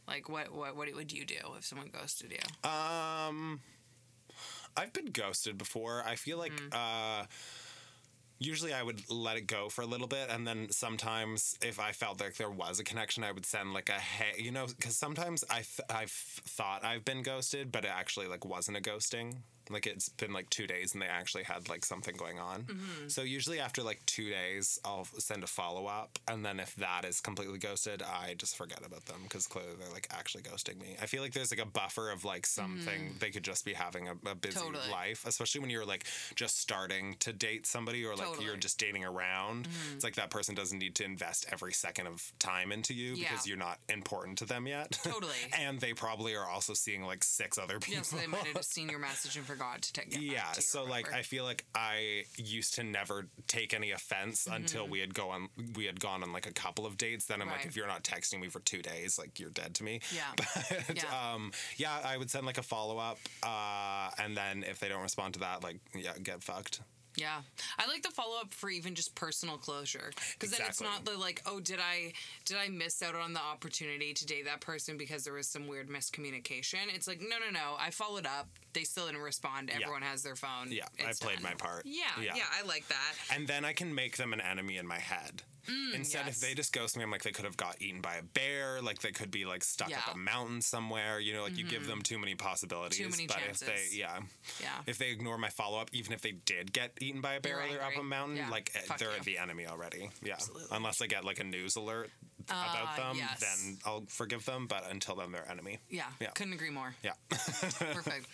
Like 0.07 0.29
what? 0.29 0.53
What? 0.53 0.75
What 0.75 0.93
would 0.93 1.11
you 1.11 1.25
do 1.25 1.35
if 1.57 1.65
someone 1.65 1.89
ghosted 1.91 2.31
you? 2.31 2.69
Um, 2.69 3.59
I've 4.77 4.93
been 4.93 5.11
ghosted 5.11 5.57
before. 5.57 6.03
I 6.05 6.15
feel 6.15 6.37
like 6.37 6.53
Mm. 6.53 6.73
uh, 6.73 7.25
usually 8.39 8.73
I 8.73 8.83
would 8.83 9.09
let 9.09 9.37
it 9.37 9.47
go 9.47 9.69
for 9.69 9.81
a 9.81 9.85
little 9.85 10.07
bit, 10.07 10.29
and 10.29 10.45
then 10.45 10.67
sometimes 10.71 11.57
if 11.61 11.79
I 11.79 11.91
felt 11.93 12.19
like 12.19 12.35
there 12.35 12.49
was 12.51 12.79
a 12.79 12.83
connection, 12.83 13.23
I 13.23 13.31
would 13.31 13.45
send 13.45 13.73
like 13.73 13.89
a 13.89 13.93
hey, 13.99 14.41
you 14.41 14.51
know, 14.51 14.67
because 14.67 14.97
sometimes 14.97 15.43
I 15.49 15.57
th- 15.63 15.87
I've 15.89 16.11
thought 16.11 16.83
I've 16.83 17.05
been 17.05 17.23
ghosted, 17.23 17.71
but 17.71 17.85
it 17.85 17.91
actually 17.93 18.27
like 18.27 18.43
wasn't 18.45 18.77
a 18.77 18.81
ghosting. 18.81 19.37
Like 19.69 19.87
it's 19.87 20.09
been 20.09 20.33
like 20.33 20.49
two 20.49 20.67
days, 20.67 20.93
and 20.93 21.01
they 21.01 21.07
actually 21.07 21.43
had 21.43 21.69
like 21.69 21.85
something 21.85 22.15
going 22.15 22.39
on. 22.39 22.63
Mm-hmm. 22.63 23.07
So 23.07 23.21
usually 23.21 23.59
after 23.59 23.81
like 23.81 24.01
two 24.05 24.29
days, 24.29 24.79
I'll 24.85 25.05
send 25.05 25.43
a 25.43 25.47
follow 25.47 25.87
up, 25.87 26.19
and 26.27 26.45
then 26.45 26.59
if 26.59 26.75
that 26.75 27.05
is 27.05 27.19
completely 27.21 27.57
ghosted, 27.59 28.01
I 28.03 28.33
just 28.35 28.55
forget 28.57 28.79
about 28.85 29.05
them 29.05 29.21
because 29.23 29.47
clearly 29.47 29.71
they're 29.79 29.91
like 29.93 30.07
actually 30.11 30.43
ghosting 30.43 30.79
me. 30.79 30.95
I 31.01 31.05
feel 31.05 31.21
like 31.21 31.33
there's 31.33 31.51
like 31.51 31.61
a 31.61 31.69
buffer 31.69 32.09
of 32.11 32.23
like 32.25 32.45
something 32.45 33.15
they 33.19 33.31
could 33.31 33.43
just 33.43 33.65
be 33.65 33.73
having 33.73 34.07
a, 34.07 34.13
a 34.29 34.35
busy 34.35 34.55
Mm-hmm. 34.59 34.73
Totally. 34.73 34.91
life, 34.91 35.25
especially 35.27 35.61
when 35.61 35.69
you're 35.69 35.85
like 35.85 36.05
just 36.35 36.59
starting 36.59 37.15
to 37.19 37.33
date 37.33 37.65
somebody 37.65 38.05
or 38.05 38.15
like 38.15 38.39
you're 38.41 38.51
Mm-hmm. 38.53 38.59
just 38.59 38.79
dating 38.79 39.03
around. 39.03 39.67
It's 39.93 40.03
like 40.03 40.15
that 40.15 40.29
person 40.29 40.55
doesn't 40.55 40.77
need 40.79 40.95
to 40.95 41.03
invest 41.03 41.45
every 41.51 41.73
second 41.73 42.07
of 42.07 42.31
time 42.39 42.71
into 42.71 42.93
you 42.93 43.13
Yeah. 43.15 43.29
because 43.29 43.45
you're 43.47 43.57
not 43.57 43.79
important 43.89 44.37
to 44.39 44.45
them 44.45 44.65
yet. 44.67 44.97
Totally. 45.03 45.33
and 45.59 45.79
they 45.79 45.93
probably 45.93 46.35
are 46.35 46.45
also 46.47 46.73
seeing 46.73 47.03
like 47.03 47.23
six 47.23 47.57
other 47.57 47.79
people. 47.79 47.95
Yeah, 47.95 48.01
so 48.03 48.17
they 48.17 48.27
might 48.27 48.43
have 48.45 48.55
just 48.55 48.73
seen 48.73 48.89
your 48.89 48.99
message 48.99 49.35
and 49.37 49.45
forgot 49.55 49.81
to 49.81 49.93
take. 49.93 50.15
Yeah, 50.19 50.51
so 50.53 50.83
like 50.83 51.11
I 51.13 51.21
feel 51.21 51.43
like 51.43 51.65
I 51.73 52.23
used 52.37 52.75
to 52.75 52.83
never 52.83 53.27
take 53.47 53.73
any 53.73 53.91
offense 53.91 54.47
until 54.51 54.87
we 54.87 54.99
had 54.99 55.13
go 55.13 55.29
on 55.29 55.49
we 55.75 55.85
had 55.85 55.99
gone 55.99 56.23
on 56.23 56.31
like 56.33 56.47
a 56.47 56.53
couple 56.53 56.85
of 56.85 56.97
dates. 56.97 57.25
Then 57.25 57.41
I'm 57.41 57.47
like, 57.47 57.59
Mm-hmm. 57.59 57.69
If 57.69 57.75
you're 57.77 57.87
not 57.87 58.03
texting 58.03 58.39
me 58.41 58.49
for 58.49 58.59
two 58.59 58.81
days, 58.81 59.17
like 59.17 59.39
you're 59.39 59.49
dead 59.49 59.73
to 59.75 59.83
me. 59.83 60.01
Yeah. 60.13 60.21
But 60.87 60.97
Yeah. 61.03 61.33
um, 61.33 61.51
yeah, 61.77 61.97
I 62.03 62.17
would 62.17 62.29
send 62.29 62.45
like 62.45 62.57
a 62.57 62.63
follow 62.63 62.97
up, 62.97 63.17
uh, 63.43 64.09
and 64.21 64.35
then 64.35 64.63
if 64.63 64.79
they 64.79 64.89
don't 64.89 65.01
respond 65.01 65.33
to 65.35 65.39
that, 65.41 65.63
like 65.63 65.77
yeah, 65.95 66.13
get 66.21 66.43
fucked. 66.43 66.81
Yeah, 67.17 67.41
I 67.77 67.87
like 67.87 68.03
the 68.03 68.09
follow 68.09 68.39
up 68.39 68.53
for 68.53 68.69
even 68.69 68.95
just 68.95 69.15
personal 69.15 69.57
closure 69.57 70.11
because 70.33 70.51
then 70.55 70.65
it's 70.67 70.81
not 70.81 71.05
the 71.05 71.17
like, 71.17 71.41
oh, 71.45 71.59
did 71.59 71.79
I 71.79 72.13
did 72.45 72.57
I 72.57 72.69
miss 72.69 73.01
out 73.01 73.15
on 73.15 73.33
the 73.33 73.41
opportunity 73.41 74.13
to 74.13 74.25
date 74.25 74.45
that 74.45 74.61
person 74.61 74.97
because 74.97 75.23
there 75.23 75.33
was 75.33 75.47
some 75.47 75.67
weird 75.67 75.89
miscommunication? 75.89 76.93
It's 76.93 77.07
like, 77.07 77.21
no, 77.21 77.37
no, 77.39 77.51
no. 77.51 77.75
I 77.79 77.89
followed 77.91 78.25
up. 78.25 78.47
They 78.73 78.83
still 78.83 79.05
didn't 79.05 79.21
respond. 79.21 79.71
Everyone 79.73 80.01
has 80.01 80.21
their 80.23 80.35
phone. 80.35 80.69
Yeah, 80.69 80.85
It's 80.97 81.21
I 81.21 81.25
played 81.25 81.41
done. 81.41 81.43
my 81.43 81.53
part. 81.53 81.85
Yeah, 81.85 82.03
yeah, 82.21 82.43
I 82.53 82.65
like 82.67 82.87
that. 82.89 83.15
And 83.33 83.47
then 83.47 83.63
I 83.63 83.73
can 83.73 83.95
make 83.95 84.17
them 84.17 84.33
an 84.33 84.41
enemy 84.41 84.77
in 84.77 84.85
my 84.85 84.99
head. 84.99 85.43
Instead, 85.93 86.23
Mm, 86.23 86.25
yes. 86.27 86.35
if 86.35 86.39
they 86.41 86.53
just 86.53 86.71
ghost 86.73 86.95
me, 86.97 87.03
I'm 87.03 87.11
like 87.11 87.23
they 87.23 87.31
could 87.31 87.45
have 87.45 87.57
got 87.57 87.81
eaten 87.81 88.01
by 88.01 88.15
a 88.15 88.23
bear, 88.23 88.81
like 88.81 88.99
they 88.99 89.11
could 89.11 89.31
be 89.31 89.45
like 89.45 89.63
stuck 89.63 89.89
Yeah. 89.89 89.97
Mm-hmm. 89.97 90.09
up 90.09 90.15
a 90.15 90.19
mountain 90.19 90.61
somewhere. 90.61 91.19
You 91.19 91.33
know, 91.33 91.43
like 91.43 91.57
you 91.57 91.65
give 91.65 91.87
them 91.87 92.01
too 92.01 92.17
many 92.19 92.35
possibilities. 92.35 92.97
Too 92.97 93.09
many 93.09 93.27
but 93.27 93.37
if 93.37 93.43
chances. 93.59 93.67
they, 93.67 93.97
yeah, 93.97 94.19
Yeah. 94.61 94.69
if 94.85 94.97
they 94.97 95.09
ignore 95.09 95.37
my 95.37 95.49
follow 95.49 95.79
up, 95.79 95.89
even 95.93 96.13
if 96.13 96.21
they 96.21 96.31
did 96.31 96.71
get 96.73 96.91
eaten 97.01 97.21
by 97.21 97.33
a 97.35 97.39
bear 97.41 97.59
or 97.61 97.67
they're 97.67 97.81
up 97.83 97.95
a 97.99 98.03
mountain, 98.03 98.37
Yeah. 98.37 98.49
like 98.49 98.71
eh, 98.75 98.79
Fuck 98.81 98.97
they're 98.99 99.15
you. 99.17 99.23
the 99.23 99.37
enemy 99.37 99.65
already. 99.65 100.09
Yeah, 100.21 100.33
Absolutely. 100.33 100.67
unless 100.71 100.97
they 100.99 101.07
get 101.07 101.23
like 101.25 101.39
a 101.39 101.43
news 101.43 101.75
alert, 101.75 102.11
about 102.49 102.95
them, 102.97 103.15
yes. 103.17 103.39
then 103.39 103.77
I'll 103.85 104.05
forgive 104.07 104.45
them. 104.45 104.67
But 104.67 104.89
until 104.89 105.15
then, 105.15 105.31
they're 105.31 105.49
enemy. 105.49 105.79
Yeah, 105.89 106.05
Yeah. 106.19 106.29
couldn't 106.31 106.53
agree 106.53 106.69
more. 106.69 106.95
Yeah. 107.03 107.13
Perfect. 107.29 108.27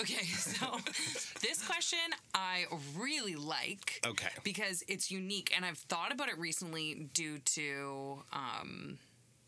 Okay, 0.00 0.24
so 0.24 0.66
this 1.40 1.66
question 1.66 1.98
I 2.34 2.66
really 2.96 3.36
like. 3.36 4.00
Okay. 4.06 4.28
Because 4.44 4.82
it's 4.88 5.10
unique, 5.10 5.52
and 5.54 5.64
I've 5.64 5.78
thought 5.78 6.12
about 6.12 6.28
it 6.28 6.38
recently 6.38 7.08
due 7.12 7.38
to 7.38 8.22
um, 8.32 8.98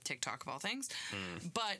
TikTok 0.04 0.42
of 0.42 0.48
all 0.48 0.58
things. 0.58 0.88
Hmm. 1.10 1.48
But 1.54 1.78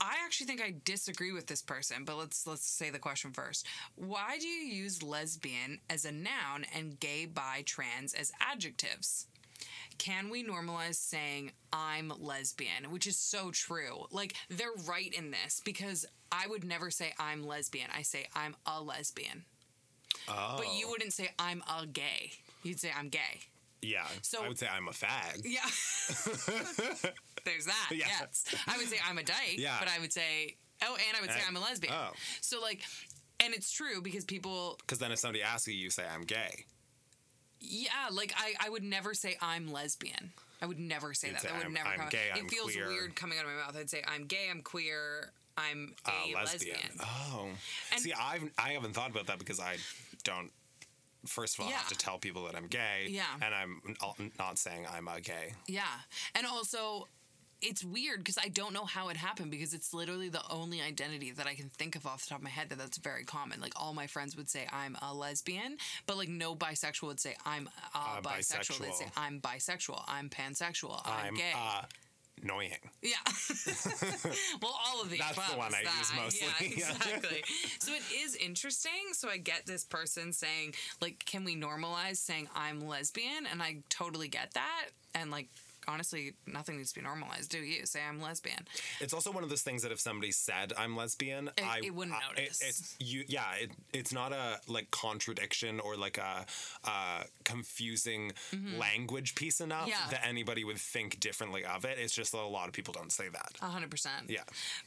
I 0.00 0.16
actually 0.24 0.46
think 0.46 0.60
I 0.60 0.74
disagree 0.84 1.32
with 1.32 1.46
this 1.46 1.62
person. 1.62 2.04
But 2.04 2.16
let's 2.16 2.46
let's 2.46 2.66
say 2.66 2.90
the 2.90 2.98
question 2.98 3.32
first. 3.32 3.66
Why 3.96 4.38
do 4.38 4.46
you 4.46 4.66
use 4.66 5.02
lesbian 5.02 5.78
as 5.88 6.04
a 6.04 6.12
noun 6.12 6.66
and 6.74 6.98
gay, 7.00 7.26
bi, 7.26 7.62
trans 7.64 8.12
as 8.14 8.32
adjectives? 8.40 9.26
Can 9.98 10.30
we 10.30 10.44
normalize 10.44 10.96
saying 10.96 11.52
I'm 11.72 12.12
lesbian, 12.18 12.90
which 12.90 13.06
is 13.06 13.16
so 13.16 13.50
true. 13.50 14.06
Like 14.10 14.34
they're 14.48 14.68
right 14.86 15.12
in 15.12 15.30
this 15.30 15.60
because 15.64 16.06
I 16.32 16.46
would 16.46 16.64
never 16.64 16.90
say 16.90 17.12
I'm 17.18 17.46
lesbian. 17.46 17.88
I 17.96 18.02
say 18.02 18.26
I'm 18.34 18.56
a 18.66 18.82
lesbian. 18.82 19.44
Oh. 20.28 20.54
But 20.58 20.74
you 20.74 20.86
oh. 20.86 20.90
wouldn't 20.90 21.12
say 21.12 21.30
I'm 21.38 21.62
a 21.68 21.86
gay. 21.86 22.32
You'd 22.62 22.80
say 22.80 22.90
I'm 22.96 23.08
gay. 23.08 23.40
Yeah. 23.82 24.06
So- 24.22 24.44
I 24.44 24.48
would 24.48 24.58
say 24.58 24.68
I'm 24.74 24.88
a 24.88 24.92
fag. 24.92 25.42
Yeah. 25.44 25.60
There's 27.44 27.66
that. 27.66 27.90
Yes. 27.90 28.44
Yes. 28.50 28.54
I 28.66 28.78
would 28.78 28.88
say 28.88 28.96
I'm 29.06 29.18
a 29.18 29.22
dyke, 29.22 29.56
Yeah. 29.58 29.76
but 29.78 29.88
I 29.88 29.98
would 30.00 30.12
say 30.12 30.56
oh, 30.82 30.96
and 31.08 31.16
I 31.16 31.20
would 31.20 31.30
say 31.30 31.40
I'm 31.46 31.56
a 31.56 31.60
lesbian. 31.60 31.92
oh. 31.94 32.12
So 32.40 32.60
like 32.60 32.82
and 33.40 33.54
it's 33.54 33.70
true 33.70 34.00
because 34.00 34.24
people 34.24 34.78
Because 34.80 34.98
then 34.98 35.12
if 35.12 35.18
somebody 35.18 35.42
asks 35.42 35.68
you, 35.68 35.74
you 35.74 35.90
say 35.90 36.04
I'm 36.12 36.22
gay. 36.22 36.64
Yeah, 37.66 37.88
like 38.12 38.32
I, 38.36 38.54
I 38.66 38.68
would 38.70 38.82
never 38.82 39.14
say 39.14 39.36
I'm 39.40 39.72
lesbian. 39.72 40.32
I 40.62 40.66
would 40.66 40.78
never 40.78 41.14
say 41.14 41.28
You'd 41.28 41.36
that. 41.36 41.42
say 41.42 41.48
that 41.48 41.56
would 41.56 41.64
I'm- 41.64 41.72
never 41.74 41.88
I'm 41.88 41.98
come. 42.00 42.08
gay, 42.10 42.28
it 42.34 42.38
I'm 42.38 42.48
feels 42.48 42.72
queer. 42.72 42.88
weird 42.88 43.16
coming 43.16 43.38
out 43.38 43.44
of 43.44 43.50
my 43.50 43.56
mouth. 43.58 43.76
I'd 43.76 43.90
say 43.90 44.02
I'm 44.06 44.24
gay, 44.26 44.48
I'm 44.50 44.62
queer, 44.62 45.30
I'm 45.56 45.94
a 46.06 46.10
Uh, 46.32 46.44
lesbian. 46.44 46.78
Oh. 47.00 47.48
And- 47.92 48.00
See, 48.00 48.12
I've 48.12 48.42
I 48.58 48.70
haven't 48.72 48.92
thought 48.94 49.10
about 49.10 49.26
that 49.26 49.38
because 49.38 49.60
I 49.60 49.76
don't. 50.24 50.50
First 51.26 51.58
of 51.58 51.64
all, 51.64 51.70
i 51.70 51.72
have 51.72 51.88
to 51.88 51.96
tell 51.96 52.18
people 52.18 52.44
that 52.44 52.54
I'm 52.54 52.66
gay. 52.66 53.06
Yeah. 53.08 53.24
And 53.40 53.54
I'm 53.54 53.80
not 54.38 54.58
saying 54.58 54.86
I'm 54.86 55.08
a 55.08 55.20
gay. 55.22 55.54
Yeah, 55.66 55.84
and 56.34 56.46
also. 56.46 57.08
It's 57.66 57.82
weird 57.84 58.18
because 58.18 58.36
I 58.38 58.48
don't 58.48 58.72
know 58.74 58.84
how 58.84 59.08
it 59.08 59.16
happened 59.16 59.50
because 59.50 59.72
it's 59.72 59.94
literally 59.94 60.28
the 60.28 60.42
only 60.50 60.82
identity 60.82 61.30
that 61.32 61.46
I 61.46 61.54
can 61.54 61.70
think 61.70 61.96
of 61.96 62.06
off 62.06 62.22
the 62.24 62.30
top 62.30 62.38
of 62.38 62.44
my 62.44 62.50
head 62.50 62.68
that 62.68 62.78
that's 62.78 62.98
very 62.98 63.24
common. 63.24 63.60
Like 63.60 63.72
all 63.76 63.94
my 63.94 64.06
friends 64.06 64.36
would 64.36 64.50
say 64.50 64.66
I'm 64.72 64.96
a 65.02 65.14
lesbian, 65.14 65.78
but 66.06 66.16
like 66.16 66.28
no 66.28 66.54
bisexual 66.54 67.06
would 67.08 67.20
say 67.20 67.36
I'm 67.46 67.68
a 67.94 67.98
Uh, 67.98 68.20
bisexual. 68.20 68.78
They'd 68.80 68.94
say. 68.94 69.06
I'm 69.16 69.40
bisexual. 69.40 70.02
I'm 70.06 70.28
pansexual. 70.28 71.00
I'm, 71.06 71.28
I'm 71.28 71.34
gay. 71.34 71.52
uh, 71.56 71.82
annoying. 72.42 72.72
Yeah. 73.02 73.14
well, 74.62 74.76
all 74.86 75.00
of 75.02 75.10
the 75.10 75.18
That's 75.18 75.36
the 75.50 75.56
one 75.56 75.72
I 75.74 75.80
use 75.80 76.12
mostly. 76.16 76.48
Yeah, 76.76 76.90
exactly. 76.90 77.44
so 77.78 77.92
it 77.94 78.02
is 78.22 78.36
interesting. 78.36 78.90
So 79.12 79.28
I 79.28 79.38
get 79.38 79.66
this 79.66 79.84
person 79.84 80.32
saying, 80.32 80.74
like, 81.00 81.24
can 81.24 81.44
we 81.44 81.56
normalize 81.56 82.16
saying 82.16 82.48
I'm 82.54 82.86
lesbian? 82.86 83.46
And 83.50 83.62
I 83.62 83.78
totally 83.88 84.28
get 84.28 84.52
that. 84.54 84.86
And 85.14 85.30
like, 85.30 85.48
honestly, 85.88 86.34
nothing 86.46 86.76
needs 86.76 86.92
to 86.92 87.00
be 87.00 87.04
normalized. 87.04 87.50
Do 87.50 87.58
you 87.58 87.86
say 87.86 88.00
I'm 88.08 88.20
lesbian? 88.20 88.66
It's 89.00 89.12
also 89.14 89.30
one 89.32 89.42
of 89.44 89.50
those 89.50 89.62
things 89.62 89.82
that 89.82 89.92
if 89.92 90.00
somebody 90.00 90.32
said 90.32 90.72
I'm 90.78 90.96
lesbian, 90.96 91.48
It- 91.56 91.64
I 91.64 91.80
it 91.84 91.94
wouldn't 91.94 92.16
I- 92.16 92.28
notice. 92.28 92.60
it's 92.62 92.96
you, 92.98 93.24
yeah. 93.28 93.54
It, 93.60 93.70
it's 93.92 94.12
not 94.12 94.32
a 94.32 94.60
like 94.68 94.90
contradiction 94.90 95.80
or 95.80 95.96
like 95.96 96.18
a, 96.18 96.44
uh 96.84 97.24
confusing 97.44 98.32
language 98.78 99.34
piece 99.34 99.60
enough 99.60 99.74
Mm-hmm. 99.84 99.88
Yeah. 99.90 100.10
that 100.12 100.26
anybody 100.26 100.64
would 100.64 100.78
think 100.78 101.20
differently 101.20 101.64
of 101.64 101.84
it. 101.84 101.98
It's 101.98 102.14
just 102.14 102.32
that 102.32 102.38
a 102.40 102.46
lot 102.46 102.68
of 102.68 102.74
people 102.74 102.94
don't 102.94 103.10
say 103.12 103.28
that. 103.28 103.52
A 103.60 103.66
hundred 103.66 103.90
percent. 103.90 104.28
Yeah. 104.28 104.42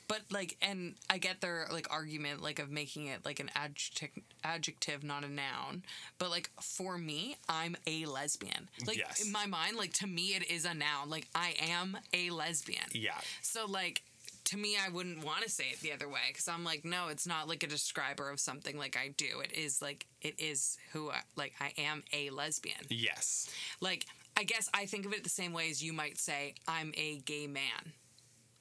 But 0.08 0.22
like, 0.32 0.56
and 0.62 0.96
I 1.10 1.18
get 1.18 1.42
their 1.42 1.68
like 1.72 1.88
argument, 1.92 2.42
like 2.42 2.60
of 2.60 2.72
making 2.72 3.08
it 3.08 3.26
like 3.26 3.40
an 3.40 3.52
adjective, 3.56 4.10
adjective, 4.44 5.04
not 5.04 5.24
a 5.24 5.30
noun. 5.30 5.84
But 6.20 6.30
like 6.32 6.50
for 6.62 6.98
me, 6.98 7.38
I'm 7.50 7.76
a 7.86 8.06
lesbian. 8.06 8.70
Like 8.88 8.98
Yes. 8.98 9.24
in 9.26 9.32
my 9.32 9.46
mind, 9.46 9.76
like 9.78 9.94
to 9.94 10.08
me, 10.08 10.36
it 10.36 10.50
is 10.50 10.66
a 10.66 10.74
noun. 10.74 10.87
Like 11.08 11.28
I 11.36 11.56
am 11.70 11.98
a 12.14 12.30
lesbian. 12.30 12.86
Yeah. 12.92 13.20
So 13.42 13.66
like. 13.66 14.02
To 14.52 14.58
me, 14.58 14.78
I 14.78 14.88
wouldn't 14.88 15.26
want 15.26 15.44
to 15.44 15.50
say 15.50 15.66
it 15.74 15.82
the 15.82 15.92
other 15.92 16.08
way 16.08 16.22
because 16.30 16.48
I'm 16.48 16.64
like, 16.64 16.86
no, 16.86 17.10
it's 17.10 17.28
not 17.28 17.50
like 17.50 17.64
a 17.64 17.68
describer 17.68 18.30
of 18.30 18.40
something 18.40 18.78
like 18.78 18.96
I 18.96 19.10
do. 19.10 19.42
It 19.44 19.52
is 19.52 19.82
like 19.82 20.06
it 20.22 20.40
is 20.40 20.78
who 20.94 21.10
I, 21.10 21.20
like 21.36 21.54
I 21.60 21.74
am 21.78 22.02
a 22.14 22.30
lesbian. 22.30 22.78
Yes. 22.88 23.50
Like 23.82 24.06
I 24.38 24.46
guess 24.46 24.70
I 24.74 24.86
think 24.86 25.06
of 25.06 25.12
it 25.12 25.26
the 25.26 25.30
same 25.30 25.52
way 25.52 25.70
as 25.70 25.84
you 25.84 25.92
might 25.92 26.18
say 26.18 26.56
I'm 26.66 26.94
a 26.96 27.18
gay 27.26 27.46
man. 27.48 27.92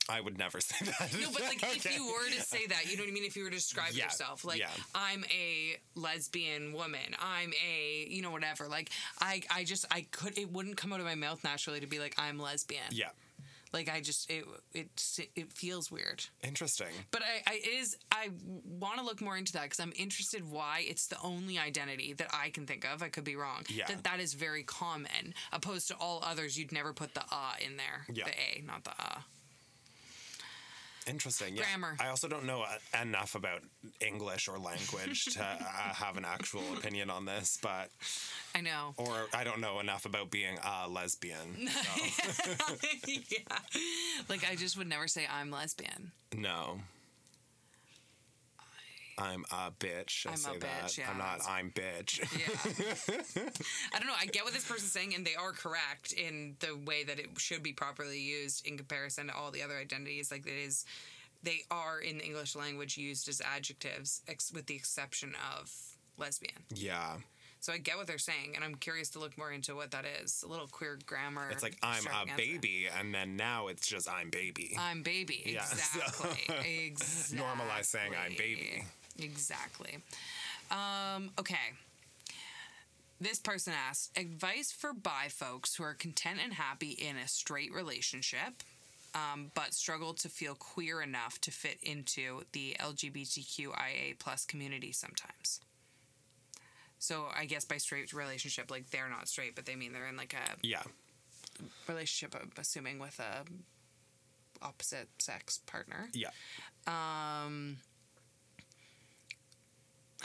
I 0.08 0.20
would 0.20 0.38
never 0.38 0.60
say 0.60 0.84
that. 0.86 1.12
No, 1.20 1.30
but 1.32 1.42
like 1.42 1.62
if 1.76 1.94
you 1.94 2.06
were 2.06 2.28
to 2.30 2.40
say 2.42 2.66
that, 2.66 2.90
you 2.90 2.96
know 2.96 3.02
what 3.02 3.10
I 3.10 3.12
mean? 3.12 3.24
If 3.24 3.36
you 3.36 3.44
were 3.44 3.50
to 3.50 3.56
describe 3.56 3.92
Yeah, 3.92 4.04
yourself, 4.04 4.44
like 4.44 4.60
yeah. 4.60 4.70
I'm 4.94 5.24
a 5.24 5.76
lesbian 5.94 6.72
woman, 6.72 7.14
I'm 7.20 7.52
a 7.52 8.06
you 8.08 8.22
know 8.22 8.30
whatever. 8.30 8.68
Like 8.68 8.90
I 9.20 9.42
I 9.50 9.64
just 9.64 9.84
I 9.90 10.06
could 10.10 10.38
it 10.38 10.52
wouldn't 10.52 10.76
come 10.76 10.92
out 10.92 11.00
of 11.00 11.06
my 11.06 11.14
mouth 11.14 11.42
naturally 11.44 11.80
to 11.80 11.86
be 11.86 11.98
like 11.98 12.14
I'm 12.18 12.38
lesbian. 12.38 12.82
Yeah. 12.90 13.08
Like 13.72 13.90
I 13.90 14.00
just 14.00 14.30
it 14.30 14.44
it 14.72 14.88
it 15.34 15.52
feels 15.52 15.90
weird. 15.90 16.24
Interesting. 16.42 16.86
But 17.10 17.22
I, 17.22 17.50
I 17.52 17.60
is 17.78 17.96
I 18.12 18.30
want 18.64 18.98
to 18.98 19.04
look 19.04 19.20
more 19.20 19.36
into 19.36 19.52
that 19.54 19.64
because 19.64 19.80
I'm 19.80 19.92
interested 19.96 20.48
why 20.50 20.84
it's 20.88 21.08
the 21.08 21.18
only 21.22 21.58
identity 21.58 22.12
that 22.14 22.30
I 22.32 22.50
can 22.50 22.64
think 22.66 22.86
of. 22.90 23.02
I 23.02 23.08
could 23.08 23.24
be 23.24 23.34
wrong. 23.36 23.64
Yeah. 23.68 23.86
That 23.88 24.04
that 24.04 24.20
is 24.20 24.34
very 24.34 24.62
common, 24.62 25.34
opposed 25.52 25.88
to 25.88 25.94
all 25.96 26.22
others. 26.24 26.56
You'd 26.56 26.72
never 26.72 26.92
put 26.92 27.12
the 27.14 27.22
uh 27.30 27.54
in 27.66 27.76
there. 27.76 28.06
Yeah. 28.10 28.24
The 28.24 28.30
a, 28.30 28.62
not 28.64 28.84
the 28.84 28.92
uh. 28.92 29.18
Interesting. 31.06 31.54
Yeah. 31.56 31.62
Grammar. 31.62 31.96
I 32.00 32.08
also 32.08 32.26
don't 32.28 32.44
know 32.44 32.62
uh, 32.62 33.02
enough 33.02 33.34
about 33.36 33.60
English 34.00 34.48
or 34.48 34.58
language 34.58 35.26
to 35.34 35.42
uh, 35.42 35.56
have 35.94 36.16
an 36.16 36.24
actual 36.24 36.62
opinion 36.76 37.10
on 37.10 37.24
this, 37.24 37.58
but 37.62 37.90
I 38.54 38.60
know. 38.60 38.94
or 38.96 39.26
I 39.32 39.44
don't 39.44 39.60
know 39.60 39.78
enough 39.80 40.04
about 40.04 40.30
being 40.30 40.58
a 40.64 40.88
lesbian. 40.88 41.68
So, 42.36 42.52
yeah. 43.06 43.58
Like 44.28 44.48
I 44.50 44.56
just 44.56 44.76
would 44.76 44.88
never 44.88 45.06
say 45.08 45.26
I'm 45.30 45.50
lesbian. 45.50 46.10
no. 46.34 46.80
I'm 49.18 49.44
a 49.50 49.70
bitch. 49.78 50.26
I 50.26 50.30
I'm 50.30 50.34
a 50.34 50.38
say 50.38 50.58
that. 50.58 50.82
bitch, 50.84 50.98
yeah, 50.98 51.10
I'm 51.10 51.18
not. 51.18 51.40
I'm 51.48 51.70
bitch. 51.70 52.18
Yeah. 52.38 53.44
I 53.94 53.98
don't 53.98 54.06
know. 54.06 54.14
I 54.20 54.26
get 54.26 54.44
what 54.44 54.52
this 54.52 54.66
person's 54.68 54.92
saying, 54.92 55.14
and 55.14 55.26
they 55.26 55.34
are 55.34 55.52
correct 55.52 56.12
in 56.12 56.56
the 56.60 56.76
way 56.76 57.04
that 57.04 57.18
it 57.18 57.30
should 57.38 57.62
be 57.62 57.72
properly 57.72 58.20
used 58.20 58.66
in 58.66 58.76
comparison 58.76 59.28
to 59.28 59.34
all 59.34 59.50
the 59.50 59.62
other 59.62 59.76
identities. 59.78 60.30
Like 60.30 60.46
it 60.46 60.52
is, 60.58 60.84
they 61.42 61.62
are 61.70 61.98
in 62.00 62.18
the 62.18 62.24
English 62.26 62.54
language 62.56 62.98
used 62.98 63.28
as 63.28 63.40
adjectives, 63.40 64.22
ex- 64.28 64.52
with 64.52 64.66
the 64.66 64.74
exception 64.74 65.34
of 65.58 65.72
lesbian. 66.18 66.64
yeah. 66.74 67.16
So 67.58 67.72
I 67.72 67.78
get 67.78 67.96
what 67.96 68.06
they're 68.06 68.18
saying, 68.18 68.52
and 68.54 68.62
I'm 68.62 68.76
curious 68.76 69.10
to 69.10 69.18
look 69.18 69.36
more 69.36 69.50
into 69.50 69.74
what 69.74 69.90
that 69.90 70.04
is. 70.22 70.44
A 70.46 70.48
little 70.48 70.68
queer 70.68 70.98
grammar. 71.04 71.48
It's 71.50 71.64
like 71.64 71.76
I'm 71.82 72.04
a 72.06 72.36
baby, 72.36 72.86
and 72.96 73.12
then 73.12 73.34
now 73.34 73.66
it's 73.66 73.88
just 73.88 74.08
I'm 74.08 74.30
baby. 74.30 74.76
I'm 74.78 75.02
baby. 75.02 75.42
Yeah, 75.46 75.64
so- 75.64 75.74
Exactly. 76.28 76.86
exactly. 76.86 77.38
Normalize 77.38 77.86
saying 77.86 78.12
I'm 78.14 78.36
baby. 78.36 78.84
Exactly. 79.18 79.98
Um, 80.70 81.30
okay. 81.38 81.74
This 83.20 83.38
person 83.38 83.72
asked 83.88 84.16
advice 84.18 84.72
for 84.72 84.92
bi 84.92 85.28
folks 85.30 85.74
who 85.74 85.84
are 85.84 85.94
content 85.94 86.38
and 86.42 86.52
happy 86.52 86.90
in 86.90 87.16
a 87.16 87.26
straight 87.26 87.72
relationship, 87.72 88.62
um, 89.14 89.50
but 89.54 89.72
struggle 89.72 90.12
to 90.14 90.28
feel 90.28 90.54
queer 90.54 91.00
enough 91.00 91.40
to 91.42 91.50
fit 91.50 91.78
into 91.82 92.42
the 92.52 92.76
LGBTQIA 92.78 94.18
plus 94.18 94.44
community 94.44 94.92
sometimes. 94.92 95.60
So 96.98 97.26
I 97.34 97.46
guess 97.46 97.64
by 97.64 97.78
straight 97.78 98.12
relationship, 98.12 98.70
like 98.70 98.90
they're 98.90 99.08
not 99.08 99.28
straight, 99.28 99.54
but 99.54 99.64
they 99.64 99.76
mean 99.76 99.92
they're 99.92 100.08
in 100.08 100.16
like 100.16 100.34
a 100.34 100.66
yeah. 100.66 100.82
relationship, 101.88 102.38
I'm 102.38 102.50
assuming 102.58 102.98
with 102.98 103.18
a 103.18 103.44
opposite 104.64 105.08
sex 105.18 105.60
partner. 105.66 106.08
Yeah. 106.12 106.30
Um, 106.86 107.78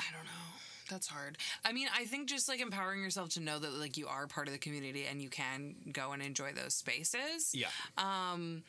I 0.01 0.15
don't 0.15 0.25
know. 0.25 0.31
That's 0.89 1.07
hard. 1.07 1.37
I 1.63 1.71
mean, 1.71 1.87
I 1.97 2.03
think 2.05 2.27
just 2.27 2.49
like 2.49 2.59
empowering 2.59 3.01
yourself 3.01 3.29
to 3.29 3.39
know 3.39 3.59
that 3.59 3.73
like 3.73 3.97
you 3.97 4.07
are 4.07 4.27
part 4.27 4.47
of 4.47 4.53
the 4.53 4.59
community 4.59 5.05
and 5.09 5.21
you 5.21 5.29
can 5.29 5.75
go 5.91 6.11
and 6.11 6.21
enjoy 6.21 6.51
those 6.51 6.73
spaces. 6.73 7.53
Yeah. 7.53 7.67
Um, 7.97 8.63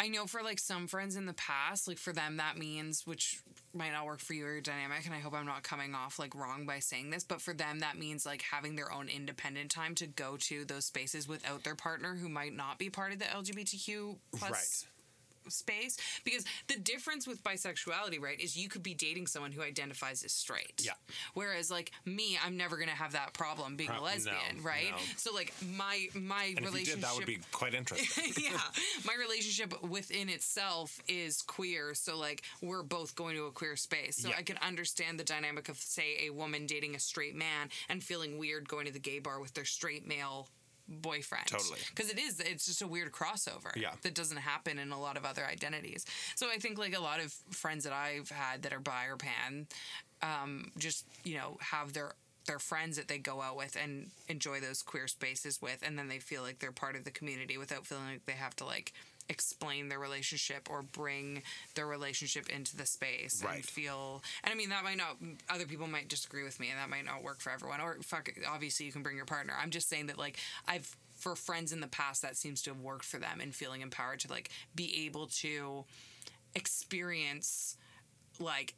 I 0.00 0.06
know 0.06 0.26
for 0.26 0.42
like 0.42 0.60
some 0.60 0.86
friends 0.86 1.16
in 1.16 1.26
the 1.26 1.32
past, 1.32 1.88
like 1.88 1.98
for 1.98 2.12
them 2.12 2.36
that 2.36 2.56
means 2.56 3.04
which 3.04 3.40
might 3.74 3.90
not 3.92 4.06
work 4.06 4.20
for 4.20 4.32
you 4.32 4.46
or 4.46 4.52
your 4.52 4.60
dynamic, 4.60 5.04
and 5.04 5.14
I 5.14 5.18
hope 5.18 5.34
I'm 5.34 5.46
not 5.46 5.64
coming 5.64 5.94
off 5.94 6.20
like 6.20 6.36
wrong 6.36 6.66
by 6.66 6.78
saying 6.78 7.10
this, 7.10 7.24
but 7.24 7.40
for 7.40 7.52
them 7.52 7.80
that 7.80 7.98
means 7.98 8.24
like 8.24 8.42
having 8.42 8.76
their 8.76 8.92
own 8.92 9.08
independent 9.08 9.72
time 9.72 9.96
to 9.96 10.06
go 10.06 10.36
to 10.42 10.64
those 10.64 10.84
spaces 10.84 11.26
without 11.26 11.64
their 11.64 11.74
partner 11.74 12.14
who 12.14 12.28
might 12.28 12.54
not 12.54 12.78
be 12.78 12.88
part 12.88 13.12
of 13.12 13.18
the 13.18 13.24
LGBTQ 13.24 14.16
plus 14.36 14.86
space 15.48 15.96
because 16.24 16.44
the 16.68 16.78
difference 16.78 17.26
with 17.26 17.42
bisexuality 17.42 18.20
right 18.20 18.40
is 18.40 18.56
you 18.56 18.68
could 18.68 18.82
be 18.82 18.94
dating 18.94 19.26
someone 19.26 19.52
who 19.52 19.62
identifies 19.62 20.22
as 20.24 20.32
straight 20.32 20.82
Yeah. 20.84 20.92
whereas 21.34 21.70
like 21.70 21.92
me 22.04 22.38
i'm 22.44 22.56
never 22.56 22.76
gonna 22.76 22.90
have 22.92 23.12
that 23.12 23.32
problem 23.34 23.76
being 23.76 23.90
Pro- 23.90 24.00
a 24.00 24.02
lesbian 24.04 24.36
no, 24.58 24.62
right 24.62 24.90
no. 24.90 24.96
so 25.16 25.34
like 25.34 25.52
my 25.76 26.06
my 26.14 26.52
And 26.56 26.64
relationship 26.66 26.96
did, 26.96 27.04
that 27.04 27.14
would 27.16 27.26
be 27.26 27.38
quite 27.52 27.74
interesting. 27.74 28.32
yeah 28.44 28.58
my 29.06 29.14
relationship 29.18 29.82
within 29.82 30.28
itself 30.28 31.00
is 31.08 31.42
queer 31.42 31.94
so 31.94 32.16
like 32.18 32.42
we're 32.62 32.82
both 32.82 33.14
going 33.14 33.36
to 33.36 33.44
a 33.46 33.50
queer 33.52 33.76
space 33.76 34.16
so 34.16 34.28
Yeah. 34.28 34.36
i 34.38 34.42
can 34.42 34.58
understand 34.58 35.18
the 35.18 35.24
dynamic 35.24 35.68
of 35.68 35.76
say 35.78 36.26
a 36.26 36.30
woman 36.30 36.66
dating 36.66 36.94
a 36.94 36.98
straight 37.00 37.34
man 37.36 37.68
and 37.88 38.02
feeling 38.02 38.38
weird 38.38 38.68
going 38.68 38.86
to 38.86 38.92
the 38.92 38.98
gay 38.98 39.18
bar 39.18 39.40
with 39.40 39.54
their 39.54 39.64
straight 39.64 40.06
male 40.06 40.48
boyfriend 40.88 41.46
Totally. 41.46 41.78
because 41.94 42.10
it 42.10 42.18
is 42.18 42.40
it's 42.40 42.64
just 42.66 42.80
a 42.82 42.86
weird 42.86 43.12
crossover 43.12 43.74
Yeah. 43.76 43.92
that 44.02 44.14
doesn't 44.14 44.38
happen 44.38 44.78
in 44.78 44.90
a 44.90 44.98
lot 45.00 45.16
of 45.16 45.24
other 45.24 45.44
identities 45.44 46.06
so 46.34 46.48
i 46.48 46.56
think 46.56 46.78
like 46.78 46.96
a 46.96 47.00
lot 47.00 47.20
of 47.20 47.32
friends 47.50 47.84
that 47.84 47.92
i've 47.92 48.30
had 48.30 48.62
that 48.62 48.72
are 48.72 48.80
bi 48.80 49.06
or 49.06 49.16
pan 49.16 49.66
um, 50.22 50.72
just 50.78 51.04
you 51.24 51.36
know 51.36 51.56
have 51.60 51.92
their 51.92 52.12
their 52.46 52.58
friends 52.58 52.96
that 52.96 53.08
they 53.08 53.18
go 53.18 53.42
out 53.42 53.56
with 53.56 53.76
and 53.80 54.08
enjoy 54.28 54.58
those 54.60 54.80
queer 54.82 55.06
spaces 55.06 55.60
with 55.60 55.78
and 55.82 55.98
then 55.98 56.08
they 56.08 56.18
feel 56.18 56.42
like 56.42 56.58
they're 56.58 56.72
part 56.72 56.96
of 56.96 57.04
the 57.04 57.10
community 57.10 57.58
without 57.58 57.86
feeling 57.86 58.06
like 58.06 58.24
they 58.24 58.32
have 58.32 58.56
to 58.56 58.64
like 58.64 58.92
explain 59.28 59.88
their 59.88 59.98
relationship 59.98 60.68
or 60.70 60.82
bring 60.82 61.42
their 61.74 61.86
relationship 61.86 62.48
into 62.48 62.76
the 62.76 62.86
space 62.86 63.42
and 63.54 63.64
feel 63.64 64.22
and 64.42 64.52
i 64.52 64.56
mean 64.56 64.70
that 64.70 64.82
might 64.84 64.96
not 64.96 65.16
other 65.50 65.66
people 65.66 65.86
might 65.86 66.08
disagree 66.08 66.42
with 66.44 66.58
me 66.58 66.68
and 66.70 66.78
that 66.78 66.88
might 66.88 67.04
not 67.04 67.22
work 67.22 67.40
for 67.40 67.50
everyone 67.50 67.80
or 67.80 67.96
fuck 68.02 68.30
obviously 68.50 68.86
you 68.86 68.92
can 68.92 69.02
bring 69.02 69.16
your 69.16 69.26
partner 69.26 69.52
i'm 69.62 69.70
just 69.70 69.88
saying 69.88 70.06
that 70.06 70.16
like 70.18 70.38
i've 70.66 70.96
for 71.18 71.34
friends 71.36 71.72
in 71.72 71.80
the 71.80 71.88
past 71.88 72.22
that 72.22 72.36
seems 72.36 72.62
to 72.62 72.70
have 72.70 72.80
worked 72.80 73.04
for 73.04 73.18
them 73.18 73.40
and 73.40 73.54
feeling 73.54 73.80
empowered 73.82 74.20
to 74.20 74.30
like 74.30 74.50
be 74.74 75.04
able 75.06 75.26
to 75.26 75.84
experience 76.54 77.76
like 78.38 78.74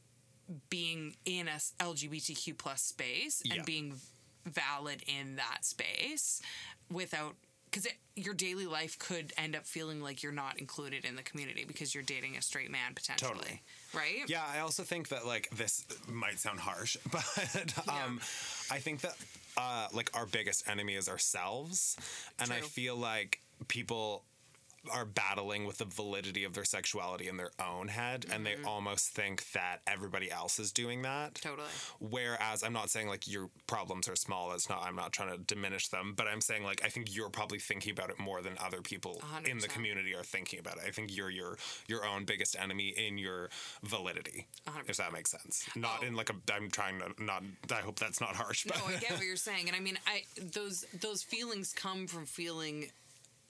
being 0.68 1.14
in 1.24 1.48
a 1.48 1.58
LGBTQ 1.82 2.56
plus 2.58 2.82
space 2.82 3.42
Yeah. 3.44 3.54
and 3.56 3.64
being 3.64 3.94
valid 4.46 5.02
in 5.06 5.36
that 5.36 5.64
space 5.64 6.40
without 6.90 7.34
because 7.70 7.86
your 8.16 8.34
daily 8.34 8.66
life 8.66 8.98
could 8.98 9.32
end 9.38 9.54
up 9.54 9.66
feeling 9.66 10.00
like 10.00 10.22
you're 10.22 10.32
not 10.32 10.58
included 10.58 11.04
in 11.04 11.16
the 11.16 11.22
community 11.22 11.64
because 11.64 11.94
you're 11.94 12.02
dating 12.04 12.36
a 12.36 12.42
straight 12.42 12.70
man 12.70 12.94
potentially. 12.94 13.30
Totally. 13.32 13.62
right? 13.94 14.28
Yeah, 14.28 14.42
I 14.52 14.60
also 14.60 14.82
think 14.82 15.08
that 15.08 15.26
like 15.26 15.48
this 15.50 15.84
might 16.08 16.38
sound 16.38 16.60
harsh, 16.60 16.96
but 17.10 17.88
um, 17.88 18.20
I 18.70 18.78
think 18.78 19.00
that 19.02 19.16
uh, 19.56 19.88
like 19.92 20.10
our 20.14 20.26
biggest 20.26 20.68
enemy 20.68 20.94
is 20.94 21.08
ourselves, 21.08 21.96
and 22.38 22.52
I 22.52 22.60
feel 22.60 22.96
like 22.96 23.40
people 23.68 24.24
are 24.92 25.04
battling 25.04 25.66
with 25.66 25.78
the 25.78 25.84
validity 25.84 26.44
of 26.44 26.54
their 26.54 26.64
sexuality 26.64 27.28
in 27.28 27.36
their 27.36 27.50
own 27.64 27.88
head, 27.88 28.24
and 28.32 28.44
Mm-hmm. 28.46 28.62
they 28.62 28.68
almost 28.68 29.08
think 29.10 29.50
that 29.52 29.80
everybody 29.86 30.30
else 30.30 30.58
is 30.58 30.72
doing 30.72 31.02
that. 31.02 31.34
totally 31.34 31.68
Whereas 31.98 32.62
I'm 32.62 32.72
not 32.72 32.88
saying 32.90 33.08
like 33.08 33.28
your 33.28 33.50
problems 33.66 34.08
are 34.08 34.16
small. 34.16 34.52
It's 34.52 34.68
not. 34.68 34.82
I'm 34.82 34.96
not 34.96 35.12
trying 35.12 35.30
to 35.32 35.38
diminish 35.38 35.88
them, 35.88 36.14
but 36.16 36.26
I'm 36.26 36.40
saying 36.40 36.64
like 36.64 36.80
I 36.84 36.88
think 36.88 37.14
you're 37.14 37.28
probably 37.30 37.58
thinking 37.58 37.92
about 37.92 38.10
it 38.10 38.18
more 38.18 38.40
than 38.42 38.54
other 38.58 38.80
people 38.80 39.20
hundred 39.22 39.50
in 39.50 39.58
the 39.58 39.68
community 39.68 40.14
are 40.14 40.22
thinking 40.24 40.58
about 40.58 40.76
it. 40.78 40.84
I 40.86 40.90
think 40.90 41.14
you're 41.14 41.30
your 41.30 41.58
your 41.86 42.06
own 42.06 42.24
biggest 42.24 42.56
enemy 42.58 42.88
in 42.88 43.18
your 43.18 43.50
validity. 43.82 44.46
hundred 44.66 44.88
If 44.90 44.96
that 44.96 45.12
makes 45.12 45.30
sense. 45.30 45.68
Not 45.76 45.98
Oh. 46.02 46.06
in 46.06 46.14
like 46.14 46.30
a. 46.30 46.34
I'm 46.54 46.70
trying 46.70 47.00
to 47.00 47.22
not. 47.22 47.42
I 47.70 47.76
hope 47.80 47.98
that's 47.98 48.20
not 48.20 48.34
harsh. 48.36 48.64
But 48.66 48.78
no 48.78 48.94
i 48.94 48.96
get 48.98 49.12
what 49.12 49.20
you're 49.24 49.36
saying 49.36 49.66
and 49.68 49.76
i 49.76 49.80
mean 49.80 49.98
i 50.06 50.22
those 50.40 50.84
those 51.00 51.22
feelings 51.22 51.72
come 51.72 52.06
from 52.06 52.26
feeling 52.26 52.90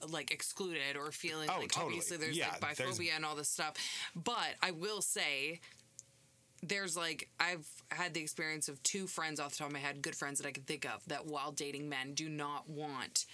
like 0.09 0.31
excluded 0.31 0.95
or 0.97 1.11
feeling 1.11 1.49
Oh, 1.49 1.59
like 1.59 1.71
totally. 1.71 1.93
obviously 1.95 2.17
there's 2.17 2.37
Yeah, 2.37 2.49
like 2.61 2.75
there's- 2.77 2.97
biphobia 2.99 3.15
and 3.15 3.25
all 3.25 3.35
this 3.35 3.49
stuff 3.49 3.75
but 4.15 4.55
i 4.61 4.71
will 4.71 5.01
say 5.01 5.59
there's 6.63 6.95
like 6.95 7.27
I've 7.39 7.67
had 7.89 8.13
the 8.13 8.21
experience 8.21 8.69
of 8.69 8.81
two 8.83 9.07
friends 9.07 9.39
off 9.39 9.51
the 9.53 9.57
top 9.57 9.67
of 9.67 9.73
my 9.73 9.79
head, 9.79 10.03
good 10.03 10.15
friends 10.15 10.37
that 10.39 10.47
I 10.47 10.51
can 10.51 10.61
think 10.61 10.85
of, 10.85 11.03
that 11.07 11.25
while 11.25 11.51
dating 11.51 11.89
men 11.89 12.13
do 12.13 12.29
not 12.29 12.69
want 12.69 13.25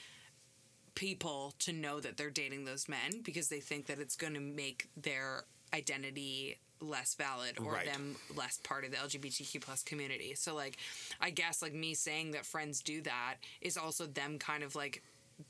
people 0.96 1.54
to 1.60 1.74
know 1.74 2.00
that 2.00 2.16
they're 2.16 2.30
dating 2.30 2.64
those 2.64 2.88
men 2.88 3.22
because 3.24 3.50
they 3.50 3.60
think 3.60 3.88
that 3.88 4.00
it's 4.00 4.16
going 4.16 4.34
to 4.34 4.40
make 4.40 4.88
their 4.96 5.44
identity 5.74 6.58
less 6.80 7.16
valid 7.16 7.58
or 7.60 7.74
Right. 7.74 7.86
them 7.86 8.16
less 8.36 8.60
part 8.64 8.86
of 8.86 8.92
the 8.92 8.98
LGBTQ 8.98 9.60
plus 9.62 9.84
community. 9.84 10.34
So 10.36 10.56
like 10.56 10.78
I 11.20 11.30
guess 11.30 11.62
like 11.62 11.74
me 11.74 11.96
saying 11.96 12.32
that 12.32 12.46
friends 12.46 12.82
do 12.82 13.02
that 13.02 13.36
is 13.60 13.78
also 13.78 14.06
them 14.06 14.40
kind 14.40 14.64
of 14.64 14.74
like 14.76 15.04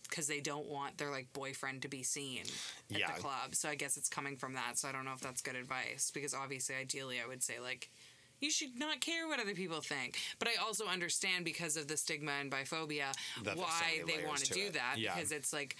because 0.10 0.28
they 0.28 0.40
don't 0.42 0.68
want 0.68 0.98
their 0.98 1.10
like 1.12 1.32
boyfriend 1.34 1.82
to 1.84 1.88
be 1.88 2.04
seen 2.04 2.42
at 2.92 3.00
Yeah. 3.00 3.12
the 3.14 3.22
club. 3.22 3.56
So 3.56 3.70
I 3.70 3.76
guess 3.76 3.98
it's 3.98 4.10
coming 4.10 4.38
from 4.38 4.54
that. 4.54 4.78
So 4.78 4.88
I 4.90 4.92
don't 4.92 5.06
know 5.06 5.14
if 5.14 5.20
that's 5.22 5.42
good 5.42 5.56
advice 5.56 6.12
because 6.14 6.34
obviously 6.34 6.76
ideally 6.76 7.22
I 7.22 7.28
would 7.28 7.42
say 7.44 7.60
like 7.60 7.90
you 8.40 8.52
should 8.52 8.78
not 8.78 9.00
care 9.02 9.28
what 9.28 9.40
other 9.40 9.56
people 9.56 9.82
think. 9.82 10.18
But 10.40 10.48
I 10.48 10.56
also 10.64 10.86
understand 10.86 11.44
because 11.46 11.76
of 11.78 11.88
the 11.88 11.98
stigma 11.98 12.34
and 12.34 12.52
biphobia 12.52 13.14
That 13.44 13.58
why 13.58 14.04
they 14.06 14.24
want 14.26 14.40
to 14.40 14.46
to 14.46 14.54
do 14.54 14.66
it. 14.68 14.74
that 14.74 14.96
Yeah. 14.98 15.16
because 15.16 15.32
it's 15.32 15.54
like 15.54 15.76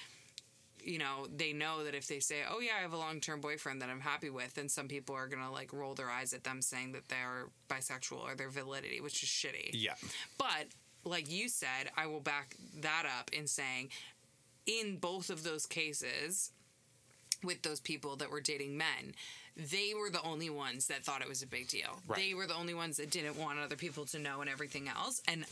you 0.80 1.00
know, 1.00 1.28
they 1.36 1.52
know 1.52 1.84
that 1.84 1.96
if 1.96 2.08
they 2.08 2.20
say, 2.22 2.44
"Oh 2.50 2.60
yeah, 2.62 2.76
I 2.78 2.82
have 2.82 2.94
a 2.94 2.98
long-term 2.98 3.42
boyfriend 3.42 3.82
that 3.82 3.90
I'm 3.90 4.00
happy 4.00 4.30
with," 4.30 4.54
then 4.54 4.70
some 4.70 4.88
people 4.88 5.16
are 5.16 5.28
gonna 5.28 5.52
like 5.52 5.74
roll 5.74 5.96
their 5.96 6.10
eyes 6.10 6.32
at 6.34 6.46
them 6.46 6.62
saying 6.62 6.94
that 6.94 7.10
they're 7.10 7.50
bisexual 7.68 8.20
or 8.20 8.36
their 8.36 8.50
validity, 8.50 9.02
which 9.02 9.22
is 9.22 9.28
shitty. 9.28 9.72
yeah. 9.74 9.96
But 10.38 10.68
like 11.08 11.32
you 11.32 11.50
said, 11.50 11.92
I 11.96 12.08
will 12.08 12.20
back 12.20 12.56
that 12.82 13.06
up 13.20 13.32
in 13.34 13.48
saying, 13.48 13.90
in 14.66 14.98
both 14.98 15.30
of 15.30 15.44
those 15.44 15.66
cases, 15.66 16.52
with 17.44 17.62
those 17.62 17.80
people 17.80 18.16
that 18.18 18.32
were 18.32 18.42
dating 18.42 18.78
men, 18.78 19.14
they 19.56 19.94
were 20.00 20.10
the 20.10 20.22
only 20.22 20.50
ones 20.50 20.88
that 20.88 21.04
thought 21.04 21.22
it 21.22 21.30
was 21.30 21.42
a 21.42 21.48
big 21.48 21.68
deal. 21.68 22.00
Right. 22.08 22.20
They 22.20 22.34
were 22.34 22.48
the 22.48 22.56
only 22.56 22.74
ones 22.74 22.98
that 22.98 23.10
didn't 23.10 23.38
want 23.38 23.60
other 23.60 23.76
people 23.76 24.06
to 24.06 24.20
know 24.20 24.42
and 24.42 24.50
everything 24.50 24.88
else. 24.88 25.22
And 25.28 25.46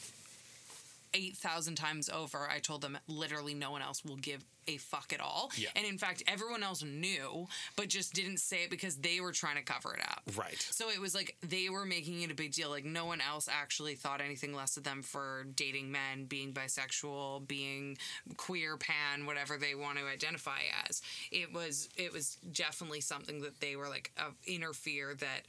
8,000 1.16 1.76
times 1.76 2.10
over, 2.10 2.48
I 2.50 2.60
told 2.60 2.82
them 2.82 2.98
literally 3.08 3.54
no 3.54 3.72
one 3.72 3.82
else 3.82 4.04
will 4.04 4.18
give 4.18 4.44
a 4.68 4.78
fuck 4.78 5.14
at 5.14 5.22
all. 5.22 5.52
Yeah. 5.56 5.70
And 5.76 5.86
in 5.86 5.98
fact, 5.98 6.24
everyone 6.28 6.64
else 6.64 6.84
knew, 6.84 7.48
but 7.76 7.88
just 7.88 8.14
didn't 8.14 8.40
say 8.40 8.64
it 8.64 8.70
because 8.70 8.98
they 8.98 9.20
were 9.22 9.32
trying 9.32 9.56
to 9.56 9.64
cover 9.64 9.94
it 9.94 10.02
up. 10.02 10.24
Right. 10.36 10.60
So 10.60 10.90
it 10.90 11.00
was 11.00 11.16
like 11.16 11.38
they 11.42 11.70
were 11.70 11.86
making 11.86 12.22
it 12.22 12.32
a 12.32 12.36
big 12.36 12.52
deal. 12.52 12.70
Like 12.70 12.86
no 12.86 13.06
one 13.06 13.22
else 13.22 13.48
actually 13.52 13.96
thought 13.96 14.22
anything 14.22 14.54
less 14.54 14.76
of 14.76 14.84
them 14.84 15.02
for 15.04 15.46
dating 15.56 15.92
men, 15.92 16.26
being 16.26 16.54
bisexual, 16.54 17.48
being 17.48 17.98
queer, 18.38 18.78
pan, 18.78 19.26
whatever 19.26 19.58
they 19.58 19.76
want 19.76 19.98
to 20.00 20.06
identify 20.06 20.60
as. 20.90 21.02
It 21.32 21.54
was 21.54 21.90
it 21.96 22.12
was 22.12 22.38
definitely 22.52 23.02
something 23.02 23.42
that 23.42 23.60
they 23.60 23.76
were 23.76 23.88
like 23.88 24.12
of 24.18 24.34
inner 24.46 24.74
fear 24.74 25.16
that 25.16 25.44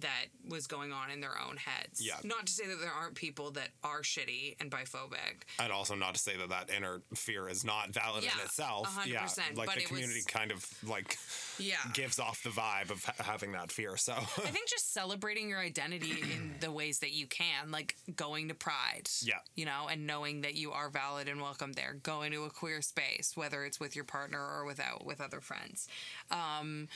that 0.00 0.26
was 0.48 0.66
going 0.66 0.92
on 0.92 1.10
in 1.10 1.20
their 1.20 1.38
own 1.38 1.56
heads. 1.56 2.04
Yeah. 2.04 2.16
Not 2.22 2.46
to 2.46 2.52
say 2.52 2.66
that 2.66 2.80
there 2.80 2.90
aren't 2.92 3.14
people 3.14 3.50
that 3.52 3.68
are 3.82 4.02
shitty 4.02 4.56
and 4.60 4.70
biphobic. 4.70 5.44
And 5.58 5.72
also 5.72 5.94
not 5.94 6.14
to 6.14 6.20
say 6.20 6.36
that 6.36 6.50
that 6.50 6.68
inner 6.70 7.00
fear 7.14 7.48
is 7.48 7.64
not 7.64 7.90
valid 7.94 8.22
Yeah, 8.24 8.32
in 8.34 8.40
itself. 8.44 8.86
100%, 8.94 9.06
Yeah, 9.06 9.26
like 9.54 9.72
the 9.74 9.80
it 9.82 9.86
community 9.86 10.18
was- 10.18 10.26
kind 10.26 10.50
of 10.52 10.66
like 10.88 11.16
Yeah. 11.58 11.76
gives 11.94 12.18
off 12.18 12.42
the 12.42 12.50
vibe 12.50 12.90
of 12.90 13.04
ha- 13.04 13.14
having 13.24 13.52
that 13.52 13.72
fear. 13.72 13.96
So 13.96 14.12
I 14.12 14.50
think 14.50 14.68
just 14.68 14.92
celebrating 14.92 15.48
your 15.48 15.60
identity 15.60 16.10
in 16.32 16.56
the 16.60 16.70
ways 16.70 16.98
that 16.98 17.12
you 17.12 17.26
can, 17.26 17.70
like 17.70 17.96
going 18.16 18.48
to 18.48 18.54
Pride. 18.54 19.08
Yeah. 19.22 19.38
You 19.54 19.64
know, 19.64 19.88
and 19.90 20.06
knowing 20.06 20.42
that 20.42 20.54
you 20.56 20.72
are 20.72 20.90
valid 20.90 21.28
and 21.28 21.40
welcome 21.40 21.72
there. 21.72 21.94
Going 22.02 22.32
to 22.32 22.44
a 22.44 22.50
queer 22.50 22.82
space, 22.82 23.32
whether 23.34 23.64
it's 23.64 23.80
with 23.80 23.94
your 23.96 24.04
partner 24.04 24.40
or 24.40 24.64
without 24.66 25.06
with 25.06 25.20
other 25.22 25.40
friends. 25.40 25.88
Um, 26.30 26.88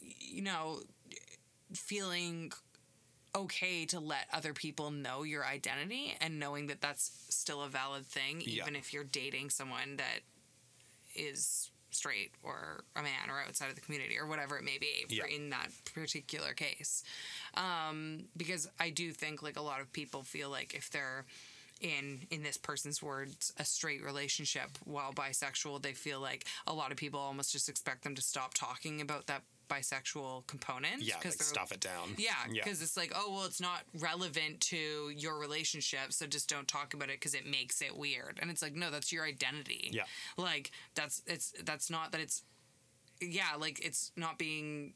you 0.00 0.42
know, 0.42 0.80
feeling 1.74 2.52
okay 3.34 3.86
to 3.86 3.98
let 3.98 4.26
other 4.32 4.52
people 4.52 4.90
know 4.90 5.22
your 5.22 5.44
identity 5.44 6.14
and 6.20 6.38
knowing 6.38 6.66
that 6.66 6.80
that's 6.82 7.10
still 7.30 7.62
a 7.62 7.68
valid 7.68 8.06
thing, 8.06 8.42
Yeah. 8.44 8.62
even 8.62 8.76
if 8.76 8.92
you're 8.92 9.04
dating 9.04 9.50
someone 9.50 9.96
that 9.96 10.20
is 11.14 11.70
straight 11.90 12.32
or 12.42 12.84
a 12.96 13.02
man 13.02 13.28
or 13.28 13.40
outside 13.40 13.68
of 13.68 13.74
the 13.74 13.80
community 13.80 14.18
or 14.18 14.26
whatever 14.26 14.56
it 14.56 14.64
may 14.64 14.78
be 14.78 15.04
Yeah. 15.08 15.26
in 15.26 15.50
that 15.50 15.68
particular 15.94 16.54
case. 16.54 17.04
Um, 17.54 18.28
because 18.36 18.66
I 18.78 18.90
do 18.90 19.12
think 19.12 19.42
like 19.42 19.56
a 19.58 19.62
lot 19.62 19.80
of 19.80 19.92
people 19.92 20.22
feel 20.22 20.48
like 20.50 20.74
if 20.74 20.90
they're 20.90 21.26
in 21.80 22.26
in 22.30 22.44
this 22.44 22.56
person's 22.56 23.02
words 23.02 23.52
a 23.58 23.64
straight 23.64 24.04
relationship 24.04 24.78
while 24.84 25.12
bisexual 25.12 25.82
they 25.82 25.92
feel 25.92 26.20
like 26.20 26.46
a 26.68 26.72
lot 26.72 26.92
of 26.92 26.96
people 26.96 27.18
almost 27.18 27.50
just 27.50 27.68
expect 27.68 28.04
them 28.04 28.14
to 28.14 28.22
stop 28.22 28.54
talking 28.54 29.00
about 29.00 29.26
that 29.26 29.42
bisexual 29.72 30.46
component 30.46 31.00
yeah, 31.02 31.14
like 31.24 31.32
stuff 31.32 31.72
it 31.72 31.80
down. 31.80 32.14
yeah, 32.18 32.32
yeah. 32.50 32.62
because 32.62 32.82
it's 32.82 32.96
like, 32.96 33.12
oh 33.14 33.32
well, 33.32 33.44
it's 33.46 33.60
not 33.60 33.80
relevant 33.98 34.60
to 34.60 35.10
your 35.16 35.38
relationship, 35.38 36.12
so 36.12 36.26
just 36.26 36.48
don't 36.48 36.68
talk 36.68 36.94
about 36.94 37.08
it 37.08 37.16
because 37.20 37.34
it 37.34 37.46
makes 37.46 37.80
it 37.80 37.96
weird. 37.96 38.38
And 38.40 38.50
it's 38.50 38.62
like, 38.62 38.74
no, 38.74 38.90
that's 38.90 39.12
your 39.12 39.24
identity. 39.24 39.90
Yeah. 39.92 40.02
like 40.36 40.70
that's 40.94 41.22
it's 41.26 41.52
that's 41.64 41.90
not 41.90 42.12
that 42.12 42.20
it's, 42.20 42.42
yeah, 43.20 43.56
like 43.58 43.84
it's 43.84 44.12
not 44.16 44.38
being. 44.38 44.94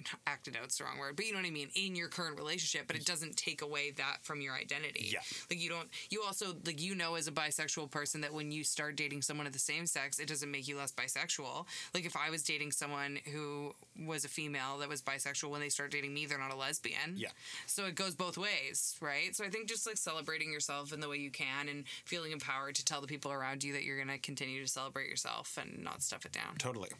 Ac- 0.00 0.16
acted 0.26 0.56
out's 0.60 0.78
the 0.78 0.84
wrong 0.84 0.98
word, 0.98 1.16
but 1.16 1.26
you 1.26 1.32
know 1.32 1.38
what 1.38 1.46
I 1.46 1.50
mean, 1.50 1.70
in 1.74 1.96
your 1.96 2.08
current 2.08 2.38
relationship, 2.38 2.86
but 2.86 2.96
it 2.96 3.04
doesn't 3.04 3.36
take 3.36 3.62
away 3.62 3.90
that 3.92 4.18
from 4.22 4.40
your 4.40 4.54
identity. 4.54 5.10
Yeah. 5.12 5.20
Like 5.50 5.60
you 5.60 5.68
don't 5.68 5.88
you 6.10 6.22
also 6.24 6.56
like 6.64 6.80
you 6.80 6.94
know 6.94 7.14
as 7.14 7.28
a 7.28 7.32
bisexual 7.32 7.90
person 7.90 8.20
that 8.22 8.32
when 8.32 8.50
you 8.50 8.64
start 8.64 8.96
dating 8.96 9.22
someone 9.22 9.46
of 9.46 9.52
the 9.52 9.58
same 9.58 9.86
sex, 9.86 10.18
it 10.18 10.28
doesn't 10.28 10.50
make 10.50 10.68
you 10.68 10.76
less 10.76 10.92
bisexual. 10.92 11.66
Like 11.94 12.06
if 12.06 12.16
I 12.16 12.30
was 12.30 12.42
dating 12.42 12.72
someone 12.72 13.18
who 13.32 13.74
was 14.06 14.24
a 14.24 14.28
female 14.28 14.78
that 14.78 14.88
was 14.88 15.02
bisexual 15.02 15.50
when 15.50 15.60
they 15.60 15.68
start 15.68 15.90
dating 15.90 16.14
me, 16.14 16.26
they're 16.26 16.38
not 16.38 16.52
a 16.52 16.56
lesbian. 16.56 17.14
Yeah. 17.16 17.28
So 17.66 17.86
it 17.86 17.94
goes 17.94 18.14
both 18.14 18.38
ways, 18.38 18.96
right? 19.00 19.34
So 19.34 19.44
I 19.44 19.50
think 19.50 19.68
just 19.68 19.86
like 19.86 19.96
celebrating 19.96 20.52
yourself 20.52 20.92
in 20.92 21.00
the 21.00 21.08
way 21.08 21.16
you 21.16 21.30
can 21.30 21.68
and 21.68 21.84
feeling 22.04 22.32
empowered 22.32 22.74
to 22.76 22.84
tell 22.84 23.00
the 23.00 23.06
people 23.06 23.32
around 23.32 23.64
you 23.64 23.72
that 23.72 23.84
you're 23.84 23.96
going 23.96 24.08
to 24.08 24.18
continue 24.18 24.62
to 24.62 24.68
celebrate 24.68 25.08
yourself 25.08 25.58
and 25.60 25.82
not 25.82 26.02
stuff 26.02 26.24
it 26.24 26.32
down. 26.32 26.56
Totally. 26.58 26.90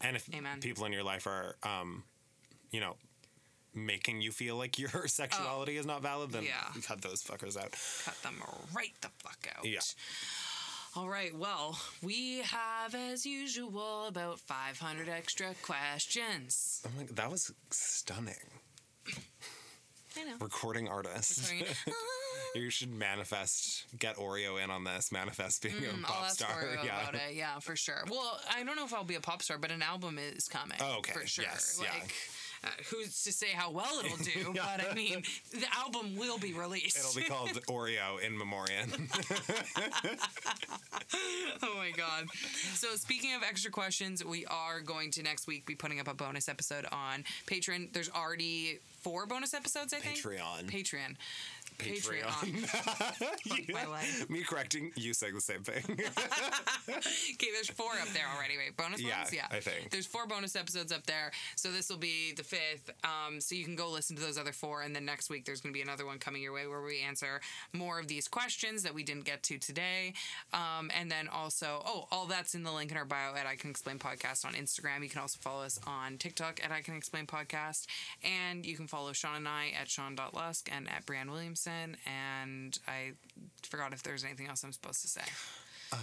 And 0.00 0.16
if 0.16 0.28
Amen. 0.34 0.60
people 0.60 0.84
in 0.84 0.92
your 0.92 1.02
life 1.02 1.26
are, 1.26 1.56
um, 1.62 2.02
you 2.74 2.80
know, 2.80 2.96
making 3.72 4.20
you 4.20 4.32
feel 4.32 4.56
like 4.56 4.78
your 4.78 5.06
sexuality 5.06 5.76
is 5.76 5.86
not 5.86 6.02
valid, 6.02 6.32
then 6.32 6.42
Oh. 6.44 6.46
Yeah. 6.74 6.82
cut 6.86 7.00
those 7.02 7.22
fuckers 7.22 7.56
out. 7.56 7.72
Cut 8.04 8.20
them 8.22 8.42
right 8.74 8.92
the 9.00 9.08
fuck 9.18 9.46
out. 9.56 9.64
Yeah. 9.64 9.80
All 10.96 11.08
right. 11.08 11.34
Well, 11.36 11.78
we 12.02 12.38
have, 12.42 12.94
as 12.94 13.26
usual, 13.26 14.06
about 14.06 14.38
500 14.40 15.08
extra 15.08 15.54
questions. 15.62 16.82
Oh 16.86 16.90
my, 16.96 17.06
that 17.12 17.30
was 17.30 17.52
stunning. 17.70 18.34
I 20.16 20.24
know. 20.24 20.36
Recording 20.40 20.88
artist. 20.88 21.52
You 22.56 22.70
should 22.70 22.92
manifest, 22.94 23.84
get 23.98 24.14
Oreo 24.16 24.62
in 24.62 24.70
on 24.70 24.84
this, 24.84 25.10
manifest 25.10 25.60
being 25.64 25.74
a 25.74 25.88
Mm, 25.88 26.02
pop 26.04 26.16
I'll 26.18 26.24
ask 26.26 26.36
star. 26.36 26.62
Oreo 26.62 26.84
yeah. 26.84 27.10
Yeah, 27.32 27.58
for 27.58 27.74
sure. 27.74 28.04
Well, 28.08 28.38
I 28.48 28.62
don't 28.62 28.76
know 28.76 28.84
if 28.84 28.94
I'll 28.94 29.02
be 29.02 29.16
a 29.16 29.20
pop 29.20 29.42
star, 29.42 29.58
but 29.58 29.72
an 29.72 29.82
album 29.82 30.18
is 30.20 30.46
coming. 30.46 30.78
Oh, 30.80 30.98
okay. 30.98 31.12
For 31.14 31.26
sure. 31.26 31.44
Yes, 31.44 31.80
yeah. 31.82 31.88
Uh, 32.64 32.68
who's 32.90 33.22
to 33.24 33.32
say 33.32 33.48
how 33.48 33.70
well 33.70 34.00
it'll 34.04 34.16
do? 34.18 34.54
But 34.64 34.90
I 34.90 34.94
mean, 34.94 35.22
the 35.52 35.66
album 35.76 36.16
will 36.16 36.38
be 36.38 36.52
released. 36.52 36.98
It'll 36.98 37.14
be 37.14 37.28
called 37.28 37.50
Oreo 37.68 38.20
in 38.20 38.36
memoriam. 38.36 38.90
oh 41.62 41.74
my 41.76 41.90
god. 41.96 42.26
So 42.74 42.94
speaking 42.96 43.34
of 43.34 43.42
extra 43.42 43.70
questions, 43.70 44.24
we 44.24 44.46
are 44.46 44.80
going 44.80 45.10
to 45.12 45.22
next 45.22 45.46
week 45.46 45.66
be 45.66 45.74
putting 45.74 46.00
up 46.00 46.08
a 46.08 46.14
bonus 46.14 46.48
episode 46.48 46.86
on 46.90 47.24
Patreon. 47.46 47.92
There's 47.92 48.10
already 48.10 48.78
four 49.02 49.26
bonus 49.26 49.52
episodes, 49.54 49.92
I 49.92 49.98
think. 49.98 50.16
Patreon. 50.18 50.70
Patreon. 50.70 51.16
Patreon. 51.78 52.58
Fuck 52.66 53.72
my 53.72 53.86
life. 53.86 54.28
Me 54.30 54.42
correcting 54.42 54.92
you 54.96 55.14
saying 55.14 55.34
the 55.34 55.40
same 55.40 55.62
thing. 55.62 55.98
Okay, 56.86 57.48
there's 57.52 57.70
four 57.70 57.90
up 58.00 58.08
there 58.08 58.26
already, 58.36 58.56
right? 58.56 58.76
Bonus 58.76 59.00
Yeah, 59.00 59.20
ones? 59.20 59.32
Yeah. 59.32 59.46
I 59.50 59.60
think. 59.60 59.90
There's 59.90 60.06
four 60.06 60.26
bonus 60.26 60.54
episodes 60.54 60.92
up 60.92 61.06
there. 61.06 61.32
So 61.56 61.72
this 61.72 61.88
will 61.88 61.96
be 61.96 62.32
the 62.36 62.44
fifth. 62.44 62.90
Um, 63.02 63.40
so 63.40 63.54
you 63.54 63.64
can 63.64 63.74
go 63.74 63.90
listen 63.90 64.16
to 64.16 64.22
those 64.22 64.38
other 64.38 64.52
four. 64.52 64.82
And 64.82 64.94
then 64.94 65.04
next 65.04 65.30
week, 65.30 65.44
there's 65.44 65.60
going 65.60 65.72
to 65.72 65.76
be 65.76 65.82
another 65.82 66.04
one 66.06 66.18
coming 66.18 66.42
your 66.42 66.52
way 66.52 66.66
where 66.66 66.82
we 66.82 67.00
answer 67.00 67.40
more 67.72 67.98
of 67.98 68.06
these 68.08 68.28
questions 68.28 68.82
that 68.82 68.94
we 68.94 69.02
didn't 69.02 69.24
get 69.24 69.42
to 69.44 69.58
today. 69.58 70.12
Um, 70.52 70.90
and 70.98 71.10
then 71.10 71.28
also, 71.28 71.82
oh, 71.86 72.06
all 72.12 72.26
that's 72.26 72.54
in 72.54 72.62
the 72.62 72.72
link 72.72 72.90
in 72.90 72.96
our 72.96 73.04
bio 73.04 73.34
at 73.34 73.46
I 73.46 73.56
Can 73.56 73.70
Explain 73.70 73.98
Podcast 73.98 74.44
on 74.44 74.52
Instagram. 74.52 75.02
You 75.02 75.08
can 75.08 75.20
also 75.20 75.38
follow 75.40 75.62
us 75.64 75.78
on 75.86 76.18
TikTok 76.18 76.60
at 76.64 76.70
I 76.70 76.82
Can 76.82 76.94
Explain 76.96 77.26
Podcast. 77.26 77.86
And 78.22 78.64
you 78.64 78.76
can 78.76 78.86
follow 78.86 79.12
Sean 79.12 79.36
and 79.36 79.48
I 79.48 79.72
at 79.80 79.88
Sean.Lusk 79.88 80.68
and 80.72 80.88
at 80.88 81.06
Brian 81.06 81.32
And 82.06 82.78
I 82.86 83.12
forgot 83.62 83.92
if 83.92 84.02
there's 84.02 84.24
anything 84.24 84.48
else 84.48 84.64
I'm 84.64 84.72
supposed 84.72 85.02
to 85.02 85.08
say. 85.08 85.22
Um. 85.92 85.98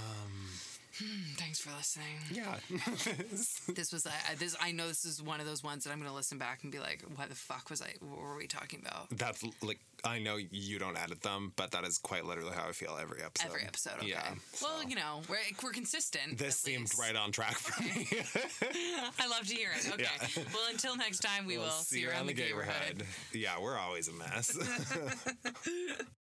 Hmm, 0.98 1.34
thanks 1.38 1.60
for 1.60 1.72
listening 1.78 2.18
yeah. 2.34 2.56
this 3.76 3.92
was 3.92 4.06
I, 4.06 4.36
this 4.36 4.56
I 4.60 4.72
know 4.72 4.88
this 4.88 5.06
is 5.06 5.22
one 5.22 5.40
of 5.40 5.46
those 5.46 5.64
ones 5.64 5.84
that 5.84 5.92
I'm 5.92 6.00
gonna 6.00 6.14
listen 6.14 6.38
back 6.38 6.64
and 6.64 6.72
be 6.72 6.80
like, 6.80 7.04
what 7.16 7.30
the 7.30 7.36
fuck 7.36 7.70
was 7.70 7.82
I? 7.82 7.94
What 8.00 8.20
were 8.20 8.36
we 8.36 8.48
talking 8.48 8.82
about? 8.86 9.10
That's 9.12 9.44
like 9.62 9.80
I 10.04 10.20
know 10.20 10.38
you 10.38 10.80
don't 10.80 10.98
edit 10.98 11.22
them, 11.22 11.54
but 11.56 11.72
that 11.72 11.84
is 11.86 11.98
quite 11.98 12.26
literally 12.26 12.54
how 12.54 12.68
I 12.68 12.72
feel 12.72 12.98
every 13.00 13.22
episode. 13.22 13.48
Every 13.48 13.64
episode, 13.64 13.94
okay. 14.00 14.10
Yeah. 14.10 14.34
Well, 14.62 14.82
so. 14.82 14.88
you 14.88 14.96
know, 14.96 15.22
we're 15.30 15.38
we're 15.64 15.72
consistent. 15.72 16.38
this 16.38 16.58
seemed 16.58 16.92
right 17.00 17.16
on 17.16 17.32
track 17.32 17.56
for 17.56 17.82
me. 17.84 18.08
I 19.20 19.28
love 19.28 19.48
to 19.48 19.56
hear 19.56 19.70
it. 19.76 19.92
Okay. 19.94 20.04
Yeah. 20.04 20.44
Well, 20.54 20.64
until 20.70 20.96
next 20.98 21.20
time, 21.20 21.46
we 21.46 21.58
will 21.58 21.70
see 21.70 22.02
you 22.02 22.10
around 22.10 22.28
the 22.28 22.34
neighborhood. 22.34 23.04
Yeah, 23.34 23.60
we're 23.60 23.78
always 23.78 24.08
a 24.08 24.14
mess. 24.14 24.58